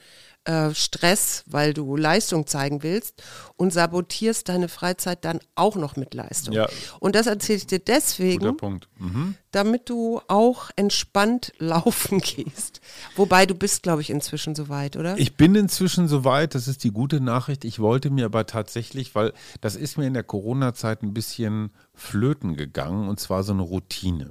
äh, 0.49 0.75
Stress, 0.75 1.45
weil 1.47 1.75
du 1.75 1.95
Leistung 1.95 2.47
zeigen 2.47 2.83
willst 2.83 3.23
und 3.57 3.71
sabotierst 3.71 4.49
deine 4.49 4.69
Freizeit 4.69 5.23
dann 5.27 5.41
auch 5.55 5.77
noch 5.77 5.97
mit 5.97 6.15
Leistung. 6.15 6.55
Ja. 6.55 6.67
Und 7.01 7.15
das 7.15 7.27
erzähle 7.27 7.59
ich 7.59 7.67
dir 7.67 7.81
deswegen. 7.81 8.57
Mhm. 8.99 9.35
damit 9.51 9.91
du 9.91 10.23
auch 10.27 10.71
entspannt 10.77 11.53
laufen 11.59 12.21
gehst. 12.21 12.81
Wobei 13.15 13.45
du 13.45 13.55
bist, 13.55 13.83
glaube 13.83 14.01
ich, 14.01 14.09
inzwischen 14.09 14.55
soweit, 14.55 14.97
oder? 14.97 15.19
Ich 15.19 15.37
bin 15.37 15.55
inzwischen 15.55 16.09
soweit, 16.09 16.55
das 16.55 16.67
ist 16.67 16.83
die 16.83 16.93
gute 16.93 17.21
Nachricht. 17.21 17.67
Ich 17.67 17.79
wollte 17.79 18.09
mir 18.09 18.25
aber 18.25 18.47
tatsächlich, 18.47 19.15
weil 19.15 19.35
das 19.61 19.77
ist 19.77 19.99
mir 19.99 20.07
in 20.07 20.15
der 20.15 20.25
Corona-Zeit 20.25 21.03
ein 21.03 21.13
bisschen 21.13 21.71
flöten 21.95 22.57
gegangen 22.57 23.07
und 23.09 23.21
zwar 23.21 23.43
so 23.43 23.53
eine 23.53 23.63
Routine. 23.63 24.31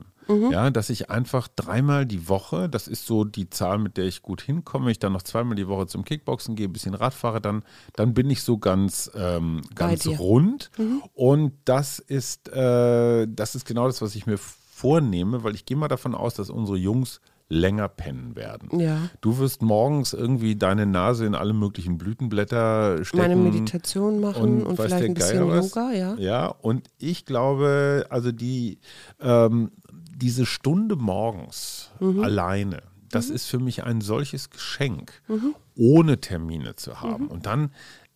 Ja, 0.52 0.70
dass 0.70 0.90
ich 0.90 1.10
einfach 1.10 1.48
dreimal 1.56 2.06
die 2.06 2.28
Woche, 2.30 2.70
das 2.70 2.88
ist 2.88 3.06
so 3.06 3.24
die 3.24 3.50
Zahl, 3.50 3.78
mit 3.78 3.98
der 3.98 4.06
ich 4.06 4.22
gut 4.22 4.42
hinkomme, 4.42 4.92
ich 4.92 5.00
dann 5.00 5.14
noch 5.14 5.24
zweimal 5.24 5.56
die 5.56 5.68
Woche 5.68 5.88
zum 5.88 6.04
Kickboxen 6.06 6.56
gehe, 6.56 6.68
ein 6.68 6.74
bisschen 6.74 6.94
Rad 6.94 7.14
fahre, 7.14 7.42
dann, 7.42 7.64
dann 7.96 8.14
bin 8.14 8.30
ich 8.30 8.44
so 8.44 8.58
ganz, 8.58 9.12
ähm, 9.16 9.62
ganz 9.76 10.08
rund. 10.08 10.72
Und 11.14 11.54
das 11.66 12.00
ist, 12.00 12.50
äh, 12.50 13.28
das 13.30 13.56
ist 13.56 13.66
genau 13.66 13.88
das, 13.88 14.02
was 14.02 14.16
ich 14.16 14.26
mir 14.26 14.38
vornehme, 14.38 15.44
weil 15.44 15.56
ich 15.56 15.66
gehe 15.66 15.78
mal 15.78 15.88
davon 15.88 16.14
aus, 16.14 16.36
dass 16.36 16.50
unsere 16.50 16.78
Jungs 16.78 17.20
länger 17.50 17.88
pennen 17.88 18.36
werden. 18.36 18.80
Ja. 18.80 19.10
Du 19.22 19.38
wirst 19.38 19.62
morgens 19.62 20.14
irgendwie 20.14 20.56
deine 20.56 20.86
Nase 20.86 21.26
in 21.26 21.34
alle 21.34 21.54
möglichen 21.54 21.98
Blütenblätter 21.98 23.04
stecken. 23.06 23.24
Meine 23.24 23.36
Meditation 23.38 24.20
machen 24.20 24.66
und, 24.66 24.78
weiß 24.78 24.88
vielleicht 24.88 25.06
ein 25.06 25.14
bisschen 25.14 25.48
was. 25.48 25.74
Yoga, 25.74 25.94
ja. 25.94 26.16
Ja, 26.16 26.48
und 26.48 26.90
ich 26.98 27.26
glaube, 27.26 28.06
also 28.10 28.32
die, 28.32 28.80
ähm, 29.22 29.72
diese 30.18 30.46
Stunde 30.46 30.96
morgens 30.96 31.92
Mhm. 32.00 32.24
alleine, 32.24 32.84
das 33.10 33.30
ist 33.30 33.46
für 33.46 33.60
mich 33.60 33.84
ein 33.84 34.02
solches 34.02 34.50
Geschenk, 34.50 35.22
ohne 35.76 36.20
Termine 36.20 36.76
zu 36.76 37.02
haben. 37.02 37.24
Mhm. 37.26 37.30
Und 37.30 37.46
dann 37.46 37.72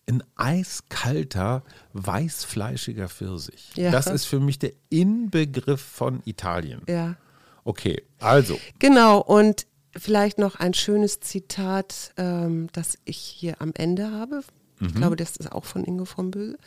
ein 0.08 0.22
eiskalter, 0.36 1.62
weißfleischiger 1.92 3.08
Pfirsich. 3.08 3.70
Ja. 3.76 3.90
Das 3.90 4.06
ist 4.08 4.24
für 4.24 4.40
mich 4.40 4.58
der 4.58 4.72
Inbegriff 4.90 5.80
von 5.80 6.22
Italien. 6.24 6.82
Ja. 6.88 7.16
Okay, 7.64 8.02
also, 8.18 8.58
Genau, 8.80 9.20
und 9.20 9.66
vielleicht 9.96 10.38
noch 10.38 10.56
ein 10.56 10.74
schönes 10.74 11.20
Zitat, 11.20 12.12
ähm, 12.16 12.68
das 12.72 12.98
ich 13.04 13.16
hier 13.18 13.60
am 13.62 13.72
Ende 13.74 14.10
habe. 14.10 14.42
Ich 14.80 14.94
glaube, 14.96 15.14
das 15.14 15.36
ist 15.36 15.52
auch 15.52 15.64
von 15.64 15.84
Ingo 15.84 16.04
von 16.04 16.32
Böse. 16.32 16.58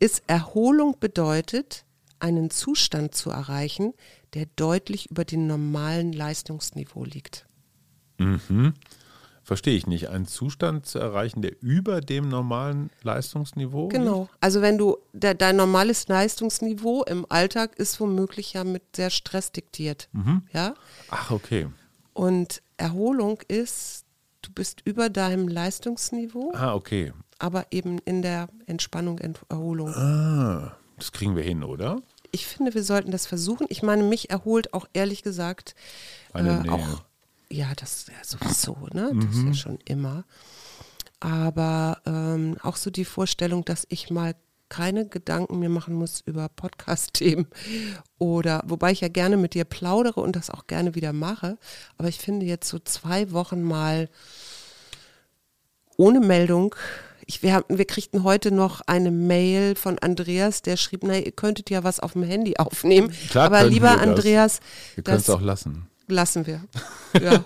Ist 0.00 0.24
Erholung 0.26 0.96
bedeutet, 0.98 1.84
einen 2.18 2.50
Zustand 2.50 3.14
zu 3.14 3.30
erreichen, 3.30 3.94
der 4.36 4.46
deutlich 4.56 5.10
über 5.10 5.24
dem 5.24 5.46
normalen 5.46 6.12
Leistungsniveau 6.12 7.04
liegt. 7.04 7.46
verstehe 9.42 9.76
ich 9.76 9.86
nicht, 9.86 10.08
einen 10.10 10.26
Zustand 10.26 10.84
zu 10.86 10.98
erreichen, 10.98 11.40
der 11.40 11.52
über 11.62 12.00
dem 12.02 12.28
normalen 12.28 12.90
Leistungsniveau 13.02 13.84
liegt? 13.84 13.94
Genau. 13.94 14.28
Also 14.40 14.60
wenn 14.60 14.76
du, 14.76 14.98
de, 15.12 15.34
dein 15.34 15.56
normales 15.56 16.08
Leistungsniveau 16.08 17.04
im 17.04 17.24
Alltag 17.30 17.76
ist 17.78 17.98
womöglich 18.00 18.52
ja 18.52 18.64
mit 18.64 18.82
sehr 18.94 19.10
Stress 19.10 19.52
diktiert. 19.52 20.08
Ja. 20.52 20.74
Ach, 21.10 21.30
okay. 21.30 21.68
Und 22.12 22.62
Erholung 22.76 23.40
ist, 23.48 24.04
du 24.42 24.50
bist 24.52 24.82
über 24.84 25.08
deinem 25.08 25.48
Leistungsniveau, 25.48 26.52
Ah, 26.54 26.74
okay. 26.74 27.12
aber 27.38 27.66
eben 27.70 27.98
in 28.04 28.20
der 28.22 28.48
Entspannung, 28.66 29.18
Ent 29.18 29.40
Erholung. 29.48 29.88
Ah, 29.94 30.76
das 30.98 31.12
kriegen 31.12 31.36
wir 31.36 31.42
hin, 31.42 31.62
oder? 31.62 32.02
Ich 32.36 32.46
finde, 32.46 32.74
wir 32.74 32.84
sollten 32.84 33.12
das 33.12 33.26
versuchen. 33.26 33.66
Ich 33.70 33.82
meine, 33.82 34.02
mich 34.02 34.28
erholt 34.28 34.74
auch 34.74 34.86
ehrlich 34.92 35.22
gesagt 35.22 35.74
äh, 36.34 36.68
auch, 36.68 37.02
ja, 37.48 37.72
das 37.76 38.08
ja 38.08 38.22
sowieso, 38.22 38.76
ne? 38.92 39.10
Das 39.14 39.36
ist 39.36 39.44
ja 39.44 39.54
schon 39.54 39.78
immer. 39.86 40.24
Aber 41.18 42.02
ähm, 42.04 42.58
auch 42.62 42.76
so 42.76 42.90
die 42.90 43.06
Vorstellung, 43.06 43.64
dass 43.64 43.86
ich 43.88 44.10
mal 44.10 44.34
keine 44.68 45.08
Gedanken 45.08 45.60
mir 45.60 45.70
machen 45.70 45.94
muss 45.94 46.20
über 46.26 46.50
Podcast-Themen 46.50 47.46
oder 48.18 48.62
wobei 48.66 48.92
ich 48.92 49.00
ja 49.00 49.08
gerne 49.08 49.38
mit 49.38 49.54
dir 49.54 49.64
plaudere 49.64 50.20
und 50.20 50.36
das 50.36 50.50
auch 50.50 50.66
gerne 50.66 50.94
wieder 50.94 51.14
mache. 51.14 51.56
Aber 51.96 52.08
ich 52.08 52.18
finde 52.18 52.44
jetzt 52.44 52.68
so 52.68 52.78
zwei 52.78 53.32
Wochen 53.32 53.62
mal 53.62 54.10
ohne 55.96 56.20
Meldung. 56.20 56.74
Ich, 57.28 57.42
wir, 57.42 57.54
haben, 57.54 57.64
wir 57.68 57.84
kriegten 57.84 58.22
heute 58.22 58.52
noch 58.52 58.82
eine 58.86 59.10
Mail 59.10 59.74
von 59.74 59.98
Andreas, 59.98 60.62
der 60.62 60.76
schrieb, 60.76 61.02
na, 61.02 61.18
ihr 61.18 61.32
könntet 61.32 61.70
ja 61.70 61.82
was 61.82 61.98
auf 61.98 62.12
dem 62.12 62.22
Handy 62.22 62.56
aufnehmen. 62.56 63.12
Klar 63.30 63.46
Aber 63.46 63.64
lieber 63.64 63.90
wir 63.90 63.96
das. 63.96 64.02
Andreas, 64.02 64.60
Wir 64.94 65.02
können 65.02 65.18
es 65.18 65.30
auch 65.30 65.40
lassen. 65.40 65.88
Lassen 66.08 66.46
wir. 66.46 66.62
Ja. 67.22 67.42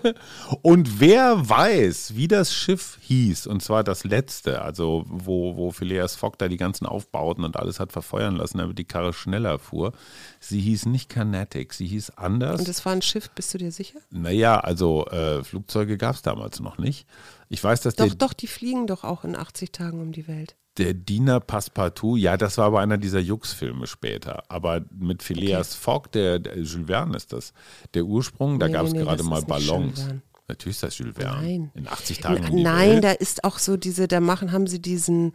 Und 0.63 0.99
wer 0.99 1.47
weiß, 1.47 2.17
wie 2.17 2.27
das 2.27 2.53
Schiff 2.53 2.97
hieß, 2.99 3.47
und 3.47 3.63
zwar 3.63 3.85
das 3.85 4.03
letzte, 4.03 4.61
also 4.61 5.05
wo, 5.07 5.55
wo 5.55 5.71
Phileas 5.71 6.17
Fogg 6.17 6.35
da 6.39 6.49
die 6.49 6.57
ganzen 6.57 6.85
Aufbauten 6.85 7.45
und 7.45 7.55
alles 7.55 7.79
hat 7.79 7.93
verfeuern 7.93 8.35
lassen, 8.35 8.57
damit 8.57 8.77
die 8.77 8.83
Karre 8.83 9.13
schneller 9.13 9.59
fuhr. 9.59 9.93
Sie 10.41 10.59
hieß 10.59 10.87
nicht 10.87 11.07
Carnatic, 11.07 11.71
sie 11.71 11.87
hieß 11.87 12.17
anders. 12.17 12.59
Und 12.59 12.67
es 12.67 12.85
war 12.85 12.91
ein 12.91 13.01
Schiff, 13.01 13.29
bist 13.29 13.53
du 13.53 13.59
dir 13.59 13.71
sicher? 13.71 13.99
naja, 14.09 14.59
also 14.59 15.05
äh, 15.05 15.41
Flugzeuge 15.41 15.97
gab 15.97 16.15
es 16.15 16.21
damals 16.21 16.59
noch 16.59 16.77
nicht. 16.77 17.07
Ich 17.47 17.63
weiß, 17.63 17.81
dass 17.81 17.95
Doch, 17.95 18.07
der, 18.07 18.15
doch, 18.15 18.33
die 18.33 18.47
fliegen 18.47 18.87
doch 18.87 19.03
auch 19.03 19.23
in 19.23 19.35
80 19.35 19.71
Tagen 19.71 20.01
um 20.01 20.11
die 20.11 20.27
Welt. 20.27 20.55
Der 20.77 20.93
Diener 20.93 21.39
Passepartout, 21.39 22.15
ja, 22.17 22.37
das 22.37 22.57
war 22.57 22.65
aber 22.65 22.79
einer 22.79 22.97
dieser 22.97 23.19
Jux-Filme 23.19 23.87
später. 23.87 24.43
Aber 24.47 24.81
mit 24.97 25.21
Phileas 25.21 25.75
Fogg, 25.75 26.11
der, 26.13 26.39
der 26.39 26.57
Jules 26.59 26.87
Verne 26.87 27.17
ist 27.17 27.33
das, 27.33 27.53
der 27.93 28.05
Ursprung, 28.05 28.59
da 28.59 28.67
Nee, 28.67 28.73
gab 28.73 28.85
es 28.85 28.93
nee, 28.93 28.99
gerade 29.01 29.23
mal 29.23 29.41
Ballons. 29.41 30.07
Natürlich 30.47 30.77
ist 30.77 30.83
das 30.83 30.97
Jules 30.97 31.15
Verne. 31.15 31.41
Nein. 31.41 31.71
In 31.75 31.87
80 31.87 32.19
Tagen. 32.19 32.45
um 32.49 32.55
die 32.57 32.63
Nein, 32.63 32.89
Welt. 32.89 33.03
da 33.03 33.11
ist 33.11 33.43
auch 33.43 33.59
so 33.59 33.77
diese, 33.77 34.07
da 34.07 34.19
machen, 34.19 34.51
haben 34.51 34.67
sie 34.67 34.81
diesen 34.81 35.33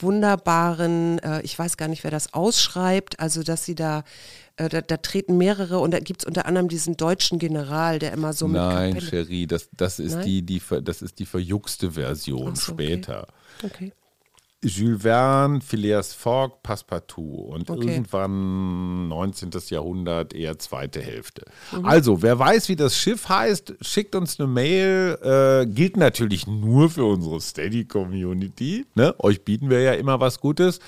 wunderbaren, 0.00 1.18
äh, 1.20 1.42
ich 1.42 1.58
weiß 1.58 1.76
gar 1.76 1.88
nicht, 1.88 2.04
wer 2.04 2.10
das 2.10 2.34
ausschreibt, 2.34 3.20
also 3.20 3.42
dass 3.42 3.64
sie 3.64 3.74
da, 3.74 4.04
äh, 4.56 4.68
da, 4.68 4.80
da 4.80 4.96
treten 4.96 5.38
mehrere 5.38 5.78
und 5.78 5.92
da 5.92 6.00
gibt 6.00 6.22
es 6.22 6.26
unter 6.26 6.46
anderem 6.46 6.68
diesen 6.68 6.96
deutschen 6.96 7.38
General, 7.38 7.98
der 7.98 8.12
immer 8.12 8.32
so 8.32 8.48
Nein, 8.48 8.94
mit 8.94 9.52
das, 9.52 9.68
das, 9.76 9.98
ist 9.98 10.14
Nein? 10.14 10.24
die, 10.24 10.42
die, 10.42 10.62
das 10.82 11.02
ist 11.02 11.18
die 11.18 11.26
verjuckste 11.26 11.92
Version 11.92 12.56
so, 12.56 12.72
okay. 12.72 12.84
später. 12.84 13.28
Okay. 13.62 13.92
Jules 14.64 15.02
Verne, 15.02 15.60
Phileas 15.60 16.14
Fogg, 16.14 16.62
Passepartout 16.64 17.22
und 17.52 17.70
Okay. 17.70 17.92
irgendwann 17.92 19.06
19. 19.06 19.50
Jahrhundert, 19.68 20.34
eher 20.34 20.58
zweite 20.58 21.00
Hälfte. 21.00 21.44
Mhm. 21.70 21.84
Also, 21.84 22.22
wer 22.22 22.38
weiß, 22.40 22.68
wie 22.68 22.74
das 22.74 22.96
Schiff 22.98 23.28
heißt, 23.28 23.74
schickt 23.80 24.16
uns 24.16 24.40
eine 24.40 24.48
Mail. 24.48 25.16
Äh, 25.22 25.66
gilt 25.72 25.96
natürlich 25.96 26.48
nur 26.48 26.90
für 26.90 27.04
unsere 27.04 27.40
Steady-Community. 27.40 28.86
Ne? 28.94 29.14
Euch 29.18 29.44
bieten 29.44 29.70
wir 29.70 29.80
ja 29.80 29.92
immer 29.92 30.18
was 30.20 30.40
Gutes. 30.40 30.80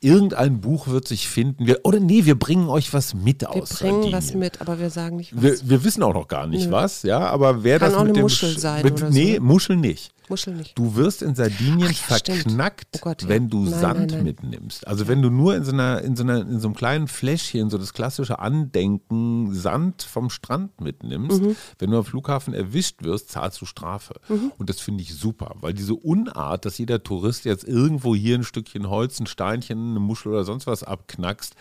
Irgendein 0.00 0.60
Buch 0.60 0.88
wird 0.88 1.08
sich 1.08 1.26
finden. 1.28 1.66
Wir, 1.66 1.80
oder 1.84 2.00
nee, 2.00 2.26
wir 2.26 2.38
bringen 2.38 2.68
euch 2.68 2.92
was 2.92 3.14
mit 3.14 3.40
Wir 3.42 3.50
aus 3.50 3.78
bringen 3.78 3.92
Sardinien. 3.94 4.12
was 4.12 4.34
mit, 4.34 4.60
aber 4.60 4.78
wir 4.78 4.90
sagen 4.90 5.16
nicht 5.16 5.34
was. 5.34 5.42
Wir, 5.42 5.58
wir 5.70 5.84
wissen 5.84 6.02
auch 6.02 6.12
noch 6.12 6.28
gar 6.28 6.46
nicht 6.46 6.66
Nö. 6.66 6.72
was, 6.72 7.02
ja, 7.02 7.20
aber 7.20 7.64
wer 7.64 7.78
Kann 7.78 7.88
das 7.90 7.94
auch 7.98 8.02
mit 8.04 8.08
eine 8.10 8.18
dem 8.18 8.22
Muschel 8.22 8.50
Sch- 8.50 8.58
sein 8.58 8.82
mit, 8.84 8.92
oder 8.94 9.06
so. 9.10 9.18
Nee, 9.18 9.38
Muschel 9.40 9.76
nicht. 9.76 10.12
Muschel 10.30 10.54
nicht. 10.54 10.76
Du 10.78 10.96
wirst 10.96 11.22
in 11.22 11.34
Sardinien 11.34 11.90
Ach 11.92 12.10
ja, 12.10 12.16
verknackt, 12.16 12.88
Oh 12.96 12.98
Gott, 13.02 13.28
wenn 13.28 13.48
du 13.48 13.64
Nein, 13.64 13.80
Sand 13.80 13.98
nein, 13.98 14.06
nein. 14.08 14.24
mitnimmst. 14.24 14.86
Also 14.86 15.08
wenn 15.08 15.22
du 15.22 15.30
nur 15.30 15.54
in 15.56 15.64
so 15.64 15.72
einer, 15.72 16.00
in 16.02 16.16
so 16.16 16.22
einer, 16.22 16.40
in 16.40 16.60
so 16.60 16.68
einem 16.68 16.74
kleinen 16.76 17.08
Fläschchen 17.08 17.70
so 17.70 17.78
das 17.78 17.92
klassische 17.92 18.38
Andenken 18.38 19.54
Sand 19.54 20.02
vom 20.02 20.30
Strand 20.30 20.80
mitnimmst, 20.80 21.40
Mhm. 21.42 21.56
wenn 21.78 21.90
du 21.90 21.98
am 21.98 22.04
Flughafen 22.04 22.54
erwischt 22.54 23.02
wirst, 23.02 23.30
zahlst 23.30 23.60
du 23.60 23.66
Strafe. 23.66 24.14
Und 24.58 24.68
das 24.70 24.80
finde 24.80 25.02
ich 25.02 25.14
super, 25.14 25.54
weil 25.60 25.72
diese 25.74 25.94
Unart, 25.94 26.64
dass 26.64 26.78
jeder 26.78 27.02
Tourist 27.02 27.44
jetzt 27.44 27.64
irgendwo 27.64 28.14
hier 28.14 28.36
ein 28.36 28.44
Stückchen 28.44 28.88
Holz, 28.88 29.18
ein 29.20 29.26
Steinchen, 29.26 29.90
eine 29.90 30.00
Muschel 30.00 30.32
oder 30.32 30.44
sonst 30.44 30.66
was 30.66 30.82
abknackst, 30.82 31.54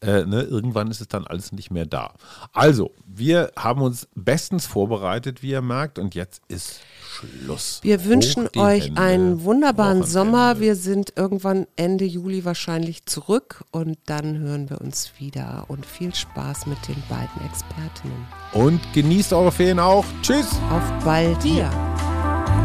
äh, 0.00 0.24
ne, 0.24 0.42
irgendwann 0.42 0.90
ist 0.90 1.00
es 1.00 1.08
dann 1.08 1.26
alles 1.26 1.52
nicht 1.52 1.70
mehr 1.70 1.86
da. 1.86 2.14
Also, 2.52 2.90
wir 3.06 3.52
haben 3.56 3.82
uns 3.82 4.08
bestens 4.14 4.66
vorbereitet, 4.66 5.42
wie 5.42 5.50
ihr 5.50 5.62
merkt, 5.62 5.98
und 5.98 6.14
jetzt 6.14 6.42
ist 6.48 6.80
Schluss. 7.08 7.80
Wir 7.82 8.04
wünschen 8.12 8.48
euch 8.56 8.86
Hände. 8.86 9.00
einen 9.00 9.44
wunderbaren 9.44 10.00
Wochenende. 10.00 10.10
Sommer. 10.10 10.60
Wir 10.60 10.76
sind 10.76 11.12
irgendwann 11.16 11.66
Ende 11.76 12.04
Juli 12.04 12.44
wahrscheinlich 12.44 13.06
zurück 13.06 13.64
und 13.70 13.98
dann 14.06 14.38
hören 14.38 14.70
wir 14.70 14.80
uns 14.80 15.12
wieder. 15.18 15.64
Und 15.68 15.86
viel 15.86 16.14
Spaß 16.14 16.66
mit 16.66 16.78
den 16.88 17.02
beiden 17.08 17.46
Expertinnen. 17.48 18.26
Und 18.52 18.80
genießt 18.94 19.32
eure 19.32 19.52
Ferien 19.52 19.78
auch. 19.78 20.04
Tschüss. 20.22 20.48
Auf 20.70 21.04
bald 21.04 21.42
hier. 21.42 21.70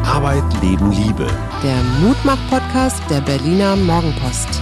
Arbeit, 0.05 0.43
Leben, 0.61 0.91
Liebe. 0.91 1.27
Der 1.63 1.83
Mutmach-Podcast 2.01 3.01
der 3.09 3.21
Berliner 3.21 3.75
Morgenpost. 3.75 4.61